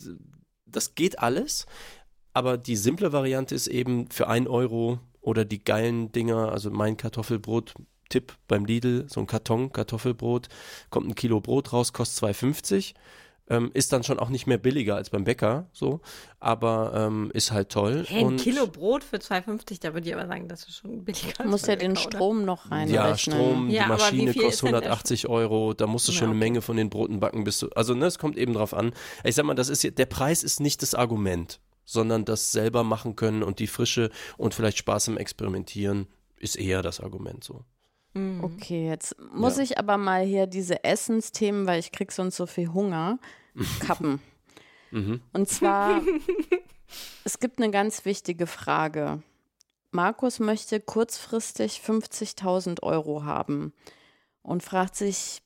Das 0.66 0.94
geht 0.94 1.18
alles. 1.18 1.66
Aber 2.38 2.56
die 2.56 2.76
simple 2.76 3.12
Variante 3.12 3.52
ist 3.56 3.66
eben 3.66 4.08
für 4.12 4.28
1 4.28 4.46
Euro 4.48 5.00
oder 5.20 5.44
die 5.44 5.58
geilen 5.64 6.12
Dinger, 6.12 6.52
also 6.52 6.70
mein 6.70 6.96
Kartoffelbrot-Tipp 6.96 8.32
beim 8.46 8.64
Lidl, 8.64 9.06
so 9.08 9.18
ein 9.18 9.26
Karton 9.26 9.72
Kartoffelbrot, 9.72 10.46
kommt 10.88 11.08
ein 11.08 11.16
Kilo 11.16 11.40
Brot 11.40 11.72
raus, 11.72 11.92
kostet 11.92 12.22
2,50. 12.30 12.94
Ähm, 13.50 13.70
ist 13.74 13.92
dann 13.92 14.04
schon 14.04 14.18
auch 14.20 14.28
nicht 14.28 14.46
mehr 14.46 14.58
billiger 14.58 14.94
als 14.94 15.08
beim 15.10 15.24
Bäcker, 15.24 15.66
so, 15.72 16.00
aber 16.38 16.92
ähm, 16.94 17.30
ist 17.32 17.50
halt 17.50 17.70
toll. 17.70 18.04
Hey, 18.06 18.20
ein 18.20 18.26
und 18.26 18.36
Kilo 18.40 18.66
Brot 18.68 19.02
für 19.02 19.16
2,50, 19.16 19.80
da 19.80 19.94
würde 19.94 20.06
ich 20.06 20.14
aber 20.14 20.26
sagen, 20.28 20.46
das 20.48 20.68
ist 20.68 20.76
schon 20.76 21.02
billiger. 21.04 21.42
Du 21.42 21.48
musst 21.48 21.66
ja 21.66 21.74
den 21.74 21.94
Bäcker, 21.94 22.06
oder? 22.08 22.18
Strom 22.18 22.44
noch 22.44 22.70
reinrechnen. 22.70 22.94
ja, 22.94 23.16
Strom, 23.16 23.70
Ja, 23.70 23.82
die 23.84 23.88
Maschine 23.88 24.26
kostet 24.34 24.52
ist 24.52 24.62
denn 24.62 24.72
der 24.72 24.80
180 24.82 25.28
Euro, 25.28 25.72
da 25.72 25.86
musst 25.88 26.06
du 26.06 26.12
Ja, 26.12 26.18
schon 26.18 26.26
eine 26.28 26.34
okay. 26.36 26.44
Menge 26.44 26.60
von 26.60 26.76
den 26.76 26.90
Broten 26.90 27.20
backen, 27.20 27.42
bis 27.44 27.58
du, 27.58 27.70
also 27.70 27.94
ne, 27.94 28.04
es 28.04 28.18
kommt 28.18 28.36
eben 28.36 28.52
drauf 28.52 28.74
an. 28.74 28.92
Ich 29.24 29.34
sag 29.34 29.46
mal, 29.46 29.54
das 29.54 29.70
ist, 29.70 29.82
ja- 29.82 29.90
der 29.92 30.06
Preis 30.06 30.42
ist 30.44 30.60
nicht 30.60 30.82
das 30.82 30.94
Argument, 30.94 31.58
sondern 31.88 32.26
das 32.26 32.52
selber 32.52 32.84
machen 32.84 33.16
können 33.16 33.42
und 33.42 33.60
die 33.60 33.66
Frische 33.66 34.10
und 34.36 34.52
vielleicht 34.52 34.76
Spaß 34.76 35.08
im 35.08 35.16
Experimentieren 35.16 36.06
ist 36.36 36.56
eher 36.56 36.82
das 36.82 37.00
Argument 37.00 37.42
so. 37.42 37.64
Mhm. 38.12 38.44
Okay, 38.44 38.86
jetzt 38.86 39.16
muss 39.32 39.56
Ja. 39.56 39.62
ich 39.62 39.78
aber 39.78 39.96
mal 39.96 40.22
hier 40.22 40.46
diese 40.46 40.84
Essensthemen, 40.84 41.66
weil 41.66 41.80
ich 41.80 41.90
krieg 41.90 42.12
sonst 42.12 42.36
so 42.36 42.44
viel 42.44 42.74
Hunger, 42.74 43.18
kappen. 43.80 44.20
Mhm. 44.90 45.22
Und 45.32 45.48
zwar, 45.48 46.02
es 47.24 47.40
gibt 47.40 47.58
eine 47.58 47.70
ganz 47.70 48.04
wichtige 48.04 48.46
Frage. 48.46 49.22
Markus 49.90 50.40
möchte 50.40 50.80
kurzfristig 50.80 51.80
50.000 51.82 52.82
Euro 52.82 53.24
haben 53.24 53.72
und 54.42 54.62
fragt 54.62 54.94
sich, 54.94 55.40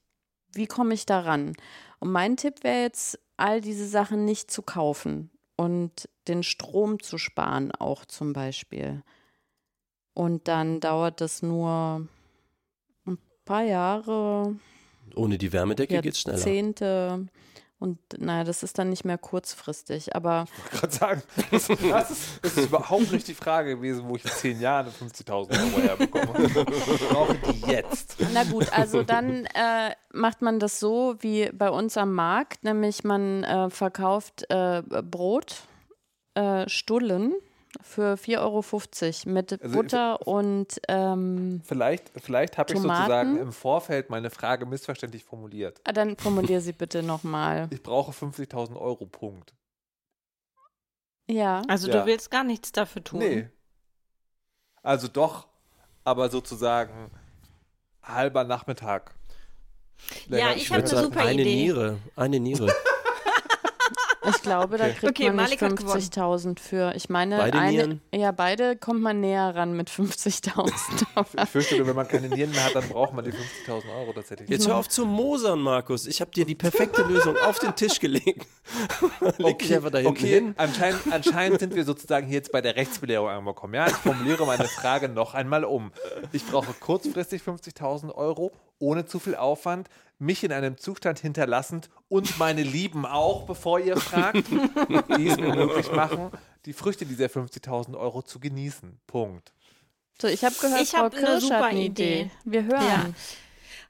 wie 0.54 0.66
komme 0.66 0.94
ich 0.94 1.06
daran? 1.06 1.52
Und 2.00 2.10
mein 2.10 2.36
Tipp 2.36 2.64
wäre 2.64 2.82
jetzt, 2.82 3.20
all 3.36 3.60
diese 3.60 3.86
Sachen 3.86 4.24
nicht 4.24 4.50
zu 4.50 4.62
kaufen 4.62 5.30
und 5.62 6.08
den 6.28 6.42
Strom 6.42 7.00
zu 7.00 7.18
sparen, 7.18 7.72
auch 7.72 8.04
zum 8.04 8.32
Beispiel. 8.32 9.02
Und 10.14 10.48
dann 10.48 10.80
dauert 10.80 11.20
das 11.20 11.42
nur 11.42 12.06
ein 13.06 13.18
paar 13.44 13.62
Jahre, 13.62 14.56
Ohne 15.14 15.38
die 15.38 15.52
Wärmedecke 15.52 16.00
geht's 16.00 16.20
schneller. 16.20 16.38
Jahrzehnte. 16.38 17.26
Und 17.82 17.98
naja, 18.16 18.44
das 18.44 18.62
ist 18.62 18.78
dann 18.78 18.90
nicht 18.90 19.04
mehr 19.04 19.18
kurzfristig. 19.18 20.14
Aber 20.14 20.44
Ich 20.46 20.62
wollte 20.62 20.76
gerade 20.76 20.92
sagen, 20.92 21.22
das, 21.50 21.66
das, 21.66 22.10
ist, 22.12 22.40
das 22.40 22.56
ist 22.56 22.66
überhaupt 22.66 23.10
nicht 23.10 23.26
die 23.26 23.34
Frage 23.34 23.74
gewesen, 23.74 24.04
wo 24.06 24.14
ich 24.14 24.24
in 24.24 24.30
zehn 24.30 24.60
Jahren 24.60 24.86
50.000 24.86 25.32
Euro 25.32 25.82
herbekomme. 25.82 26.46
Ich 26.46 27.08
brauche 27.08 27.34
die 27.34 27.60
jetzt. 27.68 28.16
na 28.32 28.44
gut, 28.44 28.72
also 28.72 29.02
dann 29.02 29.46
äh, 29.46 29.96
macht 30.12 30.42
man 30.42 30.60
das 30.60 30.78
so 30.78 31.16
wie 31.18 31.50
bei 31.52 31.70
uns 31.70 31.96
am 31.96 32.14
Markt, 32.14 32.62
nämlich 32.62 33.02
man 33.02 33.42
äh, 33.42 33.68
verkauft 33.68 34.44
äh, 34.48 34.82
Brot, 35.02 35.62
äh, 36.34 36.68
Stullen 36.68 37.34
für 37.80 38.14
4,50 38.14 38.38
Euro 39.26 39.32
mit 39.34 39.62
Also, 39.62 39.74
Butter 39.74 40.26
und 40.26 40.80
ähm, 40.88 41.62
Vielleicht, 41.64 42.10
vielleicht 42.22 42.58
habe 42.58 42.72
ich 42.74 42.78
sozusagen 42.80 43.38
im 43.38 43.52
Vorfeld 43.52 44.10
meine 44.10 44.30
Frage 44.30 44.66
missverständlich 44.66 45.24
formuliert. 45.24 45.80
ah, 45.84 45.92
dann 45.92 46.16
formulier 46.16 46.60
sie 46.60 46.72
bitte 46.72 47.02
nochmal. 47.02 47.68
Ich 47.72 47.82
brauche 47.82 48.12
50.000 48.12 48.76
Euro, 48.76 49.06
Punkt. 49.06 49.54
Ja. 51.30 51.62
Also 51.68 51.88
Ja. 51.88 52.00
du 52.00 52.06
willst 52.06 52.30
gar 52.30 52.44
nichts 52.44 52.72
dafür 52.72 53.02
tun. 53.02 53.20
Nee. 53.20 53.48
Also 54.82 55.08
doch, 55.08 55.46
aber 56.04 56.28
sozusagen 56.30 57.10
halber 58.02 58.44
Nachmittag. 58.44 59.14
Ja, 60.28 60.50
ich 60.50 60.62
Ich 60.64 60.70
hab 60.70 60.78
würde 60.78 60.88
eine 60.88 60.88
sagen, 60.88 61.04
super 61.04 61.20
eine 61.20 61.40
Idee. 61.42 61.54
Niere. 61.54 61.98
Eine 62.16 62.40
Niere. 62.40 62.66
Ich 64.28 64.42
glaube, 64.42 64.76
da 64.78 64.84
Okay. 64.84 64.94
kriegt 64.94 65.10
Okay, 65.18 65.26
man 65.32 65.36
nicht 65.48 65.60
Malik 65.60 65.62
hat 65.62 65.76
gewonnen. 65.78 66.00
50.000 66.00 66.58
für. 66.60 66.94
Ich 66.94 67.08
meine, 67.08 67.38
Beide 67.38 67.58
eine, 67.58 67.70
Nieren? 67.72 68.00
ja, 68.14 68.30
beide 68.32 68.76
kommt 68.76 69.00
man 69.02 69.20
näher 69.20 69.54
ran 69.54 69.72
mit 69.76 69.90
50.000. 69.90 71.06
aber- 71.14 71.26
Ich 71.42 71.48
fürchte, 71.50 71.86
wenn 71.86 71.96
man 71.96 72.06
keine 72.06 72.28
Nieren 72.28 72.50
mehr 72.52 72.64
hat, 72.64 72.74
dann 72.74 72.88
braucht 72.88 73.12
man 73.14 73.24
die 73.24 73.32
50.000 73.32 73.82
Euro 73.98 74.12
tatsächlich. 74.12 74.48
Jetzt 74.48 74.68
hör 74.68 74.76
auf 74.76 74.88
zu 74.88 75.06
mosern, 75.06 75.60
Markus. 75.60 76.06
Ich 76.06 76.20
habe 76.20 76.30
dir 76.30 76.44
die 76.44 76.54
perfekte 76.54 77.02
Lösung 77.02 77.36
auf 77.46 77.58
den 77.58 77.74
Tisch 77.74 77.98
gelegt. 78.00 78.46
Da 79.28 79.44
okay. 80.04 80.26
hin. 80.26 80.54
Anscheinend, 80.56 81.00
anscheinend 81.10 81.60
sind 81.60 81.74
wir 81.74 81.84
sozusagen 81.84 82.26
hier 82.26 82.36
jetzt 82.36 82.52
bei 82.52 82.60
der 82.60 82.76
Rechtsbelehrung 82.76 83.28
angekommen. 83.28 83.74
Ja, 83.74 83.86
ich 83.88 83.92
formuliere 83.94 84.46
meine 84.46 84.64
Frage 84.64 85.08
noch 85.08 85.34
einmal 85.34 85.64
um. 85.64 85.92
Ich 86.32 86.46
brauche 86.46 86.72
kurzfristig 86.72 87.42
50.000 87.42 88.14
Euro, 88.14 88.52
ohne 88.78 89.06
zu 89.06 89.18
viel 89.18 89.34
Aufwand, 89.36 89.88
mich 90.18 90.44
in 90.44 90.52
einem 90.52 90.78
Zustand 90.78 91.18
hinterlassend 91.18 91.90
und 92.08 92.38
meine 92.38 92.62
Lieben 92.62 93.04
auch, 93.06 93.44
bevor 93.44 93.80
ihr 93.80 93.96
fragt, 93.96 94.46
die 95.16 95.28
es 95.28 95.36
mir 95.36 95.54
möglich 95.54 95.90
machen, 95.92 96.30
die 96.64 96.72
Früchte 96.72 97.04
dieser 97.04 97.26
50.000 97.26 97.98
Euro 97.98 98.22
zu 98.22 98.38
genießen. 98.38 99.00
Punkt. 99.06 99.52
So, 100.20 100.28
ich 100.28 100.44
habe 100.44 100.54
gehört, 100.60 100.82
Ich 100.82 100.90
Frau 100.90 101.04
hab 101.04 101.14
eine 101.14 101.24
Kirsch 101.24 101.42
super 101.42 101.56
hat 101.56 101.64
eine 101.64 101.80
Idee. 101.80 102.20
Idee. 102.20 102.30
Wir 102.44 102.64
hören. 102.64 102.82
Ja. 102.84 103.06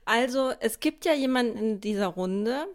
Also 0.05 0.53
es 0.61 0.81
gibt 0.81 1.05
ja 1.05 1.13
jemanden 1.15 1.59
in 1.59 1.81
dieser 1.81 2.07
Runde, 2.07 2.67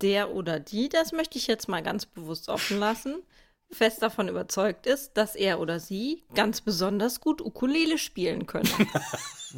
der 0.00 0.34
oder 0.34 0.60
die, 0.60 0.88
das 0.88 1.12
möchte 1.12 1.38
ich 1.38 1.46
jetzt 1.46 1.68
mal 1.68 1.82
ganz 1.82 2.06
bewusst 2.06 2.48
offen 2.48 2.78
lassen, 2.78 3.22
fest 3.70 4.02
davon 4.02 4.28
überzeugt 4.28 4.86
ist, 4.86 5.12
dass 5.16 5.34
er 5.34 5.60
oder 5.60 5.80
sie 5.80 6.22
ganz 6.34 6.60
besonders 6.60 7.20
gut 7.20 7.40
Ukulele 7.40 7.98
spielen 7.98 8.46
können. 8.46 8.68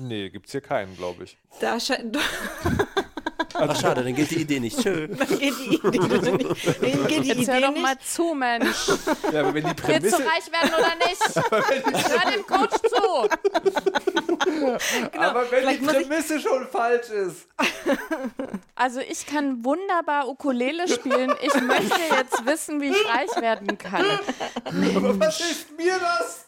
Nee, 0.01 0.29
gibt's 0.31 0.53
hier 0.53 0.61
keinen, 0.61 0.95
glaube 0.97 1.25
ich. 1.25 1.39
Da 1.61 1.81
scheint, 1.81 2.17
Ach, 3.55 3.81
schade, 3.81 4.05
dann 4.05 4.15
geht 4.15 4.31
die 4.31 4.43
Idee 4.43 4.61
nicht. 4.61 4.79
Tschö. 4.81 5.09
dann 5.09 5.27
geht 5.39 5.55
die 5.59 5.75
Idee 5.75 6.33
nicht. 6.33 6.83
Dann 6.83 7.07
geht 7.09 7.25
die 7.25 7.29
Jetzt 7.29 7.49
hör 7.49 7.57
Idee 7.57 7.67
doch 7.67 7.73
nicht. 7.73 7.83
mal 7.83 7.99
zu, 7.99 8.35
Mensch. 8.35 8.89
Ja, 9.33 9.41
aber 9.41 9.55
wenn 9.55 9.65
die 9.65 9.71
Willst 9.71 9.83
Prämisse, 9.85 10.17
du 10.19 10.23
reich 10.23 10.53
werden 10.53 10.75
oder 10.79 10.95
nicht? 11.09 11.25
Hör 12.11 12.31
dem 12.31 12.47
Coach 12.47 12.77
zu. 12.89 13.98
aber 15.19 15.51
wenn 15.51 15.61
vielleicht 15.61 15.81
die 15.81 15.85
muss 15.85 15.95
ich- 15.95 16.09
Prämisse 16.09 16.41
schon 16.41 16.67
falsch 16.69 17.11
ist. 17.11 17.47
Also 18.75 19.01
ich 19.01 19.27
kann 19.27 19.65
wunderbar 19.65 20.29
Ukulele 20.29 20.87
spielen. 20.87 21.35
Ich 21.43 21.53
möchte 21.61 21.99
jetzt 22.17 22.47
wissen, 22.47 22.81
wie 22.81 22.91
ich 22.91 23.09
reich 23.09 23.35
werden 23.43 23.77
kann. 23.77 24.05
Aber 24.65 25.19
was 25.19 25.37
hilft 25.39 25.77
mir 25.77 25.99
das? 25.99 26.47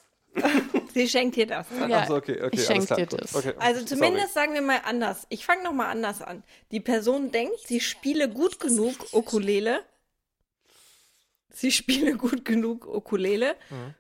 Sie 0.95 1.09
schenkt 1.09 1.35
dir 1.35 1.49
das. 1.49 1.67
Ja, 1.89 2.03
Ach 2.03 2.07
so, 2.07 2.15
okay, 2.15 2.41
okay, 2.41 2.51
ich 2.53 2.65
schenke 2.67 2.95
dir 2.95 3.07
das. 3.07 3.35
Okay. 3.35 3.53
Also 3.59 3.81
Sorry. 3.81 3.87
zumindest 3.87 4.33
sagen 4.35 4.55
wir 4.55 4.63
mal 4.63 4.81
anders. 4.85 5.27
Ich 5.29 5.45
fange 5.45 5.65
noch 5.65 5.73
mal 5.73 5.89
anders 5.91 6.23
an. 6.23 6.45
Die 6.71 6.79
Person 6.79 7.33
denkt, 7.33 7.59
sie 7.67 7.81
spiele 7.81 8.29
gut 8.29 8.61
genug 8.61 8.95
Ukulele. 9.13 9.83
Sie 11.53 11.73
spiele 11.73 12.15
gut 12.17 12.45
genug 12.45 12.87
Ukulele, 12.87 13.57
Mhm. 13.71 13.95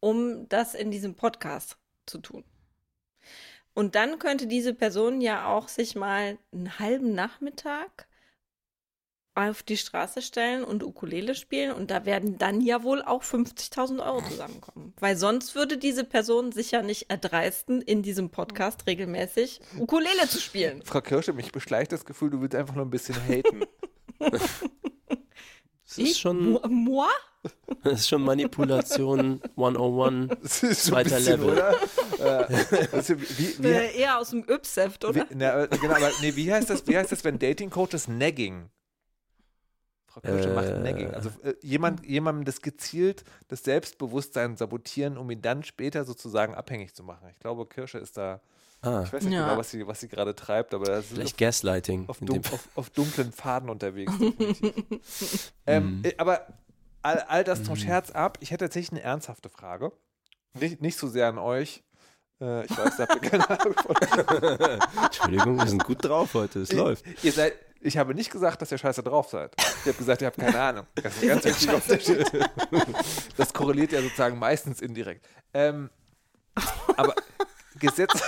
um 0.00 0.48
das 0.48 0.74
in 0.74 0.90
diesem 0.90 1.14
Podcast 1.14 1.76
zu 2.06 2.18
tun. 2.18 2.42
Und 3.80 3.94
dann 3.94 4.18
könnte 4.18 4.46
diese 4.46 4.74
Person 4.74 5.22
ja 5.22 5.46
auch 5.48 5.68
sich 5.68 5.96
mal 5.96 6.36
einen 6.52 6.78
halben 6.78 7.14
Nachmittag 7.14 8.08
auf 9.34 9.62
die 9.62 9.78
Straße 9.78 10.20
stellen 10.20 10.64
und 10.64 10.82
Ukulele 10.84 11.34
spielen 11.34 11.72
und 11.72 11.90
da 11.90 12.04
werden 12.04 12.36
dann 12.36 12.60
ja 12.60 12.82
wohl 12.82 13.00
auch 13.00 13.22
50.000 13.22 14.04
Euro 14.04 14.20
zusammenkommen. 14.28 14.92
Weil 15.00 15.16
sonst 15.16 15.54
würde 15.54 15.78
diese 15.78 16.04
Person 16.04 16.52
sich 16.52 16.72
ja 16.72 16.82
nicht 16.82 17.10
erdreisten, 17.10 17.80
in 17.80 18.02
diesem 18.02 18.28
Podcast 18.28 18.86
regelmäßig 18.86 19.62
Ukulele 19.78 20.28
zu 20.28 20.40
spielen. 20.42 20.82
Frau 20.84 21.00
Kirsche, 21.00 21.32
mich 21.32 21.50
beschleicht 21.50 21.92
das 21.92 22.04
Gefühl, 22.04 22.28
du 22.28 22.42
willst 22.42 22.54
einfach 22.56 22.74
nur 22.74 22.84
ein 22.84 22.90
bisschen 22.90 23.16
haten. 23.26 23.62
Das 25.86 25.98
ist 25.98 26.20
schon, 26.20 26.52
Mo- 26.52 26.68
Moi? 26.68 27.08
Das 27.82 28.00
ist 28.00 28.08
schon 28.08 28.22
Manipulation 28.22 29.40
101. 29.56 30.28
Das 30.42 30.62
ist 30.62 30.84
so 30.84 30.94
ein 30.94 31.06
Zweiter 31.06 31.16
bisschen, 31.16 31.40
Level. 31.40 31.52
Oder? 31.52 31.74
Äh, 32.18 32.86
also 32.92 33.18
wie, 33.20 33.54
wie, 33.62 33.68
Äh, 33.68 33.98
eher 34.00 34.18
aus 34.18 34.30
dem 34.30 34.44
Ypseft, 34.48 35.04
oder? 35.04 35.22
wie, 35.30 35.34
na, 35.34 35.64
äh, 35.64 35.68
genau, 35.68 35.94
aber 35.94 36.10
nee, 36.20 36.34
wie 36.36 36.52
heißt 36.52 36.68
das, 36.70 36.86
wie 36.86 36.96
heißt 36.96 37.10
das, 37.12 37.24
wenn 37.24 37.38
Dating 37.38 37.70
Coaches 37.70 38.08
Nagging? 38.08 38.68
Frau 40.06 40.20
Kirsche 40.20 40.50
Äh. 40.50 40.54
macht 40.54 40.82
Nagging. 40.82 41.14
Also 41.14 41.30
äh, 41.44 41.54
jemand, 41.62 42.04
jemandem 42.04 42.44
das 42.44 42.60
gezielt, 42.60 43.24
das 43.48 43.62
Selbstbewusstsein 43.64 44.56
sabotieren, 44.56 45.16
um 45.16 45.30
ihn 45.30 45.40
dann 45.40 45.62
später 45.62 46.04
sozusagen 46.04 46.54
abhängig 46.54 46.94
zu 46.94 47.02
machen. 47.04 47.28
Ich 47.30 47.38
glaube, 47.38 47.64
Kirsche 47.66 47.98
ist 47.98 48.16
da, 48.16 48.40
Ah, 48.82 49.02
ich 49.04 49.12
weiß 49.12 49.24
nicht 49.24 49.34
Ja. 49.34 49.44
genau, 49.46 49.58
was 49.58 49.70
sie, 49.70 49.86
was 49.86 50.00
sie 50.00 50.08
gerade 50.08 50.34
treibt, 50.34 50.72
aber 50.72 50.86
das 50.86 51.04
ist 51.04 51.12
vielleicht 51.12 51.36
Gaslighting. 51.38 52.08
auf, 52.08 52.18
dun 52.20 52.38
auf, 52.38 52.68
auf 52.74 52.88
dunklen 52.90 53.30
Faden 53.30 53.68
unterwegs. 53.68 54.10
ähm, 55.66 56.00
äh, 56.02 56.14
aber 56.16 56.46
all, 57.02 57.18
all 57.28 57.44
das 57.44 57.64
zum 57.64 57.76
Scherz 57.76 58.10
ab. 58.10 58.38
Ich 58.40 58.50
hätte 58.50 58.64
tatsächlich 58.64 58.92
eine 58.92 59.02
ernsthafte 59.02 59.48
Frage. 59.48 59.92
Nicht, 60.54 60.80
nicht 60.80 60.98
so 60.98 61.08
sehr 61.08 61.28
an 61.28 61.38
euch. 61.38 61.82
Äh, 62.40 62.64
ich 62.64 62.76
weiß, 62.76 62.96
da 62.96 63.06
habt 63.06 63.22
ihr 63.22 63.30
keine 63.30 63.48
Ahnung 63.60 63.74
von. 63.74 63.96
Entschuldigung, 65.04 65.58
wir 65.58 65.66
sind 65.66 65.84
gut 65.84 66.04
drauf 66.04 66.34
heute. 66.34 66.60
Es 66.60 66.72
läuft. 66.72 67.04
Ihr 67.22 67.32
seid, 67.32 67.54
ich 67.80 67.96
habe 67.98 68.14
nicht 68.14 68.30
gesagt, 68.30 68.60
dass 68.62 68.72
ihr 68.72 68.78
scheiße 68.78 69.02
drauf 69.02 69.28
seid. 69.28 69.54
Ich 69.58 69.86
habe 69.86 69.98
gesagt, 69.98 70.20
ihr 70.22 70.26
habt 70.26 70.38
keine 70.38 70.60
Ahnung. 70.60 70.86
Das 70.96 71.16
ist 71.16 71.22
ein 71.22 71.28
ganz 71.28 71.44
wichtiger 71.44 71.74
Unterschied. 71.76 72.30
Das 73.36 73.52
korreliert 73.52 73.92
ja 73.92 74.02
sozusagen 74.02 74.38
meistens 74.38 74.80
indirekt. 74.80 75.26
Ähm, 75.54 75.90
aber 76.96 77.14
Gesetz. 77.78 78.12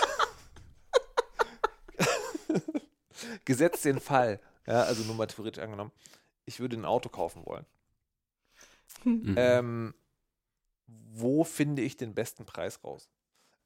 Gesetzt 3.45 3.85
den 3.85 4.01
Fall, 4.01 4.41
ja, 4.67 4.83
also 4.83 5.03
nur 5.03 5.17
mal 5.17 5.27
theoretisch 5.27 5.63
angenommen, 5.63 5.91
ich 6.45 6.61
würde 6.61 6.77
ein 6.77 6.85
Auto 6.85 7.09
kaufen 7.09 7.45
wollen. 7.45 7.67
Mhm. 9.05 9.35
Ähm, 9.37 9.95
wo 10.87 11.45
finde 11.45 11.83
ich 11.83 11.97
den 11.97 12.15
besten 12.15 12.45
Preis 12.45 12.83
raus? 12.85 13.09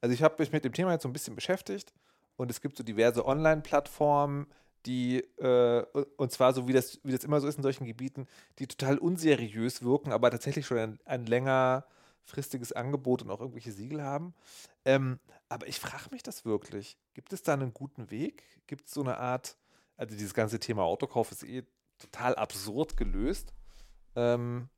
Also 0.01 0.13
ich 0.13 0.23
habe 0.23 0.35
mich 0.39 0.51
mit 0.51 0.63
dem 0.63 0.73
Thema 0.73 0.93
jetzt 0.93 1.03
so 1.03 1.09
ein 1.09 1.13
bisschen 1.13 1.35
beschäftigt 1.35 1.93
und 2.35 2.51
es 2.51 2.61
gibt 2.61 2.77
so 2.77 2.83
diverse 2.83 3.25
Online-Plattformen, 3.25 4.47
die, 4.85 5.19
äh, 5.39 5.85
und 6.17 6.31
zwar 6.31 6.53
so 6.53 6.67
wie 6.67 6.73
das, 6.73 6.99
wie 7.03 7.11
das 7.11 7.23
immer 7.23 7.41
so 7.41 7.47
ist 7.47 7.57
in 7.57 7.63
solchen 7.63 7.85
Gebieten, 7.85 8.27
die 8.59 8.67
total 8.67 8.97
unseriös 8.97 9.81
wirken, 9.81 10.11
aber 10.11 10.31
tatsächlich 10.31 10.65
schon 10.65 10.77
ein, 10.77 10.99
ein 11.05 11.25
längerfristiges 11.25 12.71
Angebot 12.73 13.23
und 13.23 13.31
auch 13.31 13.41
irgendwelche 13.41 13.71
Siegel 13.71 14.01
haben. 14.03 14.33
Ähm, 14.85 15.19
aber 15.49 15.67
ich 15.67 15.79
frage 15.79 16.09
mich 16.11 16.23
das 16.23 16.45
wirklich. 16.45 16.97
Gibt 17.13 17.33
es 17.33 17.43
da 17.43 17.53
einen 17.53 17.73
guten 17.73 18.11
Weg? 18.11 18.43
Gibt 18.67 18.87
es 18.87 18.93
so 18.93 19.01
eine 19.01 19.17
Art, 19.17 19.57
also 19.97 20.15
dieses 20.15 20.33
ganze 20.33 20.59
Thema 20.59 20.83
Autokauf 20.83 21.31
ist 21.31 21.43
eh 21.43 21.63
total 21.97 22.35
absurd 22.35 22.95
gelöst. 22.95 23.53
Ähm, 24.15 24.69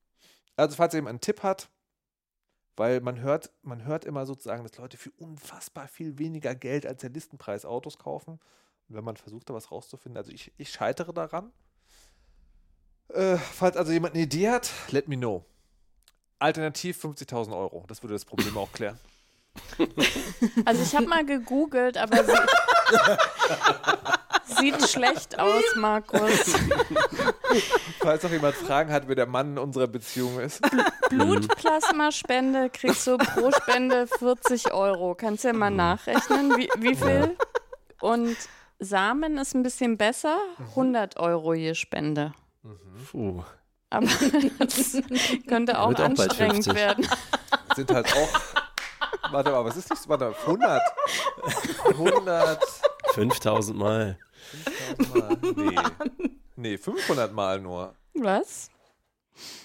also 0.60 0.76
falls 0.76 0.94
jemand 0.94 1.10
einen 1.10 1.22
Tipp 1.22 1.44
hat, 1.44 1.70
weil 2.76 3.02
man 3.02 3.20
hört, 3.20 3.52
man 3.62 3.86
hört 3.86 4.06
immer 4.06 4.26
sozusagen, 4.26 4.64
dass 4.64 4.78
Leute 4.78 4.98
für 4.98 5.12
unfassbar 5.12 5.88
viel 5.88 6.18
weniger 6.18 6.56
Geld 6.56 6.86
als 6.86 7.02
der 7.02 7.10
Listenpreis 7.10 7.66
Autos 7.66 7.98
kaufen. 7.98 8.40
Und 8.88 8.96
wenn 8.96 9.04
man 9.04 9.18
versucht, 9.18 9.50
da 9.50 9.54
was 9.54 9.72
rauszufinden, 9.72 10.18
also 10.18 10.32
ich, 10.32 10.54
ich 10.58 10.72
scheitere 10.72 11.14
daran. 11.14 11.52
Äh, 13.10 13.38
falls 13.38 13.76
also 13.76 13.92
jemand 13.92 14.16
eine 14.16 14.24
Idee 14.24 14.50
hat, 14.50 14.72
let 14.92 15.08
me 15.08 15.18
know. 15.18 15.46
Alternativ 16.38 17.04
50.000 17.04 17.58
Euro. 17.58 17.86
Das 17.88 18.02
würde 18.02 18.14
das 18.14 18.26
Problem 18.26 18.58
auch 18.58 18.72
klären. 18.72 19.00
Also 20.64 20.84
ich 20.84 20.96
habe 20.96 21.08
mal 21.08 21.26
gegoogelt, 21.26 21.98
aber 21.98 22.18
sieht 24.58 24.90
schlecht 24.90 25.40
aus, 25.40 25.64
Markus. 25.76 26.56
Falls 28.00 28.24
noch 28.24 28.32
jemand 28.32 28.56
Fragen 28.56 28.92
hat, 28.92 29.08
wer 29.08 29.16
der 29.16 29.26
Mann 29.26 29.52
in 29.52 29.58
unserer 29.58 29.88
Beziehung 29.88 30.40
ist. 30.40 30.62
Blutplasmaspende 31.10 32.70
kriegst 32.70 33.06
du 33.08 33.18
pro 33.18 33.52
Spende 33.52 34.08
40 34.08 34.74
Euro. 34.74 35.16
Kannst 35.16 35.44
ja 35.44 35.54
mal 35.54 35.72
nachrechnen, 35.72 36.58
wie, 36.58 36.70
wie 36.78 36.96
viel? 36.96 37.36
Und 38.02 38.38
Samen 38.80 39.38
ist 39.38 39.56
ein 39.56 39.64
bisschen 39.64 39.98
besser, 39.98 40.38
100 40.70 41.18
Euro 41.18 41.54
je 41.54 41.76
Spende. 41.76 42.34
Puh. 43.12 43.44
Aber 43.90 44.08
das 44.60 44.98
könnte 45.48 45.80
auch 45.80 45.90
Wird 45.90 46.02
auch 46.02 46.06
anstrengend 46.06 46.66
50. 46.66 46.76
werden. 46.76 47.08
Sind 47.76 47.92
halt 47.92 48.08
auch. 48.14 49.32
Warte 49.32 49.52
mal, 49.52 49.66
was 49.66 49.78
ist 49.78 49.92
das? 49.92 50.08
Warte 50.08 50.26
mal, 50.26 50.36
100. 50.46 50.82
100. 51.90 52.60
5000 53.14 53.78
Mal. 53.78 54.18
Mal. 54.98 55.38
Nee. 55.56 56.30
Nee, 56.56 56.78
500 56.78 57.32
Mal 57.34 57.62
nur. 57.62 57.96
Was? 58.16 58.70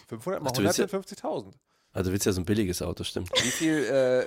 500 0.09 0.41
mal 0.43 0.51
Ach, 0.51 0.53
du 0.53 0.63
willst 0.63 0.79
100 0.79 1.09
sind 1.09 1.19
50.000. 1.25 1.53
Also 1.93 2.13
willst 2.13 2.25
ja 2.27 2.31
so 2.33 2.41
ein 2.41 2.45
billiges 2.45 2.83
Auto, 2.83 3.03
stimmt. 3.03 3.31
Wie 3.43 3.51
viel, 3.51 3.85
äh, 3.85 4.27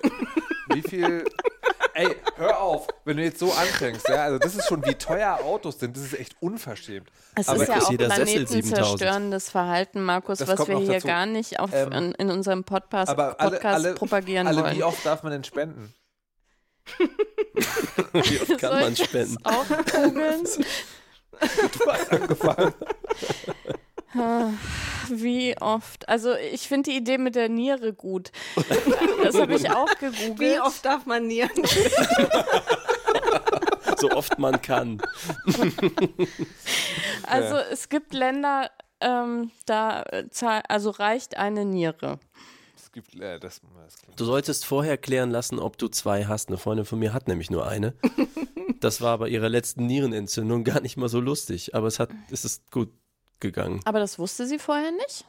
wie 0.76 0.82
viel, 0.82 1.24
ey, 1.94 2.14
hör 2.36 2.60
auf, 2.60 2.88
wenn 3.06 3.16
du 3.16 3.24
jetzt 3.24 3.40
so 3.40 3.52
anfängst, 3.54 4.10
ja, 4.10 4.24
also 4.24 4.38
das 4.40 4.56
ist 4.56 4.68
schon, 4.68 4.86
wie 4.86 4.96
teuer 4.96 5.40
Autos 5.46 5.80
sind, 5.80 5.96
das 5.96 6.04
ist 6.04 6.20
echt 6.20 6.36
unverschämt. 6.42 7.10
Es 7.36 7.48
Aber 7.48 7.62
ist 7.64 7.70
ja 7.70 7.82
auch 7.82 7.90
jeder 7.92 8.10
Sessel 8.10 8.26
7000. 8.48 8.50
planetenzerstörendes 8.50 9.50
Verhalten, 9.50 10.02
Markus, 10.04 10.40
Das 10.40 10.50
was 10.50 10.68
wir 10.68 10.78
hier 10.80 10.94
dazu. 10.96 11.08
gar 11.08 11.26
nicht 11.26 11.60
auf, 11.62 11.72
Ähm, 11.74 11.92
in, 11.94 12.12
in 12.16 12.32
unserem 12.32 12.66
Podcast, 12.66 13.10
Aber 13.10 13.40
alle, 13.40 13.52
Podcast 13.52 13.86
alle, 13.86 13.96
propagieren 13.96 14.48
alle, 14.48 14.62
wollen. 14.64 14.76
wie 14.76 14.84
oft 14.84 15.06
darf 15.06 15.24
man 15.24 15.32
denn 15.32 15.46
spenden? 15.46 15.94
Wie 18.14 18.40
oft 18.40 18.58
kann 18.60 18.72
Soll 18.72 18.82
man 18.82 18.96
spenden? 18.96 19.38
auch 19.44 19.66
googeln? 19.68 20.44
Du 21.40 21.92
hast 21.92 22.12
angefangen. 22.12 22.74
Wie 25.10 25.56
oft? 25.60 26.10
Also 26.10 26.34
ich 26.36 26.68
finde 26.68 26.92
die 26.92 26.98
Idee 26.98 27.18
mit 27.18 27.36
der 27.36 27.50
Niere 27.50 27.94
gut. 27.94 28.32
Das 29.24 29.36
habe 29.36 29.56
ich 29.56 29.70
auch 29.70 29.94
gegoogelt. 30.00 30.40
Wie 30.40 30.60
oft 30.60 30.84
darf 30.84 31.06
man 31.06 31.28
nieren? 31.28 31.52
So 34.00 34.12
oft 34.12 34.38
man 34.38 34.62
kann. 34.62 35.02
Also 37.24 37.56
es 37.56 37.90
gibt 37.90 38.14
Länder, 38.14 38.72
ähm, 39.02 39.52
da 39.66 40.04
äh, 40.04 40.26
also 40.70 40.92
reicht 40.92 41.36
eine 41.36 41.66
Niere. 41.66 42.20
Gibt, 42.98 43.14
äh, 43.20 43.40
das, 43.40 43.62
das 43.86 44.16
Du 44.16 44.26
solltest 44.26 44.66
vorher 44.66 44.98
klären 44.98 45.30
lassen, 45.30 45.60
ob 45.60 45.78
du 45.78 45.88
zwei 45.88 46.26
hast. 46.26 46.48
Eine 46.48 46.58
Freundin 46.58 46.84
von 46.84 46.98
mir 46.98 47.14
hat 47.14 47.28
nämlich 47.28 47.52
nur 47.52 47.68
eine. 47.68 47.94
Das 48.80 49.02
war 49.02 49.18
bei 49.18 49.30
ihrer 49.30 49.50
letzten 49.50 49.88
Nierenentzündung 49.88 50.64
gar 50.64 50.82
nicht 50.82 50.98
mal 50.98 51.10
so 51.10 51.20
lustig, 51.20 51.74
aber 51.74 51.88
es 51.88 51.98
hat, 51.98 52.12
es 52.30 52.46
ist 52.46 52.70
gut 52.70 52.92
gegangen. 53.40 53.82
Aber 53.86 53.98
das 54.00 54.20
wusste 54.20 54.46
sie 54.46 54.60
vorher 54.60 54.92
nicht? 54.92 55.26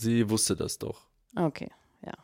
Sie 0.00 0.30
wusste 0.30 0.56
das 0.56 0.78
doch. 0.78 1.02
Okay, 1.36 1.70
ja. 2.02 2.14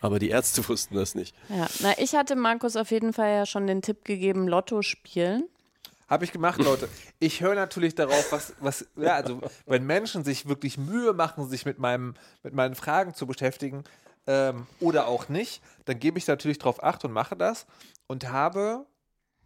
Aber 0.00 0.18
die 0.18 0.30
Ärzte 0.30 0.68
wussten 0.68 0.96
das 0.96 1.14
nicht. 1.14 1.36
Ja, 1.48 1.68
na, 1.80 1.96
ich 1.98 2.16
hatte 2.16 2.34
Markus 2.34 2.74
auf 2.74 2.90
jeden 2.90 3.12
Fall 3.12 3.30
ja 3.30 3.46
schon 3.46 3.68
den 3.68 3.80
Tipp 3.80 4.04
gegeben, 4.04 4.48
Lotto 4.48 4.82
spielen. 4.82 5.48
Habe 6.08 6.24
ich 6.24 6.32
gemacht, 6.32 6.60
Leute. 6.60 6.88
Ich 7.18 7.40
höre 7.40 7.54
natürlich 7.54 7.94
darauf, 7.94 8.30
was, 8.32 8.54
was, 8.60 8.86
ja, 8.96 9.14
also, 9.14 9.40
wenn 9.66 9.84
Menschen 9.86 10.24
sich 10.24 10.46
wirklich 10.48 10.76
Mühe 10.76 11.12
machen, 11.12 11.48
sich 11.48 11.64
mit, 11.64 11.78
meinem, 11.78 12.14
mit 12.42 12.54
meinen 12.54 12.74
Fragen 12.74 13.14
zu 13.14 13.26
beschäftigen 13.26 13.84
ähm, 14.26 14.66
oder 14.80 15.06
auch 15.06 15.28
nicht, 15.28 15.62
dann 15.86 15.98
gebe 15.98 16.18
ich 16.18 16.26
natürlich 16.26 16.58
darauf 16.58 16.82
Acht 16.82 17.04
und 17.04 17.12
mache 17.12 17.36
das 17.36 17.66
und 18.06 18.28
habe 18.28 18.86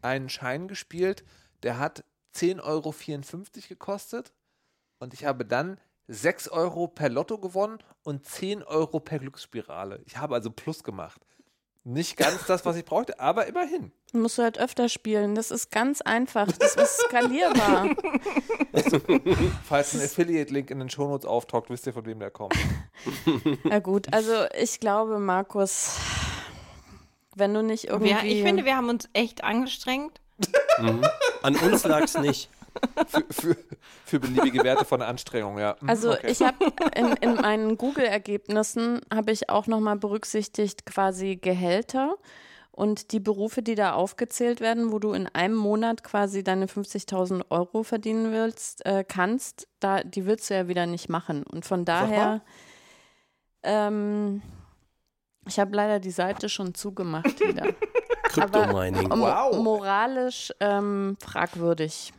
einen 0.03 0.29
Schein 0.29 0.69
gespielt, 0.69 1.25
der 1.63 1.79
hat 1.79 2.05
10,54 2.35 2.63
Euro 2.63 2.95
gekostet 3.69 4.33
und 4.99 5.15
ich 5.15 5.25
habe 5.25 5.45
dann 5.45 5.79
6 6.09 6.49
Euro 6.49 6.89
per 6.89 7.09
Lotto 7.09 7.39
gewonnen 7.39 7.79
und 8.03 8.25
10 8.25 8.63
Euro 8.63 8.99
per 9.01 9.19
Glücksspirale. 9.19 10.01
Ich 10.07 10.17
habe 10.17 10.35
also 10.35 10.51
Plus 10.51 10.83
gemacht. 10.83 11.25
Nicht 11.85 12.17
ganz 12.17 12.45
das, 12.47 12.67
was 12.67 12.77
ich 12.77 12.85
brauchte, 12.85 13.19
aber 13.19 13.47
immerhin. 13.47 13.93
Musst 14.13 14.39
du 14.39 14.43
halt 14.43 14.59
öfter 14.59 14.89
spielen. 14.89 15.35
Das 15.35 15.51
ist 15.51 15.71
ganz 15.71 16.01
einfach. 16.01 16.51
Das 16.53 16.77
ist 16.77 17.01
skalierbar. 17.01 17.91
Falls 19.65 19.95
ein 19.95 20.01
Affiliate-Link 20.01 20.71
in 20.71 20.79
den 20.79 20.91
Shownotes 20.91 21.27
auftaucht, 21.27 21.71
wisst 21.71 21.87
ihr, 21.87 21.93
von 21.93 22.07
wem 22.07 22.19
der 22.19 22.31
kommt. 22.31 22.55
Na 23.65 23.79
gut, 23.79 24.13
also 24.13 24.33
ich 24.59 24.81
glaube, 24.81 25.19
Markus, 25.19 25.97
wenn 27.35 27.55
du 27.55 27.63
nicht 27.63 27.85
irgendwie. 27.85 28.11
Wir, 28.11 28.23
ich 28.25 28.43
finde, 28.43 28.65
wir 28.65 28.77
haben 28.77 28.89
uns 28.89 29.09
echt 29.13 29.45
angestrengt. 29.45 30.21
Mhm. 30.79 31.03
An 31.43 31.57
uns 31.57 31.85
lag 31.85 32.03
es 32.03 32.19
nicht. 32.19 32.51
Für, 33.09 33.25
für, 33.31 33.57
für 34.05 34.21
beliebige 34.21 34.63
Werte 34.65 34.85
von 34.85 35.01
Anstrengung, 35.03 35.59
ja. 35.59 35.77
Hm, 35.81 35.89
Also 35.89 36.13
okay. 36.13 36.31
ich 36.31 36.43
habe 36.43 36.57
in, 36.95 37.13
in 37.21 37.35
meinen 37.37 37.79
Google-Ergebnissen 37.79 39.01
habe 39.13 39.33
ich 39.33 39.49
auch 39.49 39.67
nochmal 39.67 39.97
berücksichtigt 39.97 40.87
quasi 40.87 41.37
Gehälter 41.37 42.17
und 42.79 43.11
die 43.11 43.19
Berufe, 43.19 43.61
die 43.61 43.75
da 43.75 43.95
aufgezählt 43.95 44.61
werden, 44.61 44.93
wo 44.93 45.01
du 45.01 45.13
in 45.13 45.27
einem 45.27 45.57
Monat 45.57 46.05
quasi 46.05 46.45
deine 46.45 46.67
50.000 46.67 47.47
Euro 47.51 47.83
verdienen 47.83 48.33
willst, 48.33 48.87
äh, 48.87 49.03
kannst, 49.03 49.67
da, 49.81 50.05
die 50.05 50.27
willst 50.27 50.49
du 50.49 50.55
ja 50.55 50.69
wieder 50.69 50.87
nicht 50.87 51.09
machen. 51.09 51.43
Und 51.43 51.65
von 51.65 51.85
daher, 51.85 52.41
ähm, 53.65 54.43
ich 55.49 55.59
habe 55.59 55.75
leider 55.75 55.99
die 55.99 56.13
Seite 56.13 56.49
schon 56.49 56.73
zugemacht 56.73 57.41
wieder. 57.41 57.67
Kryptomining. 58.29 59.11
Wow. 59.11 59.57
Moralisch 59.59 60.53
ähm, 60.61 61.17
fragwürdig. 61.21 62.13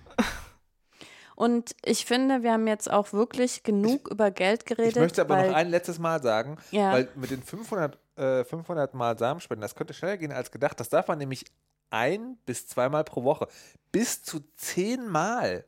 Und 1.39 1.73
ich 1.85 2.05
finde, 2.05 2.43
wir 2.43 2.51
haben 2.51 2.67
jetzt 2.67 2.91
auch 2.91 3.13
wirklich 3.13 3.63
genug 3.63 4.09
über 4.11 4.29
Geld 4.29 4.65
geredet. 4.65 4.97
ich 4.97 5.01
möchte 5.01 5.21
aber 5.21 5.37
weil, 5.37 5.47
noch 5.47 5.55
ein 5.55 5.69
letztes 5.69 5.97
Mal 5.97 6.21
sagen, 6.21 6.57
Ja. 6.71 6.91
weil 6.91 7.07
mit 7.15 7.31
den 7.31 7.41
500, 7.41 7.97
äh, 8.17 8.43
500 8.43 8.93
Mal 8.93 9.17
Samenspenden, 9.17 9.61
das 9.61 9.73
könnte 9.73 9.93
schneller 9.93 10.17
gehen 10.17 10.33
als 10.33 10.51
gedacht. 10.51 10.77
Das 10.81 10.89
darf 10.89 11.07
man 11.07 11.17
nämlich 11.17 11.45
ein 11.91 12.37
bis 12.45 12.67
zweimal 12.67 13.05
pro 13.05 13.23
Woche. 13.23 13.47
Bis 13.93 14.21
zu 14.21 14.41
zehnmal. 14.57 15.63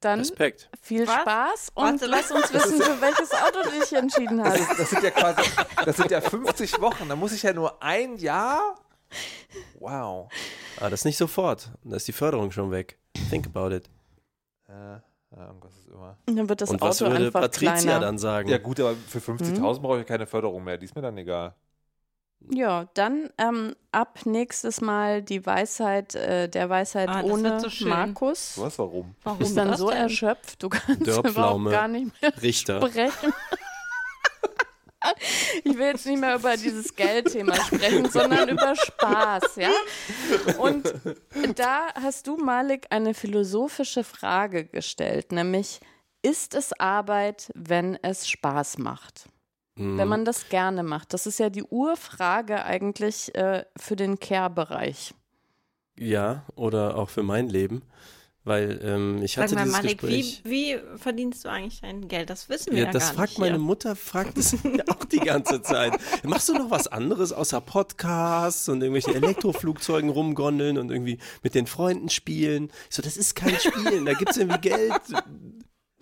Dann 0.00 0.18
Respekt. 0.18 0.68
viel 0.82 1.06
Was? 1.06 1.20
Spaß 1.22 1.68
und 1.74 1.84
Warte, 2.02 2.06
lass 2.06 2.30
uns 2.30 2.52
wissen, 2.52 2.82
für 2.82 3.00
welches 3.00 3.32
Auto 3.32 3.62
du 3.62 3.70
dich 3.80 3.90
entschieden 3.94 4.36
Das, 4.36 4.48
hast. 4.60 4.70
ist, 4.72 4.80
das 4.80 4.90
sind 4.90 5.02
ja 5.04 5.10
quasi, 5.12 5.50
das 5.86 5.96
sind 5.96 6.10
ja 6.10 6.20
50 6.20 6.78
Wochen. 6.82 7.08
Da 7.08 7.16
muss 7.16 7.32
ich 7.32 7.42
ja 7.42 7.54
nur 7.54 7.82
ein 7.82 8.16
Jahr. 8.16 8.74
Wow. 9.78 10.30
Ah, 10.78 10.90
das 10.90 11.06
nicht 11.06 11.16
sofort. 11.16 11.70
Da 11.84 11.96
ist 11.96 12.06
die 12.06 12.12
Förderung 12.12 12.50
schon 12.50 12.70
weg. 12.70 12.98
Think 13.30 13.46
about 13.46 13.74
it. 13.74 13.88
Äh, 14.68 14.98
irgendwas 15.36 15.72
ist 15.78 15.88
immer. 15.88 16.16
Dann 16.26 16.48
wird 16.48 16.60
das 16.60 16.70
Und 16.70 16.80
was 16.80 17.02
Auto 17.02 17.10
würde 17.12 17.26
einfach 17.26 17.40
Patricia 17.42 17.74
kleiner. 17.80 18.00
dann 18.00 18.18
sagen? 18.18 18.48
Ja, 18.48 18.58
gut, 18.58 18.80
aber 18.80 18.94
für 18.94 19.20
50.000 19.20 19.80
brauche 19.80 20.00
ich 20.00 20.06
keine 20.06 20.26
Förderung 20.26 20.64
mehr. 20.64 20.78
Die 20.78 20.84
ist 20.86 20.94
mir 20.94 21.02
dann 21.02 21.16
egal. 21.18 21.54
Ja, 22.50 22.88
dann 22.94 23.30
ähm, 23.38 23.76
ab 23.92 24.18
nächstes 24.24 24.80
Mal 24.80 25.22
die 25.22 25.46
Weisheit, 25.46 26.16
äh, 26.16 26.48
der 26.48 26.68
Weisheit 26.68 27.08
Ah, 27.08 27.22
ohne 27.22 27.60
so. 27.60 27.86
Markus. 27.86 28.58
Was, 28.58 28.78
warum? 28.80 29.14
Warum 29.22 29.38
Du 29.38 29.44
bist 29.44 29.56
dann 29.56 29.68
das 29.68 29.78
so 29.78 29.90
denn? 29.90 29.98
erschöpft, 29.98 30.60
du 30.62 30.68
kannst 30.68 31.06
überhaupt 31.06 31.70
gar 31.70 31.86
nicht 31.86 32.10
mehr 32.20 32.32
Richter. 32.42 32.84
sprechen. 32.84 33.32
Ich 35.64 35.76
will 35.76 35.86
jetzt 35.86 36.06
nicht 36.06 36.20
mehr 36.20 36.36
über 36.36 36.56
dieses 36.56 36.94
Geldthema 36.94 37.54
sprechen, 37.56 38.10
sondern 38.10 38.48
über 38.48 38.74
Spaß, 38.76 39.56
ja? 39.56 39.70
Und 40.58 40.92
da 41.56 41.88
hast 41.94 42.26
du, 42.26 42.36
Malik, 42.36 42.86
eine 42.90 43.14
philosophische 43.14 44.04
Frage 44.04 44.64
gestellt, 44.64 45.32
nämlich, 45.32 45.80
ist 46.22 46.54
es 46.54 46.72
Arbeit, 46.78 47.50
wenn 47.54 47.98
es 48.02 48.28
Spaß 48.28 48.78
macht? 48.78 49.28
Mhm. 49.74 49.98
Wenn 49.98 50.08
man 50.08 50.24
das 50.24 50.48
gerne 50.48 50.82
macht. 50.82 51.14
Das 51.14 51.26
ist 51.26 51.38
ja 51.38 51.50
die 51.50 51.64
Urfrage 51.64 52.64
eigentlich 52.64 53.34
äh, 53.34 53.64
für 53.76 53.96
den 53.96 54.20
Care-Bereich. 54.20 55.14
Ja, 55.98 56.44
oder 56.54 56.96
auch 56.96 57.10
für 57.10 57.22
mein 57.22 57.48
Leben. 57.48 57.82
Weil 58.44 58.80
ähm, 58.82 59.22
ich 59.22 59.38
hatte 59.38 59.50
Sag 59.50 59.58
mal, 59.58 59.64
dieses 59.64 59.76
Malik, 59.82 59.98
Gespräch. 60.00 60.40
wie, 60.44 60.74
wie 60.74 60.98
verdienst 60.98 61.44
du 61.44 61.48
eigentlich 61.48 61.80
dein 61.80 62.08
Geld? 62.08 62.28
Das 62.28 62.48
wissen 62.48 62.72
wir 62.72 62.80
Ja, 62.80 62.84
ja, 62.86 62.90
das 62.90 63.08
gar 63.08 63.14
fragt 63.14 63.30
nicht 63.30 63.38
meine 63.38 63.54
hier. 63.56 63.60
Mutter, 63.64 63.94
fragt 63.94 64.36
es 64.36 64.54
auch 64.88 65.04
die 65.04 65.20
ganze 65.20 65.62
Zeit. 65.62 65.92
Machst 66.24 66.48
du 66.48 66.54
noch 66.54 66.68
was 66.70 66.88
anderes 66.88 67.32
außer 67.32 67.60
Podcasts 67.60 68.68
und 68.68 68.82
irgendwelche 68.82 69.14
Elektroflugzeugen 69.14 70.10
rumgondeln 70.10 70.76
und 70.76 70.90
irgendwie 70.90 71.18
mit 71.44 71.54
den 71.54 71.68
Freunden 71.68 72.08
spielen? 72.08 72.70
Ich 72.90 72.96
so, 72.96 73.02
das 73.02 73.16
ist 73.16 73.36
kein 73.36 73.54
Spielen, 73.60 74.04
da 74.06 74.14
gibt's 74.14 74.36
irgendwie 74.36 74.60
Geld. 74.60 74.92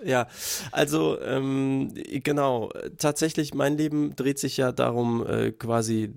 Ja, 0.03 0.29
also 0.73 1.21
ähm, 1.21 1.93
genau, 1.95 2.71
tatsächlich, 2.97 3.53
mein 3.53 3.77
Leben 3.77 4.17
dreht 4.17 4.39
sich 4.39 4.57
ja 4.57 4.73
darum, 4.73 5.27
äh, 5.27 5.53
quasi 5.53 6.15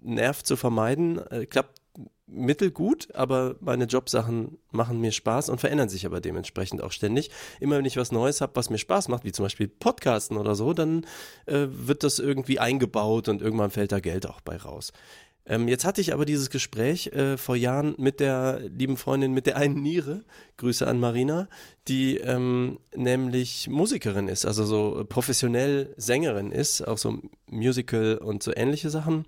Nerv 0.00 0.44
zu 0.44 0.54
vermeiden. 0.56 1.18
Äh, 1.32 1.46
klappt 1.46 1.80
mittelgut, 2.26 3.14
aber 3.14 3.56
meine 3.60 3.84
Jobsachen 3.84 4.58
machen 4.70 5.00
mir 5.00 5.12
Spaß 5.12 5.50
und 5.50 5.60
verändern 5.60 5.88
sich 5.88 6.06
aber 6.06 6.20
dementsprechend 6.20 6.82
auch 6.82 6.92
ständig. 6.92 7.30
Immer 7.60 7.78
wenn 7.78 7.84
ich 7.84 7.96
was 7.96 8.12
Neues 8.12 8.40
habe, 8.40 8.56
was 8.56 8.70
mir 8.70 8.78
Spaß 8.78 9.08
macht, 9.08 9.24
wie 9.24 9.32
zum 9.32 9.44
Beispiel 9.44 9.68
Podcasten 9.68 10.36
oder 10.36 10.54
so, 10.54 10.72
dann 10.72 11.06
äh, 11.46 11.66
wird 11.68 12.02
das 12.02 12.18
irgendwie 12.18 12.58
eingebaut 12.58 13.28
und 13.28 13.42
irgendwann 13.42 13.70
fällt 13.70 13.92
da 13.92 14.00
Geld 14.00 14.26
auch 14.26 14.40
bei 14.40 14.56
raus. 14.56 14.92
Ähm, 15.46 15.68
jetzt 15.68 15.84
hatte 15.84 16.00
ich 16.00 16.14
aber 16.14 16.24
dieses 16.24 16.48
Gespräch 16.48 17.08
äh, 17.08 17.36
vor 17.36 17.54
Jahren 17.56 17.94
mit 17.98 18.18
der 18.18 18.60
lieben 18.60 18.96
Freundin 18.96 19.32
mit 19.34 19.46
der 19.46 19.56
einen 19.58 19.82
Niere, 19.82 20.24
Grüße 20.56 20.86
an 20.86 20.98
Marina, 20.98 21.48
die 21.86 22.16
ähm, 22.16 22.78
nämlich 22.94 23.68
Musikerin 23.68 24.28
ist, 24.28 24.46
also 24.46 24.64
so 24.64 25.04
professionell 25.06 25.92
Sängerin 25.98 26.50
ist, 26.50 26.80
auch 26.88 26.96
so 26.96 27.18
Musical 27.50 28.16
und 28.16 28.42
so 28.42 28.52
ähnliche 28.56 28.88
Sachen. 28.88 29.26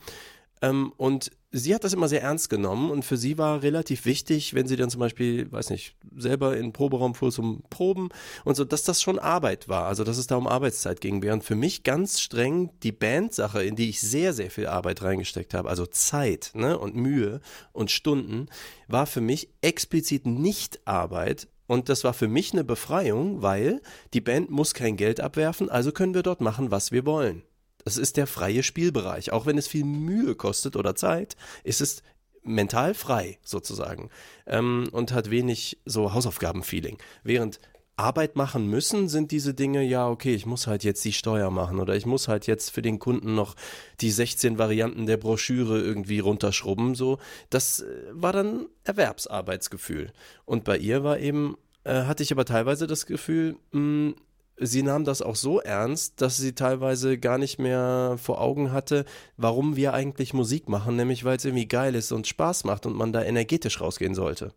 Ähm, 0.67 0.93
und 0.97 1.31
sie 1.53 1.75
hat 1.75 1.85
das 1.85 1.93
immer 1.93 2.09
sehr 2.09 2.23
ernst 2.23 2.51
genommen 2.51 2.91
und 2.91 3.05
für 3.05 3.17
sie 3.17 3.39
war 3.39 3.63
relativ 3.63 4.05
wichtig, 4.05 4.55
wenn 4.55 4.67
sie 4.67 4.77
dann 4.77 4.91
zum 4.91 5.01
Beispiel, 5.01 5.51
weiß 5.51 5.71
nicht, 5.71 5.97
selber 6.17 6.57
in 6.57 6.65
den 6.65 6.73
Proberaum 6.73 7.15
fuhr 7.15 7.31
zum 7.31 7.63
Proben 7.71 8.09
und 8.45 8.57
so, 8.57 8.65
dass 8.65 8.83
das 8.83 9.01
schon 9.01 9.19
Arbeit 9.19 9.69
war, 9.69 9.87
also 9.87 10.05
dass 10.05 10.19
es 10.19 10.27
da 10.27 10.37
um 10.37 10.47
Arbeitszeit 10.47 11.01
ging. 11.01 11.23
Während 11.23 11.45
für 11.45 11.55
mich 11.55 11.83
ganz 11.83 12.21
streng 12.21 12.71
die 12.83 12.93
Bandsache, 12.93 13.63
in 13.63 13.77
die 13.77 13.89
ich 13.89 14.01
sehr, 14.01 14.33
sehr 14.33 14.51
viel 14.51 14.67
Arbeit 14.67 15.03
reingesteckt 15.03 15.55
habe, 15.55 15.69
also 15.69 15.87
Zeit 15.87 16.51
ne, 16.55 16.79
und 16.79 16.95
Mühe 16.97 17.41
und 17.73 17.91
Stunden, 17.91 18.49
war 18.89 19.07
für 19.07 19.21
mich 19.21 19.49
explizit 19.63 20.27
nicht 20.27 20.87
Arbeit, 20.87 21.49
Und 21.69 21.89
das 21.89 22.05
war 22.05 22.15
für 22.15 22.29
mich 22.29 22.53
eine 22.53 22.65
Befreiung, 22.65 23.43
weil 23.43 23.81
die 24.15 24.21
Band 24.21 24.51
muss 24.51 24.73
kein 24.73 24.97
Geld 24.97 25.21
abwerfen, 25.21 25.69
also 25.69 25.91
können 25.93 26.15
wir 26.15 26.23
dort 26.23 26.41
machen, 26.41 26.71
was 26.71 26.93
wir 26.93 27.05
wollen. 27.05 27.43
Das 27.87 27.99
ist 27.99 28.17
der 28.17 28.27
freie 28.27 28.65
Spielbereich. 28.65 29.31
Auch 29.31 29.47
wenn 29.47 29.57
es 29.57 29.69
viel 29.69 29.85
Mühe 29.85 30.35
kostet 30.35 30.75
oder 30.75 30.97
Zeit, 30.97 31.37
ist 31.63 31.81
es 31.81 32.03
mental 32.43 32.95
frei 32.95 33.39
sozusagen 33.45 34.11
ähm, 34.49 34.89
und 34.91 35.13
hat 35.13 35.31
wenig 35.31 35.79
so 35.85 36.13
Hausaufgabenfeeling. 36.13 36.99
Während 37.23 37.61
Arbeit 37.95 38.35
machen 38.35 38.69
müssen, 38.69 39.09
sind 39.09 39.31
diese 39.31 39.55
Dinge, 39.55 39.85
ja, 39.85 40.09
okay, 40.09 40.35
ich 40.35 40.47
muss 40.47 40.67
halt 40.67 40.83
jetzt 40.83 41.05
die 41.05 41.13
Steuer 41.13 41.53
machen 41.53 41.79
oder 41.79 41.95
ich 41.95 42.07
muss 42.07 42.27
halt 42.27 42.49
jetzt 42.49 42.71
für 42.71 42.83
den 42.83 42.99
Kunden 42.99 43.37
noch 43.37 43.55
die 44.01 44.11
16 44.11 44.59
Varianten 44.59 45.07
der 45.07 45.17
Broschüre 45.17 45.81
irgendwie 45.81 46.19
runterschrubben, 46.19 46.97
so. 46.97 47.19
Das 47.51 47.83
äh, 47.83 47.87
war 48.11 48.33
dann 48.33 48.67
Erwerbsarbeitsgefühl. 48.83 50.13
Und 50.45 50.65
bei 50.65 50.77
ihr 50.77 51.05
war 51.05 51.21
eben, 51.21 51.57
äh, 51.85 52.03
hatte 52.03 52.25
ich 52.25 52.33
aber 52.33 52.47
teilweise 52.47 52.89
das 52.89 53.07
Gefühl, 53.07 53.59
mh, 53.71 53.79
hm, 53.79 54.15
sie 54.59 54.83
nahm 54.83 55.05
das 55.05 55.23
auch 55.23 55.37
so 55.37 55.61
ernst, 55.61 56.21
dass 56.21 56.37
sie 56.37 56.55
teilweise 56.55 57.19
gar 57.19 57.39
nicht 57.39 57.59
mehr 57.59 58.17
vor 58.19 58.41
Augen 58.41 58.73
hatte, 58.73 59.05
warum 59.37 59.77
wir 59.77 59.95
eigentlich 59.95 60.35
Musik 60.35 60.69
machen, 60.69 60.97
nämlich 60.97 61.25
weil 61.25 61.37
es 61.37 61.45
irgendwie 61.45 61.69
geil 61.69 61.95
ist 61.95 62.13
und 62.13 62.27
Spaß 62.27 62.65
macht 62.65 62.87
und 62.87 62.97
man 62.97 63.13
da 63.13 63.23
energetisch 63.23 63.81
rausgehen 63.81 64.15
sollte. 64.15 64.53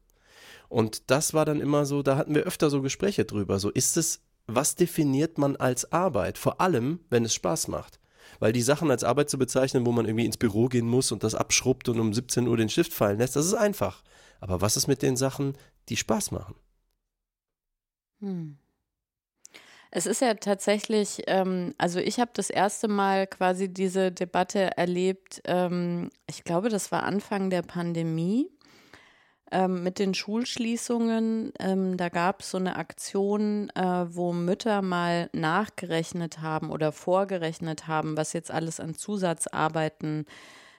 Und 0.69 1.09
das 1.09 1.33
war 1.33 1.45
dann 1.45 1.61
immer 1.61 1.85
so, 1.85 2.03
da 2.03 2.15
hatten 2.15 2.35
wir 2.35 2.43
öfter 2.43 2.69
so 2.69 2.81
Gespräche 2.81 3.25
drüber. 3.25 3.59
So 3.59 3.69
ist 3.69 3.97
es, 3.97 4.21
was 4.47 4.75
definiert 4.75 5.37
man 5.37 5.55
als 5.55 5.91
Arbeit? 5.91 6.37
Vor 6.37 6.61
allem, 6.61 6.99
wenn 7.09 7.25
es 7.25 7.33
Spaß 7.33 7.67
macht. 7.67 7.99
Weil 8.39 8.53
die 8.53 8.61
Sachen 8.61 8.91
als 8.91 9.03
Arbeit 9.03 9.29
zu 9.29 9.37
bezeichnen, 9.37 9.85
wo 9.85 9.91
man 9.91 10.05
irgendwie 10.05 10.25
ins 10.25 10.37
Büro 10.37 10.67
gehen 10.67 10.87
muss 10.87 11.11
und 11.11 11.23
das 11.23 11.35
abschrubbt 11.35 11.89
und 11.89 11.99
um 11.99 12.13
17 12.13 12.47
Uhr 12.47 12.55
den 12.55 12.69
Stift 12.69 12.93
fallen 12.93 13.17
lässt, 13.17 13.35
das 13.35 13.47
ist 13.47 13.55
einfach. 13.55 14.03
Aber 14.39 14.61
was 14.61 14.77
ist 14.77 14.87
mit 14.87 15.01
den 15.01 15.17
Sachen, 15.17 15.57
die 15.89 15.97
Spaß 15.97 16.31
machen? 16.31 16.55
Hm. 18.19 18.57
Es 19.91 20.05
ist 20.05 20.21
ja 20.21 20.35
tatsächlich, 20.35 21.23
ähm, 21.27 21.73
also 21.77 21.99
ich 21.99 22.19
habe 22.19 22.31
das 22.33 22.49
erste 22.49 22.87
Mal 22.87 23.25
quasi 23.25 23.73
diese 23.73 24.11
Debatte 24.11 24.77
erlebt, 24.77 25.41
ähm, 25.45 26.09
ich 26.27 26.43
glaube, 26.43 26.69
das 26.69 26.91
war 26.91 27.03
Anfang 27.03 27.49
der 27.49 27.63
Pandemie 27.63 28.51
ähm, 29.51 29.81
mit 29.83 29.97
den 29.97 30.13
Schulschließungen. 30.13 31.53
Ähm, 31.59 31.97
da 31.97 32.09
gab 32.09 32.41
es 32.41 32.51
so 32.51 32.57
eine 32.57 32.75
Aktion, 32.75 33.71
äh, 33.71 34.05
wo 34.15 34.31
Mütter 34.31 34.83
mal 34.83 35.29
nachgerechnet 35.33 36.39
haben 36.41 36.69
oder 36.69 36.91
vorgerechnet 36.91 37.87
haben, 37.87 38.15
was 38.15 38.33
jetzt 38.33 38.51
alles 38.51 38.79
an 38.79 38.93
Zusatzarbeiten 38.93 40.25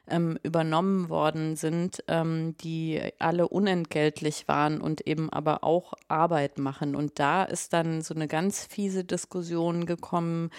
ähm, 0.08 0.38
übernommen 0.42 1.08
worden 1.08 1.56
sind, 1.56 2.02
ähm, 2.08 2.56
die 2.58 3.00
alle 3.18 3.48
unentgeltlich 3.48 4.48
waren 4.48 4.80
und 4.80 5.06
eben 5.06 5.30
aber 5.30 5.64
auch 5.64 5.94
Arbeit 6.08 6.58
machen. 6.58 6.94
Und 6.94 7.18
da 7.18 7.44
ist 7.44 7.72
dann 7.72 8.02
so 8.02 8.14
eine 8.14 8.28
ganz 8.28 8.66
fiese 8.66 9.04
Diskussion 9.04 9.86
gekommen, 9.86 10.50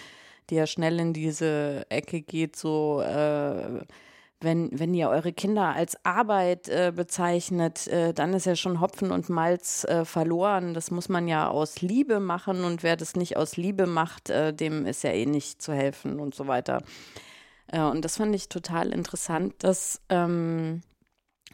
die 0.50 0.56
ja 0.56 0.66
schnell 0.66 0.98
in 1.00 1.12
diese 1.12 1.86
Ecke 1.88 2.20
geht, 2.22 2.56
so 2.56 3.00
äh, 3.00 3.84
wenn, 4.42 4.70
wenn 4.72 4.94
ihr 4.94 5.08
eure 5.08 5.32
Kinder 5.32 5.74
als 5.74 5.96
Arbeit 6.04 6.68
äh, 6.68 6.92
bezeichnet, 6.94 7.86
äh, 7.86 8.12
dann 8.12 8.34
ist 8.34 8.46
ja 8.46 8.56
schon 8.56 8.80
Hopfen 8.80 9.10
und 9.10 9.28
Malz 9.28 9.84
äh, 9.84 10.04
verloren. 10.04 10.74
Das 10.74 10.90
muss 10.90 11.08
man 11.08 11.28
ja 11.28 11.48
aus 11.48 11.80
Liebe 11.80 12.20
machen 12.20 12.64
und 12.64 12.82
wer 12.82 12.96
das 12.96 13.14
nicht 13.14 13.36
aus 13.36 13.56
Liebe 13.56 13.86
macht, 13.86 14.30
äh, 14.30 14.52
dem 14.52 14.86
ist 14.86 15.04
ja 15.04 15.10
eh 15.10 15.26
nicht 15.26 15.62
zu 15.62 15.72
helfen 15.72 16.18
und 16.18 16.34
so 16.34 16.48
weiter. 16.48 16.82
Äh, 17.72 17.80
und 17.82 18.04
das 18.04 18.18
fand 18.18 18.34
ich 18.34 18.48
total 18.48 18.92
interessant, 18.92 19.54
dass 19.58 20.00
ähm, 20.08 20.82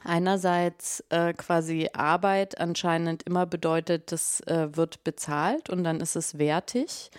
einerseits 0.04 1.02
äh, 1.08 1.32
quasi 1.32 1.88
Arbeit 1.94 2.60
anscheinend 2.60 3.22
immer 3.22 3.46
bedeutet, 3.46 4.12
das 4.12 4.42
wird 4.46 5.02
bezahlt 5.04 5.70
und 5.70 5.82
dann 5.82 6.00
ist 6.00 6.16
es 6.16 6.38
wertig. 6.38 7.10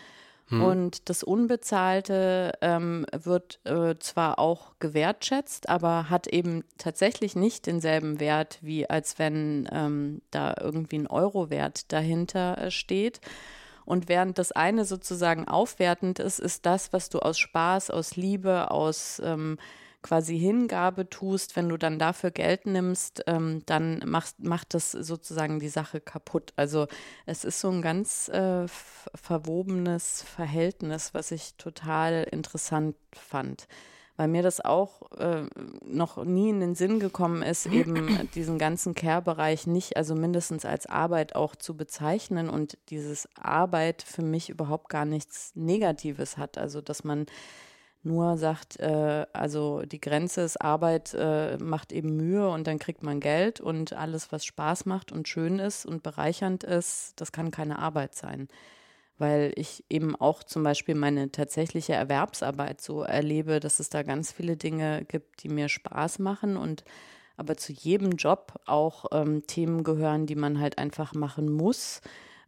Hm. 0.50 0.64
Und 0.64 1.10
das 1.10 1.24
Unbezahlte 1.24 2.54
ähm, 2.62 3.06
wird 3.12 3.60
äh, 3.66 3.96
zwar 4.00 4.40
auch 4.40 4.74
gewertschätzt, 4.80 5.70
aber 5.70 6.10
hat 6.10 6.28
eben 6.28 6.64
tatsächlich 6.78 7.36
nicht 7.36 7.68
denselben 7.68 8.20
Wert, 8.20 8.58
wie 8.62 8.90
als 8.90 9.20
wenn 9.20 9.70
ähm, 9.72 10.22
da 10.32 10.56
irgendwie 10.60 10.98
ein 10.98 11.08
Eurowert 11.08 11.92
dahinter 11.92 12.58
äh, 12.58 12.72
steht. 12.72 13.22
Und 13.90 14.08
während 14.08 14.38
das 14.38 14.52
eine 14.52 14.86
sozusagen 14.86 15.48
aufwertend 15.48 16.20
ist, 16.20 16.38
ist 16.38 16.68
das, 16.68 16.94
was 16.94 17.10
du 17.10 17.18
aus 17.18 17.40
Spaß, 17.40 17.90
aus 17.90 18.16
Liebe, 18.16 18.70
aus 18.70 19.20
ähm, 19.26 19.58
quasi 20.04 20.38
Hingabe 20.38 21.10
tust, 21.10 21.56
wenn 21.56 21.70
du 21.70 21.78
dann 21.78 21.98
dafür 21.98 22.30
Geld 22.30 22.68
nimmst, 22.68 23.24
ähm, 23.26 23.64
dann 23.66 24.04
macht, 24.06 24.44
macht 24.44 24.76
das 24.76 24.92
sozusagen 24.92 25.60
die 25.60 25.70
Sache 25.70 26.02
kaputt. 26.02 26.54
Also 26.56 26.86
es 27.26 27.44
ist 27.44 27.60
so 27.60 27.72
ein 27.72 27.82
ganz 27.82 28.30
äh, 28.30 28.68
verwobenes 28.68 30.22
Verhältnis, 30.22 31.16
was 31.16 31.32
ich 31.32 31.56
total 31.56 32.28
interessant 32.30 32.96
fand 33.16 33.68
weil 34.20 34.28
mir 34.28 34.44
das 34.44 34.60
auch 34.60 35.10
äh, 35.18 35.44
noch 35.82 36.26
nie 36.26 36.50
in 36.50 36.60
den 36.60 36.76
Sinn 36.76 37.00
gekommen 37.00 37.42
ist, 37.42 37.68
eben 37.68 38.28
diesen 38.36 38.60
ganzen 38.60 38.94
Care-Bereich 38.94 39.66
nicht, 39.66 39.96
also 39.96 40.14
mindestens 40.14 40.66
als 40.66 40.88
Arbeit 40.88 41.36
auch 41.36 41.56
zu 41.56 41.78
bezeichnen 41.78 42.50
und 42.50 42.78
dieses 42.90 43.30
Arbeit 43.36 44.02
für 44.02 44.22
mich 44.22 44.50
überhaupt 44.50 44.90
gar 44.90 45.06
nichts 45.06 45.54
Negatives 45.56 46.36
hat. 46.36 46.58
Also 46.58 46.82
dass 46.82 47.06
man 47.06 47.28
nur 48.04 48.38
sagt, 48.38 48.78
äh, 48.82 49.26
also 49.32 49.84
die 49.84 50.02
Grenze 50.02 50.42
ist 50.42 50.60
Arbeit 50.60 51.14
äh, 51.18 51.58
macht 51.58 51.94
eben 51.94 52.18
Mühe 52.18 52.50
und 52.50 52.68
dann 52.68 52.78
kriegt 52.78 53.04
man 53.04 53.22
Geld 53.22 53.62
und 53.62 53.94
alles, 53.94 54.34
was 54.34 54.44
Spaß 54.44 54.86
macht 54.86 55.14
und 55.14 55.30
schön 55.30 55.60
ist 55.60 55.86
und 55.86 56.04
bereichernd 56.04 56.66
ist, 56.66 57.14
das 57.16 57.32
kann 57.32 57.52
keine 57.52 57.80
Arbeit 57.80 58.16
sein. 58.16 58.50
Weil 59.20 59.52
ich 59.56 59.84
eben 59.90 60.16
auch 60.16 60.44
zum 60.44 60.64
Beispiel 60.64 60.96
meine 60.96 61.32
tatsächliche 61.32 61.94
Erwerbsarbeit 61.94 62.82
so 62.82 63.04
erlebe, 63.04 63.60
dass 63.60 63.80
es 63.80 63.90
da 63.90 64.02
ganz 64.02 64.32
viele 64.32 64.58
Dinge 64.58 65.06
gibt, 65.06 65.44
die 65.44 65.50
mir 65.50 65.70
Spaß 65.70 66.20
machen 66.20 66.58
und 66.58 66.84
aber 67.38 67.56
zu 67.56 67.72
jedem 67.72 68.14
Job 68.14 68.60
auch 68.66 69.06
ähm, 69.14 69.48
Themen 69.48 69.84
gehören, 69.84 70.26
die 70.26 70.36
man 70.36 70.60
halt 70.60 70.78
einfach 70.78 71.14
machen 71.14 71.50
muss 71.50 72.02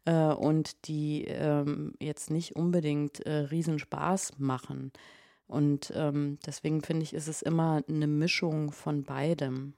äh, 0.05 0.33
und 0.33 0.87
die 0.87 1.25
ähm, 1.25 1.93
jetzt 1.99 2.29
nicht 2.29 2.55
unbedingt 2.57 3.25
äh, 3.25 3.31
Riesenspaß 3.31 4.39
machen. 4.39 4.91
Und 5.47 5.93
ähm, 5.95 6.39
deswegen 6.45 6.81
finde 6.81 7.03
ich, 7.03 7.13
ist 7.13 7.27
es 7.27 7.41
immer 7.41 7.83
eine 7.87 8.07
Mischung 8.07 8.71
von 8.71 9.03
beidem. 9.03 9.73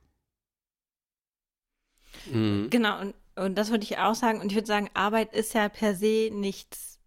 Mhm. 2.32 2.70
Genau, 2.70 3.02
und, 3.02 3.16
und 3.36 3.56
das 3.56 3.72
würde 3.72 3.84
ich 3.84 3.98
auch 3.98 4.16
sagen. 4.16 4.42
Und 4.42 4.52
ich 4.52 4.56
würde 4.56 4.68
sagen, 4.68 4.90
Arbeit 4.94 5.34
ist 5.34 5.54
ja 5.54 5.70
per 5.70 5.96
se 5.96 6.30
nichts 6.32 7.00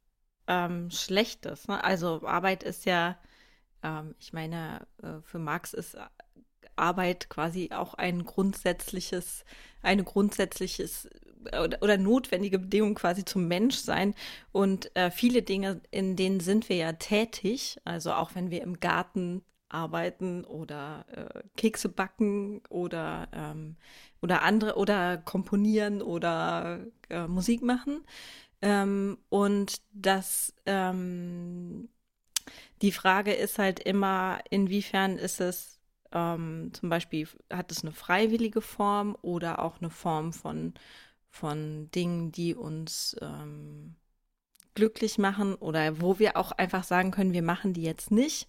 ähm, 0.46 0.90
Schlechtes. 0.90 1.68
Ne? 1.68 1.82
Also 1.82 2.26
Arbeit 2.26 2.62
ist 2.62 2.84
ja, 2.84 3.18
ähm, 3.82 4.14
ich 4.18 4.32
meine, 4.32 4.86
äh, 5.02 5.20
für 5.22 5.38
Marx 5.38 5.72
ist 5.72 5.96
Arbeit 6.76 7.28
quasi 7.28 7.70
auch 7.72 7.94
ein 7.94 8.24
grundsätzliches, 8.24 9.44
eine 9.82 10.04
grundsätzliches 10.04 11.08
oder, 11.46 11.78
oder 11.80 11.96
notwendige 11.96 12.58
Bedingung 12.58 12.94
quasi 12.94 13.24
zum 13.24 13.48
Menschsein. 13.48 14.14
Und 14.52 14.94
äh, 14.96 15.10
viele 15.10 15.42
Dinge, 15.42 15.80
in 15.90 16.16
denen 16.16 16.40
sind 16.40 16.68
wir 16.68 16.76
ja 16.76 16.92
tätig, 16.92 17.78
also 17.84 18.12
auch 18.12 18.34
wenn 18.34 18.50
wir 18.50 18.62
im 18.62 18.80
Garten 18.80 19.42
arbeiten 19.68 20.44
oder 20.44 21.04
äh, 21.12 21.42
Kekse 21.56 21.88
backen 21.88 22.62
oder, 22.68 23.28
ähm, 23.32 23.76
oder 24.22 24.42
andere 24.42 24.76
oder 24.76 25.18
komponieren 25.18 26.02
oder 26.02 26.80
äh, 27.10 27.26
Musik 27.26 27.62
machen. 27.62 28.04
Ähm, 28.62 29.18
und 29.28 29.82
das 29.92 30.54
ähm, 30.66 31.88
die 32.82 32.92
Frage 32.92 33.32
ist 33.32 33.58
halt 33.58 33.80
immer, 33.80 34.40
inwiefern 34.50 35.18
ist 35.18 35.40
es 35.40 35.80
ähm, 36.12 36.70
zum 36.72 36.88
Beispiel, 36.88 37.28
hat 37.52 37.70
es 37.72 37.82
eine 37.82 37.92
freiwillige 37.92 38.60
Form 38.60 39.16
oder 39.22 39.60
auch 39.62 39.80
eine 39.80 39.90
Form 39.90 40.32
von 40.32 40.74
von 41.30 41.90
Dingen, 41.90 42.32
die 42.32 42.54
uns 42.54 43.14
ähm, 43.20 43.94
glücklich 44.74 45.18
machen 45.18 45.54
oder 45.54 46.00
wo 46.00 46.18
wir 46.18 46.36
auch 46.36 46.52
einfach 46.52 46.84
sagen 46.84 47.10
können, 47.10 47.32
wir 47.32 47.42
machen 47.42 47.74
die 47.74 47.82
jetzt 47.82 48.10
nicht. 48.10 48.48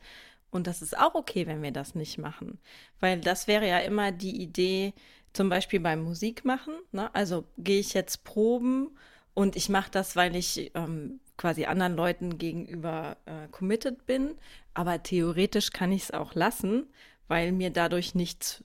Und 0.51 0.67
das 0.67 0.81
ist 0.81 0.97
auch 0.97 1.15
okay, 1.15 1.47
wenn 1.47 1.61
wir 1.61 1.71
das 1.71 1.95
nicht 1.95 2.17
machen. 2.17 2.59
Weil 2.99 3.19
das 3.19 3.47
wäre 3.47 3.67
ja 3.67 3.79
immer 3.79 4.11
die 4.13 4.41
Idee, 4.41 4.93
zum 5.33 5.49
Beispiel 5.49 5.79
beim 5.79 6.03
Musik 6.03 6.45
machen. 6.45 6.73
Ne? 6.91 7.13
Also 7.13 7.45
gehe 7.57 7.79
ich 7.79 7.93
jetzt 7.93 8.23
proben 8.23 8.97
und 9.33 9.55
ich 9.55 9.69
mache 9.69 9.91
das, 9.91 10.15
weil 10.15 10.35
ich 10.35 10.71
ähm, 10.73 11.19
quasi 11.37 11.65
anderen 11.65 11.95
Leuten 11.95 12.37
gegenüber 12.37 13.17
äh, 13.25 13.47
committed 13.51 14.05
bin. 14.05 14.35
Aber 14.73 15.01
theoretisch 15.03 15.71
kann 15.71 15.91
ich 15.91 16.03
es 16.03 16.11
auch 16.11 16.33
lassen, 16.35 16.87
weil 17.27 17.51
mir 17.51 17.69
dadurch 17.69 18.15
nichts 18.15 18.63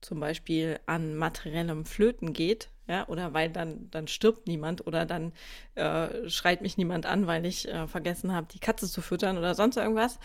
zum 0.00 0.20
Beispiel 0.20 0.78
an 0.86 1.16
materiellem 1.16 1.84
Flöten 1.84 2.32
geht, 2.32 2.70
ja, 2.86 3.06
oder 3.08 3.34
weil 3.34 3.50
dann, 3.50 3.90
dann 3.90 4.08
stirbt 4.08 4.46
niemand 4.46 4.86
oder 4.86 5.04
dann 5.04 5.32
äh, 5.74 6.28
schreit 6.28 6.62
mich 6.62 6.78
niemand 6.78 7.04
an, 7.04 7.26
weil 7.26 7.44
ich 7.44 7.68
äh, 7.68 7.86
vergessen 7.86 8.32
habe, 8.32 8.46
die 8.52 8.60
Katze 8.60 8.88
zu 8.88 9.02
füttern 9.02 9.36
oder 9.36 9.54
sonst 9.54 9.76
irgendwas, 9.76 10.18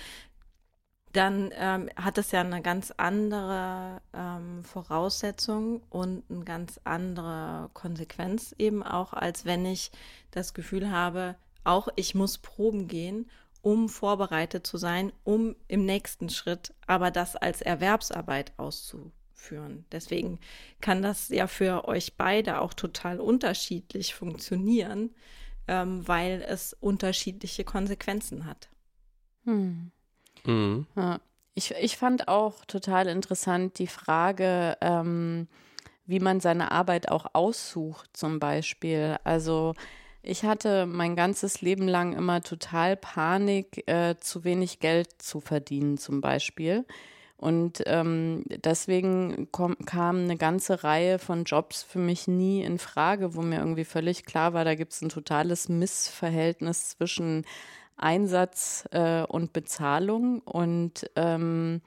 dann 1.14 1.52
ähm, 1.56 1.90
hat 1.96 2.18
es 2.18 2.32
ja 2.32 2.42
eine 2.42 2.62
ganz 2.64 2.92
andere 2.98 4.02
ähm, 4.14 4.64
Voraussetzung 4.64 5.84
und 5.90 6.24
eine 6.30 6.44
ganz 6.44 6.80
andere 6.84 7.70
Konsequenz 7.74 8.54
eben 8.58 8.82
auch, 8.82 9.14
als 9.14 9.46
wenn 9.46 9.66
ich 9.66 9.92
das 10.32 10.56
Gefühl 10.56 10.90
habe, 10.90 11.36
auch 11.64 11.88
ich 11.96 12.16
muss 12.16 12.40
proben 12.40 12.88
gehen, 12.88 13.30
um 13.62 13.90
vorbereitet 13.90 14.66
zu 14.66 14.78
sein, 14.78 15.14
um 15.24 15.56
im 15.68 15.86
nächsten 15.86 16.30
Schritt 16.30 16.74
aber 16.88 17.12
das 17.12 17.36
als 17.36 17.62
Erwerbsarbeit 17.62 18.52
auszuführen. 18.58 19.86
Deswegen 19.92 20.40
kann 20.82 21.04
das 21.04 21.30
ja 21.30 21.46
für 21.46 21.88
euch 21.88 22.18
beide 22.18 22.60
auch 22.60 22.74
total 22.74 23.20
unterschiedlich 23.20 24.16
funktionieren, 24.16 25.12
ähm, 25.68 26.08
weil 26.08 26.42
es 26.42 26.74
unterschiedliche 26.74 27.64
Konsequenzen 27.64 28.48
hat. 28.48 28.70
Hm. 29.46 29.92
Mhm. 30.46 30.88
Ja. 30.96 31.20
Ich, 31.56 31.72
ich 31.80 31.98
fand 31.98 32.28
auch 32.28 32.66
total 32.66 33.08
interessant 33.08 33.78
die 33.78 33.88
Frage, 33.88 34.76
ähm, 34.82 35.48
wie 36.06 36.20
man 36.20 36.40
seine 36.40 36.72
Arbeit 36.72 37.10
auch 37.10 37.28
aussucht, 37.34 38.10
zum 38.14 38.40
Beispiel. 38.40 39.18
Also 39.24 39.74
ich 40.24 40.44
hatte 40.46 40.86
mein 40.88 41.16
ganzes 41.16 41.62
Leben 41.62 41.88
lang 41.88 42.14
immer 42.14 42.42
total 42.42 42.98
Panik, 42.98 43.88
äh, 43.88 44.16
zu 44.20 44.44
wenig 44.44 44.80
Geld 44.80 45.22
zu 45.22 45.42
verdienen, 45.42 45.98
zum 45.98 46.22
Beispiel. 46.22 46.86
Und 47.38 47.84
ähm, 47.88 48.46
deswegen 48.48 49.50
kom 49.52 49.76
kam 49.86 50.24
eine 50.24 50.38
ganze 50.38 50.86
Reihe 50.86 51.20
von 51.20 51.44
Jobs 51.44 51.84
für 51.84 52.00
mich 52.00 52.28
nie 52.28 52.64
in 52.64 52.80
Frage, 52.80 53.36
wo 53.36 53.42
mir 53.42 53.60
irgendwie 53.60 53.84
völlig 53.84 54.26
klar 54.26 54.54
war, 54.54 54.64
da 54.64 54.76
gibt 54.76 54.94
es 54.94 55.02
ein 55.02 55.10
totales 55.10 55.68
Missverhältnis 55.68 56.90
zwischen 56.92 57.46
Einsatz 57.98 58.88
äh, 58.92 59.24
und 59.24 59.54
Bezahlung. 59.54 60.40
Und 60.40 61.10
ähm, 61.16 61.82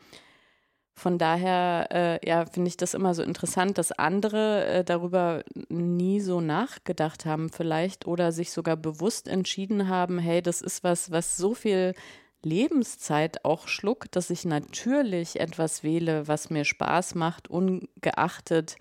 von 0.95 1.19
daher, 1.19 1.89
äh, 1.91 2.27
ja, 2.27 2.47
finde 2.47 2.69
ich 2.69 2.79
das 2.79 2.95
immer 2.95 3.15
so 3.15 3.23
interessant, 3.23 3.77
dass 3.77 3.93
andere 3.93 4.65
äh, 4.67 4.85
darüber 4.85 5.43
nie 5.69 6.21
so 6.21 6.41
nachgedacht 6.41 7.27
haben 7.27 7.51
vielleicht 7.51 8.07
oder 8.07 8.33
sich 8.33 8.51
sogar 8.51 8.77
bewusst 8.77 9.29
entschieden 9.29 9.89
haben, 9.89 10.19
hey, 10.19 10.41
das 10.41 10.63
ist 10.63 10.85
was, 10.85 11.11
was 11.11 11.37
so 11.37 11.53
viel 11.53 11.95
Lebenszeit 12.43 13.45
auch 13.45 13.69
schluckt, 13.69 14.17
dass 14.17 14.31
ich 14.31 14.45
natürlich 14.47 15.39
etwas 15.39 15.83
wähle, 15.83 16.29
was 16.29 16.49
mir 16.49 16.65
Spaß 16.65 17.15
macht, 17.15 17.49
ungeachtet, 17.49 18.77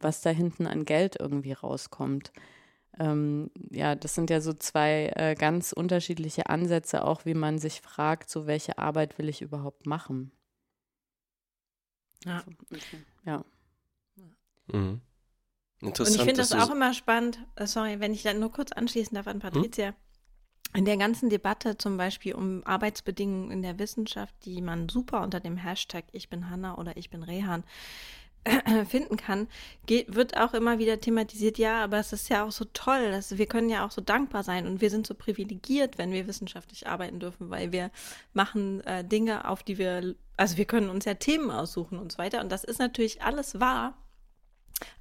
was 0.00 0.22
da 0.22 0.30
hinten 0.30 0.66
an 0.66 0.84
Geld 0.84 1.16
irgendwie 1.20 1.52
rauskommt. 1.52 2.32
Ähm, 3.00 3.50
ja, 3.70 3.94
das 3.94 4.14
sind 4.14 4.28
ja 4.28 4.42
so 4.42 4.52
zwei 4.52 5.10
äh, 5.16 5.34
ganz 5.34 5.72
unterschiedliche 5.72 6.50
Ansätze, 6.50 7.02
auch 7.02 7.24
wie 7.24 7.32
man 7.32 7.58
sich 7.58 7.80
fragt, 7.80 8.28
so 8.28 8.46
welche 8.46 8.76
Arbeit 8.76 9.18
will 9.18 9.30
ich 9.30 9.40
überhaupt 9.40 9.86
machen. 9.86 10.32
Ja. 12.26 12.44
Ja. 13.24 13.42
Mhm. 14.66 15.00
Interessant. 15.80 16.08
Und 16.08 16.14
ich 16.14 16.22
finde 16.22 16.42
das 16.42 16.52
auch 16.52 16.70
immer 16.70 16.92
spannend, 16.92 17.38
äh, 17.56 17.66
sorry, 17.66 18.00
wenn 18.00 18.12
ich 18.12 18.22
da 18.22 18.34
nur 18.34 18.52
kurz 18.52 18.70
anschließen 18.70 19.14
darf 19.14 19.26
an 19.26 19.42
hm? 19.42 19.50
Patricia. 19.50 19.88
Hm? 19.88 19.94
In 20.74 20.84
der 20.84 20.98
ganzen 20.98 21.30
Debatte 21.30 21.78
zum 21.78 21.96
Beispiel 21.96 22.34
um 22.34 22.62
Arbeitsbedingungen 22.66 23.50
in 23.50 23.62
der 23.62 23.78
Wissenschaft, 23.78 24.34
die 24.44 24.60
man 24.60 24.90
super 24.90 25.22
unter 25.22 25.40
dem 25.40 25.56
Hashtag 25.56 26.04
Ich 26.12 26.28
bin 26.28 26.50
Hanna 26.50 26.76
oder 26.76 26.98
Ich 26.98 27.08
bin 27.08 27.22
Rehan 27.22 27.64
finden 28.88 29.16
kann, 29.16 29.48
geht, 29.86 30.14
wird 30.14 30.36
auch 30.36 30.54
immer 30.54 30.78
wieder 30.78 30.98
thematisiert, 30.98 31.58
ja, 31.58 31.84
aber 31.84 31.98
es 31.98 32.12
ist 32.12 32.28
ja 32.30 32.44
auch 32.44 32.52
so 32.52 32.64
toll, 32.72 33.10
dass 33.10 33.36
wir 33.36 33.46
können 33.46 33.68
ja 33.68 33.84
auch 33.84 33.90
so 33.90 34.00
dankbar 34.00 34.44
sein 34.44 34.66
und 34.66 34.80
wir 34.80 34.90
sind 34.90 35.06
so 35.06 35.14
privilegiert, 35.14 35.98
wenn 35.98 36.12
wir 36.12 36.26
wissenschaftlich 36.26 36.86
arbeiten 36.86 37.20
dürfen, 37.20 37.50
weil 37.50 37.72
wir 37.72 37.90
machen 38.32 38.80
äh, 38.84 39.04
Dinge, 39.04 39.46
auf 39.46 39.62
die 39.62 39.76
wir, 39.76 40.14
also 40.36 40.56
wir 40.56 40.64
können 40.64 40.88
uns 40.88 41.04
ja 41.04 41.14
Themen 41.14 41.50
aussuchen 41.50 41.98
und 41.98 42.12
so 42.12 42.18
weiter 42.18 42.40
und 42.40 42.50
das 42.50 42.64
ist 42.64 42.78
natürlich 42.78 43.22
alles 43.22 43.60
wahr, 43.60 43.98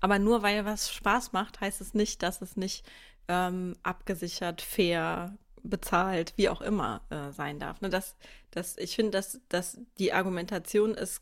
aber 0.02 0.20
nur 0.20 0.42
weil 0.42 0.66
was 0.66 0.92
Spaß 0.92 1.32
macht, 1.32 1.62
heißt 1.62 1.80
es 1.80 1.94
nicht, 1.94 2.22
dass 2.24 2.42
es 2.42 2.58
nicht 2.58 2.86
ähm, 3.30 3.78
abgesichert, 3.84 4.62
fair, 4.62 5.38
bezahlt, 5.64 6.34
wie 6.36 6.50
auch 6.50 6.62
immer 6.62 7.02
äh, 7.10 7.32
sein 7.32 7.60
darf. 7.60 7.82
Ne, 7.82 7.90
das, 7.90 8.16
das, 8.52 8.78
ich 8.78 8.96
finde, 8.96 9.12
dass, 9.12 9.40
dass 9.50 9.78
die 9.98 10.14
Argumentation 10.14 10.96
ist 10.96 11.22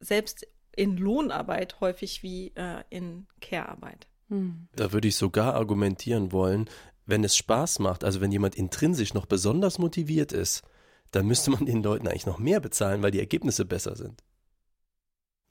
selbst 0.00 0.46
in 0.76 0.96
Lohnarbeit 0.96 1.80
häufig 1.80 2.22
wie 2.22 2.52
äh, 2.54 2.82
in 2.90 3.26
Care-Arbeit. 3.40 4.06
Hm. 4.28 4.68
Da 4.76 4.92
würde 4.92 5.08
ich 5.08 5.16
sogar 5.16 5.54
argumentieren 5.54 6.32
wollen, 6.32 6.68
wenn 7.06 7.24
es 7.24 7.36
Spaß 7.36 7.80
macht, 7.80 8.04
also 8.04 8.20
wenn 8.20 8.32
jemand 8.32 8.54
intrinsisch 8.54 9.14
noch 9.14 9.26
besonders 9.26 9.78
motiviert 9.78 10.32
ist, 10.32 10.62
dann 11.10 11.26
müsste 11.26 11.50
man 11.50 11.66
den 11.66 11.82
Leuten 11.82 12.06
eigentlich 12.06 12.26
noch 12.26 12.38
mehr 12.38 12.60
bezahlen, 12.60 13.02
weil 13.02 13.10
die 13.10 13.18
Ergebnisse 13.18 13.64
besser 13.64 13.96
sind. 13.96 14.22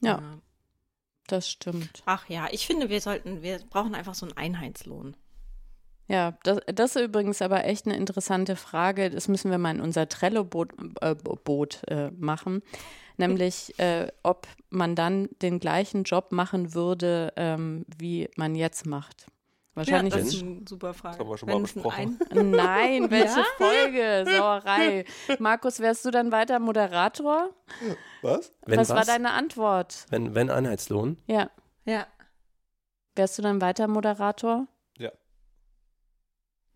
Ja, 0.01 0.39
das 1.28 1.49
stimmt. 1.49 2.01
Ach 2.05 2.28
ja, 2.30 2.47
ich 2.51 2.65
finde, 2.65 2.89
wir 2.89 3.01
sollten, 3.01 3.41
wir 3.41 3.59
brauchen 3.70 3.93
einfach 3.93 4.15
so 4.15 4.26
einen 4.26 4.38
Einheitslohn. 4.38 5.17
Ja, 6.07 6.38
das, 6.43 6.59
das, 6.74 6.95
ist 6.95 7.03
übrigens 7.03 7.41
aber 7.41 7.65
echt 7.65 7.86
eine 7.86 7.95
interessante 7.95 8.55
Frage. 8.55 9.11
Das 9.11 9.28
müssen 9.28 9.51
wir 9.51 9.59
mal 9.59 9.76
in 9.76 9.82
unser 9.82 10.09
Trello-Boot 10.09 10.74
äh, 11.01 11.13
Boot, 11.13 11.82
äh, 11.88 12.09
machen 12.11 12.63
nämlich 13.20 13.78
äh, 13.80 14.07
ob 14.24 14.47
man 14.70 14.95
dann 14.95 15.30
den 15.41 15.59
gleichen 15.59 16.03
Job 16.03 16.32
machen 16.32 16.74
würde, 16.74 17.34
ähm, 17.36 17.86
wie 17.97 18.30
man 18.36 18.55
jetzt 18.55 18.86
macht. 18.86 19.28
Wahrscheinlich. 19.76 20.13
Ja, 20.13 20.20
das 20.20 20.34
ist 20.34 20.41
eine 20.41 20.61
super 20.67 20.93
Frage. 20.93 21.17
Das 21.17 21.20
haben 21.20 21.30
wir 21.30 21.38
schon 21.38 21.49
mal 21.49 21.61
besprochen. 21.61 22.20
Ein... 22.32 22.51
Nein, 22.51 23.11
welche 23.11 23.39
ja? 23.39 23.45
Folge? 23.57 24.26
Sauerei. 24.26 25.05
Markus, 25.39 25.80
wärst 25.80 26.03
du 26.03 26.11
dann 26.11 26.32
weiter 26.32 26.59
Moderator? 26.59 27.51
Was? 28.22 28.51
Wenn 28.65 28.80
was, 28.80 28.89
was 28.89 28.97
war 28.97 29.05
deine 29.05 29.32
Antwort? 29.32 30.05
Wenn, 30.09 30.36
wenn 30.36 30.49
Einheitslohn? 30.49 31.17
Ja. 31.28 31.49
Ja. 31.86 32.07
Wärst 33.15 33.38
du 33.38 33.41
dann 33.41 33.61
weiter 33.61 33.88
Moderator? 33.88 34.67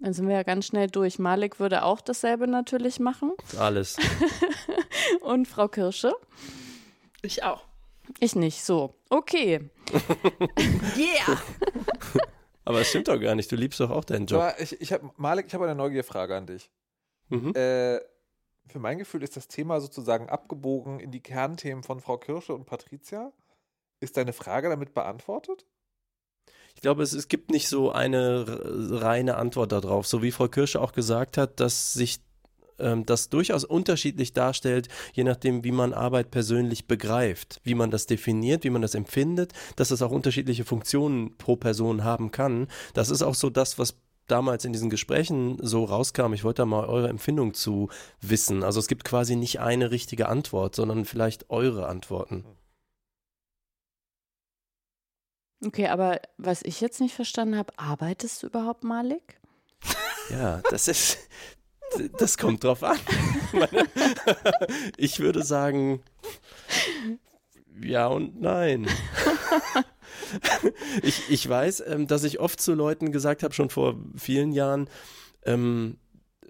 Dann 0.03 0.11
sind 0.11 0.27
wir 0.27 0.35
ja 0.35 0.43
ganz 0.43 0.65
schnell 0.65 0.89
durch. 0.89 1.17
Malik 1.17 1.61
würde 1.61 1.83
auch 1.83 2.01
dasselbe 2.01 2.45
natürlich 2.45 2.99
machen. 2.99 3.31
Alles. 3.57 3.95
Und 5.21 5.47
Frau 5.47 5.69
Kirsche? 5.69 6.13
Ich 7.21 7.43
auch. 7.43 7.63
Ich 8.19 8.35
nicht. 8.35 8.65
So, 8.65 8.95
okay. 9.09 9.69
yeah! 10.97 11.41
Aber 12.65 12.81
es 12.81 12.89
stimmt 12.89 13.07
doch 13.07 13.17
gar 13.17 13.33
nicht. 13.33 13.49
Du 13.49 13.55
liebst 13.55 13.79
doch 13.79 13.91
auch 13.91 14.03
deinen 14.03 14.25
Job. 14.25 14.41
Aber 14.41 14.59
ich, 14.59 14.81
ich 14.81 14.91
habe 14.91 15.09
Malik, 15.15 15.45
ich 15.47 15.53
habe 15.53 15.63
eine 15.63 15.75
Neugierfrage 15.75 16.35
an 16.35 16.47
dich. 16.47 16.69
Mhm. 17.29 17.55
Äh, 17.55 17.99
für 18.67 18.79
mein 18.79 18.97
Gefühl 18.97 19.23
ist 19.23 19.37
das 19.37 19.47
Thema 19.47 19.79
sozusagen 19.79 20.27
abgebogen 20.27 20.99
in 20.99 21.11
die 21.11 21.23
Kernthemen 21.23 21.81
von 21.81 22.01
Frau 22.01 22.17
Kirsche 22.17 22.53
und 22.53 22.65
Patricia. 22.65 23.31
Ist 24.01 24.17
deine 24.17 24.33
Frage 24.33 24.67
damit 24.67 24.93
beantwortet? 24.93 25.65
Ich 26.75 26.81
glaube, 26.81 27.03
es, 27.03 27.13
es 27.13 27.27
gibt 27.27 27.51
nicht 27.51 27.67
so 27.69 27.91
eine 27.91 28.45
reine 29.01 29.37
Antwort 29.37 29.71
darauf. 29.71 30.07
So 30.07 30.21
wie 30.21 30.31
Frau 30.31 30.47
Kirsche 30.47 30.81
auch 30.81 30.91
gesagt 30.91 31.37
hat, 31.37 31.59
dass 31.59 31.93
sich 31.93 32.19
ähm, 32.79 33.05
das 33.05 33.29
durchaus 33.29 33.63
unterschiedlich 33.63 34.33
darstellt, 34.33 34.89
je 35.13 35.23
nachdem, 35.23 35.63
wie 35.63 35.71
man 35.71 35.93
Arbeit 35.93 36.31
persönlich 36.31 36.87
begreift, 36.87 37.61
wie 37.63 37.75
man 37.75 37.91
das 37.91 38.05
definiert, 38.05 38.63
wie 38.63 38.69
man 38.69 38.81
das 38.81 38.95
empfindet, 38.95 39.53
dass 39.75 39.91
es 39.91 40.01
auch 40.01 40.11
unterschiedliche 40.11 40.65
Funktionen 40.65 41.37
pro 41.37 41.55
Person 41.55 42.03
haben 42.03 42.31
kann. 42.31 42.67
Das 42.93 43.09
ist 43.09 43.21
auch 43.21 43.35
so 43.35 43.49
das, 43.49 43.79
was 43.79 43.95
damals 44.27 44.65
in 44.65 44.73
diesen 44.73 44.89
Gesprächen 44.89 45.57
so 45.61 45.83
rauskam. 45.83 46.33
Ich 46.33 46.43
wollte 46.43 46.61
da 46.61 46.65
mal 46.65 46.85
eure 46.85 47.09
Empfindung 47.09 47.53
zu 47.53 47.89
wissen. 48.21 48.63
Also 48.63 48.79
es 48.79 48.87
gibt 48.87 49.03
quasi 49.03 49.35
nicht 49.35 49.59
eine 49.59 49.91
richtige 49.91 50.29
Antwort, 50.29 50.75
sondern 50.75 51.05
vielleicht 51.05 51.49
eure 51.49 51.87
Antworten. 51.87 52.45
Okay, 55.65 55.87
aber 55.87 56.19
was 56.37 56.61
ich 56.63 56.81
jetzt 56.81 56.99
nicht 56.99 57.15
verstanden 57.15 57.57
habe, 57.57 57.73
arbeitest 57.77 58.43
du 58.43 58.47
überhaupt, 58.47 58.83
Malik? 58.83 59.39
Ja, 60.29 60.61
das 60.69 60.87
ist, 60.87 61.17
das 62.17 62.37
kommt 62.37 62.63
drauf 62.63 62.83
an. 62.83 62.97
ich 64.97 65.19
würde 65.19 65.43
sagen, 65.43 66.01
ja 67.81 68.07
und 68.07 68.41
nein. 68.41 68.87
ich, 71.03 71.29
ich 71.29 71.47
weiß, 71.47 71.83
ähm, 71.87 72.07
dass 72.07 72.23
ich 72.23 72.39
oft 72.39 72.59
zu 72.59 72.73
Leuten 72.73 73.11
gesagt 73.11 73.43
habe, 73.43 73.53
schon 73.53 73.69
vor 73.69 73.95
vielen 74.15 74.51
Jahren, 74.51 74.89
ähm, 75.45 75.97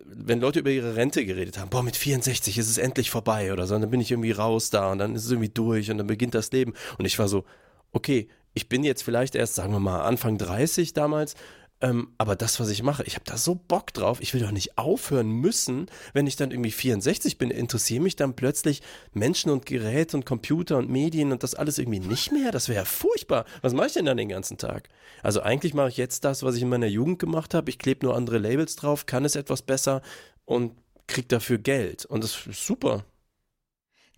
wenn 0.05 0.39
Leute 0.39 0.59
über 0.59 0.69
ihre 0.69 0.95
Rente 0.95 1.25
geredet 1.25 1.57
haben, 1.57 1.69
boah, 1.69 1.81
mit 1.83 1.95
64 1.95 2.57
ist 2.57 2.69
es 2.69 2.77
endlich 2.77 3.09
vorbei 3.09 3.53
oder 3.53 3.65
so, 3.67 3.75
und 3.75 3.81
dann 3.81 3.89
bin 3.89 4.01
ich 4.01 4.11
irgendwie 4.11 4.31
raus 4.31 4.69
da 4.69 4.91
und 4.91 4.99
dann 4.99 5.15
ist 5.15 5.25
es 5.25 5.31
irgendwie 5.31 5.49
durch 5.49 5.89
und 5.89 5.97
dann 5.97 6.07
beginnt 6.07 6.35
das 6.35 6.51
Leben. 6.51 6.73
Und 6.97 7.05
ich 7.05 7.17
war 7.17 7.27
so, 7.27 7.45
okay, 7.91 8.27
ich 8.53 8.69
bin 8.69 8.83
jetzt 8.83 9.03
vielleicht 9.03 9.35
erst, 9.35 9.55
sagen 9.55 9.73
wir 9.73 9.79
mal, 9.79 10.01
Anfang 10.01 10.37
30 10.37 10.93
damals 10.93 11.35
ähm, 11.83 12.13
aber 12.17 12.37
das, 12.37 12.61
was 12.61 12.69
ich 12.69 12.81
mache, 12.81 13.03
ich 13.03 13.15
habe 13.15 13.25
da 13.25 13.35
so 13.35 13.55
Bock 13.55 13.93
drauf. 13.93 14.21
Ich 14.21 14.33
will 14.33 14.39
doch 14.39 14.51
nicht 14.51 14.77
aufhören 14.77 15.27
müssen, 15.27 15.87
wenn 16.13 16.27
ich 16.27 16.37
dann 16.37 16.51
irgendwie 16.51 16.71
64 16.71 17.37
bin. 17.37 17.51
Interessieren 17.51 18.03
mich 18.03 18.15
dann 18.15 18.37
plötzlich 18.37 18.81
Menschen 19.11 19.51
und 19.51 19.65
Geräte 19.65 20.15
und 20.15 20.25
Computer 20.25 20.77
und 20.77 20.89
Medien 20.89 21.33
und 21.33 21.43
das 21.43 21.55
alles 21.55 21.79
irgendwie 21.79 21.99
nicht 21.99 22.31
mehr? 22.31 22.51
Das 22.51 22.69
wäre 22.69 22.79
ja 22.79 22.85
furchtbar. 22.85 23.43
Was 23.61 23.73
mache 23.73 23.87
ich 23.87 23.93
denn 23.93 24.05
dann 24.05 24.15
den 24.15 24.29
ganzen 24.29 24.57
Tag? 24.57 24.87
Also 25.23 25.41
eigentlich 25.41 25.73
mache 25.73 25.89
ich 25.89 25.97
jetzt 25.97 26.23
das, 26.23 26.41
was 26.41 26.55
ich 26.55 26.61
in 26.61 26.69
meiner 26.69 26.87
Jugend 26.87 27.19
gemacht 27.19 27.53
habe. 27.53 27.69
Ich 27.69 27.79
klebe 27.79 28.05
nur 28.05 28.15
andere 28.15 28.37
Labels 28.37 28.77
drauf, 28.77 29.05
kann 29.05 29.25
es 29.25 29.35
etwas 29.35 29.61
besser 29.61 30.01
und 30.45 30.71
kriege 31.07 31.27
dafür 31.27 31.57
Geld. 31.57 32.05
Und 32.05 32.23
das 32.23 32.47
ist 32.47 32.65
super. 32.65 33.03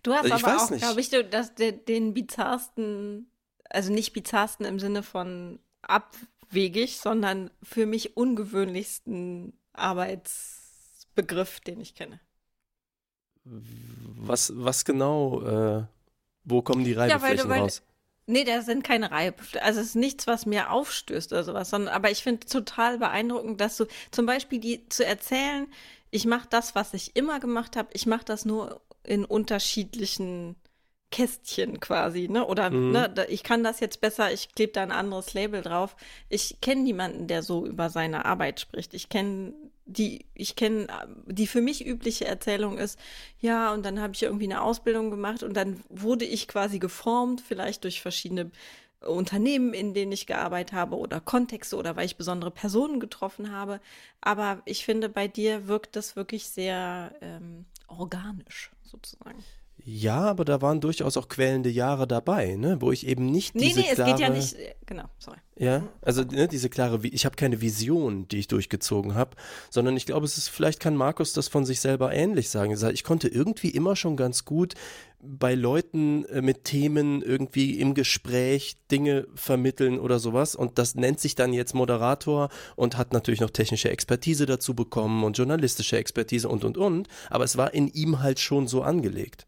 Du 0.04 0.14
hast 0.14 0.24
Ich 0.24 0.32
aber 0.32 0.56
auch, 0.56 0.68
glaube 0.68 1.00
ich, 1.00 1.10
das, 1.10 1.56
den, 1.56 1.84
den 1.86 2.14
bizarrsten, 2.14 3.28
also 3.70 3.92
nicht 3.92 4.12
bizarrsten 4.12 4.66
im 4.66 4.78
Sinne 4.78 5.02
von 5.02 5.58
abwegig, 5.82 6.98
sondern 6.98 7.50
für 7.62 7.86
mich 7.86 8.16
ungewöhnlichsten 8.16 9.52
Arbeitsbegriff, 9.72 11.60
den 11.60 11.80
ich 11.80 11.94
kenne. 11.94 12.20
Was, 13.44 14.52
was 14.56 14.84
genau, 14.84 15.42
äh, 15.42 15.84
wo 16.44 16.62
kommen 16.62 16.84
die 16.84 16.96
weil 16.96 17.08
du- 17.08 17.14
Reibeflächen 17.14 17.48
weil- 17.50 17.60
raus? 17.60 17.82
Nee, 18.28 18.42
da 18.42 18.60
sind 18.62 18.82
keine 18.82 19.12
Reihe. 19.12 19.32
Also 19.60 19.78
es 19.80 19.86
ist 19.90 19.94
nichts, 19.94 20.26
was 20.26 20.46
mir 20.46 20.72
aufstößt 20.72 21.32
oder 21.32 21.44
sowas, 21.44 21.70
sondern 21.70 21.94
aber 21.94 22.10
ich 22.10 22.24
finde 22.24 22.44
total 22.44 22.98
beeindruckend, 22.98 23.60
dass 23.60 23.76
du 23.76 23.86
zum 24.10 24.26
Beispiel 24.26 24.58
die 24.58 24.88
zu 24.88 25.06
erzählen, 25.06 25.68
ich 26.10 26.26
mache 26.26 26.48
das, 26.50 26.74
was 26.74 26.92
ich 26.92 27.14
immer 27.14 27.38
gemacht 27.38 27.76
habe, 27.76 27.88
ich 27.92 28.04
mache 28.06 28.24
das 28.24 28.44
nur 28.44 28.80
in 29.04 29.24
unterschiedlichen 29.24 30.56
Kästchen 31.16 31.80
quasi, 31.80 32.28
ne? 32.28 32.44
Oder 32.44 32.68
Mhm. 32.68 32.92
ne, 32.92 33.26
ich 33.28 33.42
kann 33.42 33.64
das 33.64 33.80
jetzt 33.80 34.02
besser, 34.02 34.30
ich 34.34 34.52
klebe 34.54 34.74
da 34.74 34.82
ein 34.82 34.92
anderes 34.92 35.32
Label 35.32 35.62
drauf. 35.62 35.96
Ich 36.28 36.60
kenne 36.60 36.82
niemanden, 36.82 37.26
der 37.26 37.42
so 37.42 37.64
über 37.64 37.88
seine 37.88 38.26
Arbeit 38.26 38.60
spricht. 38.60 38.92
Ich 38.92 39.08
kenne 39.08 39.54
die, 39.86 40.26
ich 40.34 40.56
kenne 40.56 40.88
die 41.24 41.46
für 41.46 41.62
mich 41.62 41.86
übliche 41.86 42.26
Erzählung 42.26 42.76
ist, 42.76 42.98
ja, 43.40 43.72
und 43.72 43.86
dann 43.86 43.98
habe 44.00 44.12
ich 44.12 44.24
irgendwie 44.24 44.44
eine 44.44 44.60
Ausbildung 44.60 45.10
gemacht 45.10 45.42
und 45.42 45.54
dann 45.54 45.80
wurde 45.88 46.26
ich 46.26 46.48
quasi 46.48 46.78
geformt, 46.78 47.40
vielleicht 47.40 47.84
durch 47.84 48.02
verschiedene 48.02 48.50
Unternehmen, 49.00 49.72
in 49.72 49.94
denen 49.94 50.12
ich 50.12 50.26
gearbeitet 50.26 50.74
habe 50.74 50.96
oder 50.98 51.20
Kontexte 51.20 51.76
oder 51.76 51.96
weil 51.96 52.04
ich 52.04 52.16
besondere 52.16 52.50
Personen 52.50 53.00
getroffen 53.00 53.52
habe. 53.52 53.80
Aber 54.20 54.60
ich 54.66 54.84
finde, 54.84 55.08
bei 55.08 55.28
dir 55.28 55.66
wirkt 55.66 55.96
das 55.96 56.14
wirklich 56.14 56.48
sehr 56.50 57.14
ähm, 57.22 57.64
organisch 57.86 58.70
sozusagen. 58.82 59.42
Ja, 59.88 60.22
aber 60.22 60.44
da 60.44 60.60
waren 60.62 60.80
durchaus 60.80 61.16
auch 61.16 61.28
quälende 61.28 61.70
Jahre 61.70 62.08
dabei, 62.08 62.56
ne? 62.56 62.80
wo 62.80 62.90
ich 62.90 63.06
eben 63.06 63.26
nicht 63.26 63.54
Nee, 63.54 63.68
diese 63.68 63.80
nee, 63.80 63.86
es 63.88 63.94
klare, 63.94 64.10
geht 64.10 64.20
ja 64.20 64.28
nicht, 64.30 64.54
äh, 64.54 64.74
genau, 64.84 65.04
sorry. 65.20 65.36
Ja, 65.56 65.84
also 66.02 66.24
ne, 66.24 66.48
diese 66.48 66.68
klare, 66.68 66.98
ich 67.06 67.24
habe 67.24 67.36
keine 67.36 67.60
Vision, 67.60 68.26
die 68.26 68.38
ich 68.38 68.48
durchgezogen 68.48 69.14
habe, 69.14 69.36
sondern 69.70 69.96
ich 69.96 70.04
glaube, 70.04 70.26
es 70.26 70.38
ist, 70.38 70.48
vielleicht 70.48 70.80
kann 70.80 70.96
Markus 70.96 71.34
das 71.34 71.46
von 71.46 71.64
sich 71.64 71.78
selber 71.78 72.12
ähnlich 72.12 72.50
sagen. 72.50 72.76
Ich 72.92 73.04
konnte 73.04 73.28
irgendwie 73.28 73.70
immer 73.70 73.94
schon 73.94 74.16
ganz 74.16 74.44
gut 74.44 74.74
bei 75.20 75.54
Leuten 75.54 76.24
äh, 76.24 76.42
mit 76.42 76.64
Themen 76.64 77.22
irgendwie 77.22 77.78
im 77.78 77.94
Gespräch 77.94 78.78
Dinge 78.90 79.28
vermitteln 79.36 80.00
oder 80.00 80.18
sowas 80.18 80.56
und 80.56 80.78
das 80.78 80.96
nennt 80.96 81.20
sich 81.20 81.36
dann 81.36 81.52
jetzt 81.52 81.74
Moderator 81.74 82.48
und 82.74 82.98
hat 82.98 83.12
natürlich 83.12 83.40
noch 83.40 83.50
technische 83.50 83.90
Expertise 83.90 84.46
dazu 84.46 84.74
bekommen 84.74 85.22
und 85.22 85.38
journalistische 85.38 85.96
Expertise 85.96 86.48
und 86.48 86.64
und 86.64 86.76
und, 86.76 87.06
aber 87.30 87.44
es 87.44 87.56
war 87.56 87.72
in 87.72 87.86
ihm 87.86 88.20
halt 88.20 88.40
schon 88.40 88.66
so 88.66 88.82
angelegt. 88.82 89.45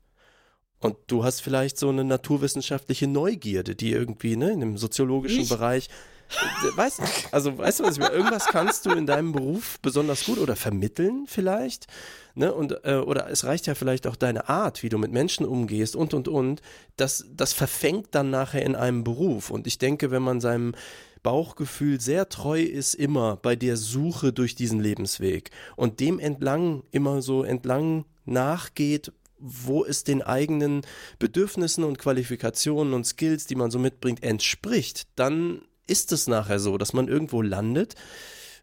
Und 0.80 0.96
du 1.08 1.24
hast 1.24 1.40
vielleicht 1.40 1.78
so 1.78 1.88
eine 1.88 2.04
naturwissenschaftliche 2.04 3.06
Neugierde, 3.06 3.74
die 3.74 3.90
irgendwie, 3.92 4.36
ne, 4.36 4.52
in 4.52 4.60
dem 4.60 4.78
soziologischen 4.78 5.42
Ich? 5.42 5.48
Bereich. 5.48 5.88
Äh, 5.88 6.76
Weißt, 6.76 7.00
also, 7.32 7.56
weißt 7.56 7.80
du, 7.80 7.84
was 7.84 7.94
ich 7.94 8.00
meine? 8.00 8.14
Irgendwas 8.14 8.46
kannst 8.46 8.84
du 8.86 8.90
in 8.90 9.06
deinem 9.06 9.32
Beruf 9.32 9.80
besonders 9.80 10.24
gut 10.24 10.38
oder 10.38 10.56
vermitteln 10.56 11.24
vielleicht. 11.26 11.86
Ne? 12.34 12.52
Und, 12.52 12.84
äh, 12.84 12.96
oder 12.96 13.30
es 13.30 13.44
reicht 13.44 13.66
ja 13.66 13.74
vielleicht 13.74 14.06
auch 14.06 14.14
deine 14.14 14.48
Art, 14.48 14.82
wie 14.82 14.90
du 14.90 14.98
mit 14.98 15.10
Menschen 15.10 15.46
umgehst 15.46 15.96
und 15.96 16.14
und 16.14 16.28
und. 16.28 16.60
Das, 16.96 17.24
das 17.32 17.52
verfängt 17.54 18.08
dann 18.10 18.30
nachher 18.30 18.62
in 18.62 18.76
einem 18.76 19.04
Beruf. 19.04 19.50
Und 19.50 19.66
ich 19.66 19.78
denke, 19.78 20.10
wenn 20.10 20.22
man 20.22 20.40
seinem 20.40 20.74
Bauchgefühl 21.22 22.00
sehr 22.00 22.28
treu 22.28 22.62
ist, 22.62 22.94
immer 22.94 23.36
bei 23.36 23.56
der 23.56 23.76
Suche 23.76 24.32
durch 24.32 24.54
diesen 24.54 24.80
Lebensweg 24.80 25.50
und 25.76 25.98
dem 26.00 26.18
entlang, 26.18 26.84
immer 26.90 27.22
so 27.22 27.42
entlang 27.42 28.04
nachgeht, 28.24 29.12
wo 29.39 29.84
es 29.84 30.05
den 30.05 30.22
eigenen 30.22 30.82
Bedürfnissen 31.18 31.84
und 31.84 31.99
Qualifikationen 31.99 32.95
und 32.95 33.05
Skills, 33.05 33.47
die 33.47 33.55
man 33.55 33.70
so 33.70 33.78
mitbringt, 33.78 34.22
entspricht, 34.22 35.09
dann 35.16 35.62
ist 35.86 36.12
es 36.12 36.26
nachher 36.26 36.59
so, 36.59 36.78
dass 36.78 36.93
man 36.93 37.09
irgendwo 37.09 37.43
landet, 37.43 37.95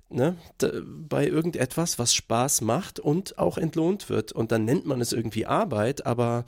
ne, 0.10 0.38
bei 0.60 1.28
irgendetwas, 1.28 1.98
was 2.00 2.14
Spaß 2.14 2.62
macht 2.62 3.00
und 3.00 3.38
auch 3.38 3.58
entlohnt 3.58 4.10
wird. 4.10 4.32
Und 4.32 4.52
dann 4.52 4.66
nennt 4.66 4.86
man 4.86 5.02
es 5.02 5.12
irgendwie 5.12 5.46
Arbeit, 5.46 6.06
aber 6.06 6.46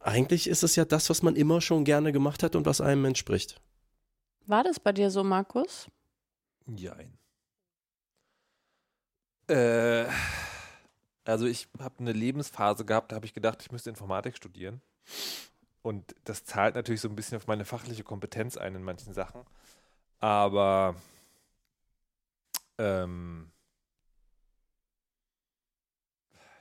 eigentlich 0.00 0.48
ist 0.48 0.62
es 0.62 0.76
ja 0.76 0.84
das, 0.84 1.10
was 1.10 1.22
man 1.22 1.36
immer 1.36 1.60
schon 1.60 1.84
gerne 1.84 2.12
gemacht 2.12 2.42
hat 2.42 2.54
und 2.54 2.66
was 2.66 2.80
einem 2.80 3.04
entspricht. 3.04 3.60
War 4.46 4.64
das 4.64 4.80
bei 4.80 4.92
dir 4.92 5.10
so, 5.10 5.24
Markus? 5.24 5.88
Jein. 6.66 7.18
Äh, 9.48 10.06
also 11.28 11.46
ich 11.46 11.68
habe 11.78 11.96
eine 11.98 12.12
Lebensphase 12.12 12.84
gehabt, 12.84 13.12
da 13.12 13.16
habe 13.16 13.26
ich 13.26 13.34
gedacht, 13.34 13.60
ich 13.60 13.70
müsste 13.70 13.90
Informatik 13.90 14.36
studieren. 14.36 14.80
Und 15.82 16.14
das 16.24 16.44
zahlt 16.44 16.74
natürlich 16.74 17.02
so 17.02 17.08
ein 17.08 17.16
bisschen 17.16 17.36
auf 17.36 17.46
meine 17.46 17.64
fachliche 17.64 18.02
Kompetenz 18.02 18.56
ein 18.56 18.74
in 18.74 18.82
manchen 18.82 19.12
Sachen. 19.12 19.44
Aber 20.20 20.96
ähm, 22.78 23.52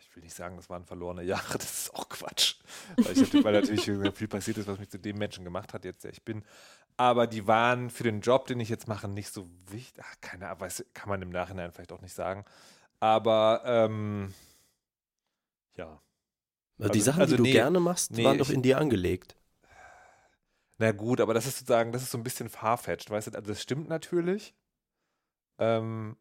ich 0.02 0.16
will 0.16 0.24
nicht 0.24 0.36
sagen, 0.36 0.58
das 0.58 0.70
waren 0.70 0.86
verlorene 0.86 1.24
Jahre, 1.24 1.54
das 1.58 1.84
ist 1.84 1.96
auch 1.96 2.10
Quatsch. 2.10 2.56
Weil, 2.98 3.18
ich, 3.18 3.34
weil 3.44 3.54
natürlich 3.54 3.86
viel 4.16 4.28
passiert 4.28 4.58
ist, 4.58 4.68
was 4.68 4.80
mich 4.80 4.90
zu 4.90 5.00
dem 5.00 5.18
Menschen 5.18 5.46
gemacht 5.46 5.74
hat, 5.74 5.86
jetzt 5.86 6.04
der 6.04 6.12
ich 6.12 6.24
bin. 6.24 6.44
Aber 6.98 7.26
die 7.28 7.48
waren 7.48 7.90
für 7.90 8.04
den 8.04 8.20
Job, 8.20 8.48
den 8.48 8.60
ich 8.60 8.70
jetzt 8.70 8.88
mache, 8.88 9.08
nicht 9.08 9.30
so 9.30 9.50
wichtig. 9.68 10.04
Ach, 10.06 10.16
keine 10.20 10.50
Ahnung, 10.50 10.68
kann 10.94 11.10
man 11.10 11.22
im 11.22 11.30
Nachhinein 11.30 11.72
vielleicht 11.72 11.94
auch 11.94 12.02
nicht 12.02 12.14
sagen. 12.14 12.44
Aber 13.00 13.62
ähm, 13.66 14.34
ja. 15.78 16.02
die 16.80 16.84
Also- 16.84 17.00
Sachen, 17.00 17.22
also 17.22 17.34
die 17.36 17.38
du 17.38 17.44
nee, 17.44 17.52
gerne 17.54 17.80
machst, 17.80 18.12
nee, 18.12 18.24
waren 18.24 18.38
doch 18.38 18.50
in 18.50 18.62
dir 18.62 18.78
angelegt. 18.78 19.36
Na 20.80 20.92
gut, 20.92 21.22
aber 21.22 21.34
das 21.34 21.48
ist 21.48 21.58
sozusagen, 21.60 21.92
das 21.92 22.04
ist 22.04 22.12
so 22.12 22.18
ein 22.20 22.24
bisschen 22.24 22.50
farfetched, 22.50 23.10
weißt 23.10 23.28
du? 23.28 23.32
Also 23.36 23.48
das 23.48 23.62
stimmt 23.64 23.90
natürlich. 23.90 24.54
Ähm, 25.58 26.18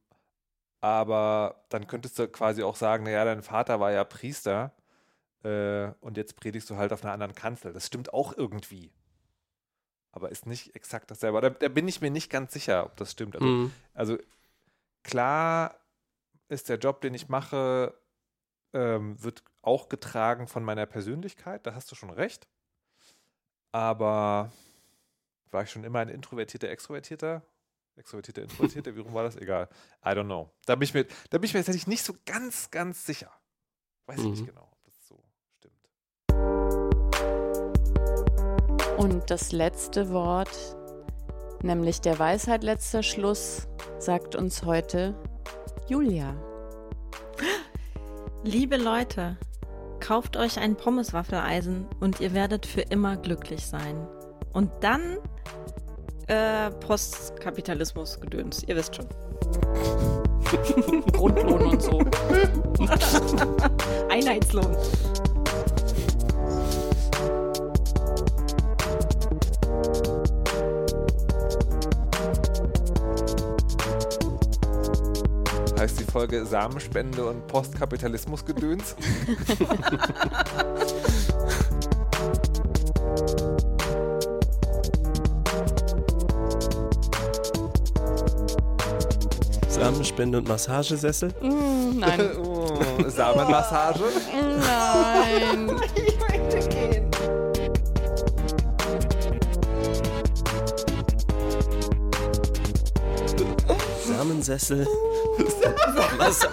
aber 0.81 1.67
dann 1.69 1.87
könntest 1.87 2.19
du 2.19 2.27
quasi 2.29 2.63
auch 2.63 2.77
sagen, 2.77 3.05
naja, 3.05 3.25
dein 3.27 3.43
Vater 3.43 3.81
war 3.81 3.93
ja 3.93 4.03
Priester 4.05 4.73
äh, 5.45 5.89
und 6.01 6.17
jetzt 6.17 6.37
predigst 6.37 6.71
du 6.71 6.77
halt 6.77 6.93
auf 6.95 7.03
einer 7.05 7.13
anderen 7.13 7.35
Kanzel. 7.35 7.73
Das 7.75 7.87
stimmt 7.87 8.15
auch 8.15 8.33
irgendwie. 8.35 8.93
Aber 10.13 10.31
ist 10.31 10.47
nicht 10.47 10.75
exakt 10.75 11.11
dasselbe. 11.11 11.43
Da, 11.43 11.51
da 11.51 11.69
bin 11.69 11.87
ich 11.87 12.01
mir 12.01 12.11
nicht 12.11 12.31
ganz 12.31 12.55
sicher, 12.55 12.87
ob 12.87 12.97
das 12.97 13.13
stimmt. 13.13 13.35
Also, 13.37 13.47
Mhm. 13.47 13.73
also 13.93 14.17
klar 15.03 15.77
ist 16.49 16.71
der 16.71 16.79
Job, 16.79 17.03
den 17.03 17.13
ich 17.13 17.29
mache, 17.29 17.93
ähm, 18.77 19.23
wird 19.23 19.43
auch 19.63 19.89
getragen 19.89 20.47
von 20.47 20.63
meiner 20.63 20.85
Persönlichkeit. 20.87 21.67
Da 21.67 21.75
hast 21.75 21.91
du 21.91 21.95
schon 21.95 22.11
recht. 22.11 22.47
Aber 23.73 24.53
war 25.51 25.63
ich 25.63 25.71
schon 25.71 25.85
immer 25.85 26.01
ein 26.01 26.09
introvertierter, 26.09 26.69
extrovertierter? 26.69 27.43
Extrovertierter, 27.97 28.43
introvertierter? 28.43 28.95
Wie 28.95 29.01
rum 29.01 29.15
war 29.15 29.23
das? 29.25 29.37
Egal. 29.37 29.69
I 30.05 30.09
don't 30.11 30.25
know. 30.25 30.51
Da 30.67 30.75
bin 30.75 30.83
ich 30.85 30.93
mir, 30.95 31.05
da 31.31 31.39
bin 31.39 31.45
ich 31.45 31.55
mir 31.55 31.61
tatsächlich 31.61 31.87
nicht 31.87 32.03
so 32.05 32.15
ganz, 32.27 32.71
ganz 32.71 33.07
sicher. 33.07 33.31
Weiß 34.07 34.19
ich 34.19 34.25
Mhm. 34.25 34.31
nicht 34.33 34.47
genau, 34.47 34.69
ob 34.71 34.85
das 34.85 34.95
so 35.09 35.23
stimmt. 35.57 35.89
Und 38.99 39.31
das 39.31 39.53
letzte 39.53 40.11
Wort, 40.11 40.77
nämlich 41.63 42.01
der 42.03 42.19
Weisheit 42.19 42.63
letzter 42.63 43.03
Schluss, 43.03 43.67
sagt 43.99 44.37
uns 44.37 44.65
heute 44.65 45.15
Julia. 45.89 46.35
Liebe 48.47 48.77
Leute, 48.77 49.37
kauft 49.99 50.37
euch 50.37 50.61
ein 50.61 50.77
Pommeswaffeleisen 50.77 51.85
und 51.99 52.21
ihr 52.21 52.33
werdet 52.33 52.65
für 52.65 52.83
immer 52.83 53.17
glücklich 53.17 53.67
sein. 53.67 54.07
Und 54.53 54.71
dann 54.83 55.19
äh, 56.29 56.71
Postkapitalismus-Gedöns, 56.71 58.63
ihr 58.69 58.77
wisst 58.77 58.95
schon. 58.95 59.07
Grundlohn 61.13 61.73
und 61.73 61.83
so. 61.83 61.99
Einheitslohn. 64.11 64.77
Heißt 75.87 76.01
die 76.01 76.05
Folge 76.11 76.45
Samenspende 76.45 77.25
und 77.25 77.47
Postkapitalismusgedöns? 77.47 78.97
Samenspende 89.69 90.39
und 90.39 90.49
Massagesessel. 90.49 91.33
Mm, 91.41 92.01
nein. 92.01 92.37
oh, 92.45 92.81
Samenmassage? 93.07 94.07
Nein. 94.59 95.71
Ich 95.95 96.19
möchte 96.19 96.69
gehen. 96.69 97.09
Samensessel. 104.05 104.89
Was? 106.19 106.49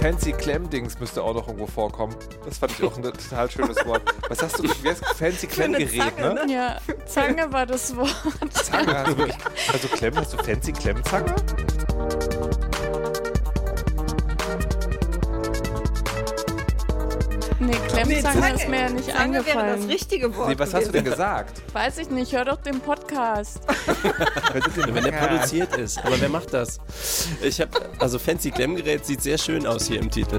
Fancy 0.00 0.32
Clam-Dings 0.32 1.00
müsste 1.00 1.22
auch 1.22 1.34
noch 1.34 1.48
irgendwo 1.48 1.66
vorkommen. 1.66 2.14
Das 2.44 2.58
fand 2.58 2.72
ich 2.72 2.84
auch 2.84 2.96
ein 2.96 3.02
total 3.02 3.50
schönes 3.50 3.84
Wort. 3.84 4.02
Was 4.28 4.40
hast 4.40 4.58
du? 4.58 4.62
Wie 4.62 4.88
heißt 4.88 5.04
Fancy 5.04 5.48
Clam-Gerät, 5.48 6.18
ne? 6.18 6.34
ne? 6.46 6.52
Ja, 6.52 6.76
Zange 7.06 7.52
war 7.52 7.66
das 7.66 7.94
Wort. 7.96 8.14
Zange, 8.52 8.96
also 8.96 9.18
wirklich 9.18 9.36
also 9.72 9.88
Klemm, 9.88 10.16
hast 10.16 10.32
du 10.32 10.38
Fancy 10.38 10.72
Klemmzange? 10.72 11.34
Nee, 17.58 17.72
Klemmzange 17.88 18.40
Zange- 18.40 18.54
ist 18.54 18.68
mir 18.68 18.80
ja 18.80 18.88
nicht 18.90 19.10
Zange 19.10 19.46
wäre 19.46 19.76
das 19.76 19.88
richtige 19.88 20.36
Wort. 20.36 20.50
Nee, 20.50 20.58
was 20.58 20.74
hast 20.74 20.88
du 20.88 20.92
denn 20.92 21.04
gesagt? 21.04 21.62
Weiß 21.72 21.96
ich 21.98 22.10
nicht, 22.10 22.32
hör 22.32 22.44
doch 22.44 22.58
den 22.60 22.80
Podcast. 22.80 23.60
Wenn 24.76 25.02
der 25.02 25.12
produziert 25.12 25.74
ist. 25.76 25.98
Aber 26.04 26.20
wer 26.20 26.28
macht 26.28 26.52
das? 26.52 26.78
Ich 27.42 27.60
habe, 27.60 27.70
also 27.98 28.18
Fancy 28.18 28.50
Klemmgerät 28.50 29.06
sieht 29.06 29.22
sehr 29.22 29.38
schön 29.38 29.66
aus 29.66 29.86
hier 29.86 30.00
im 30.00 30.10
Titel. 30.10 30.38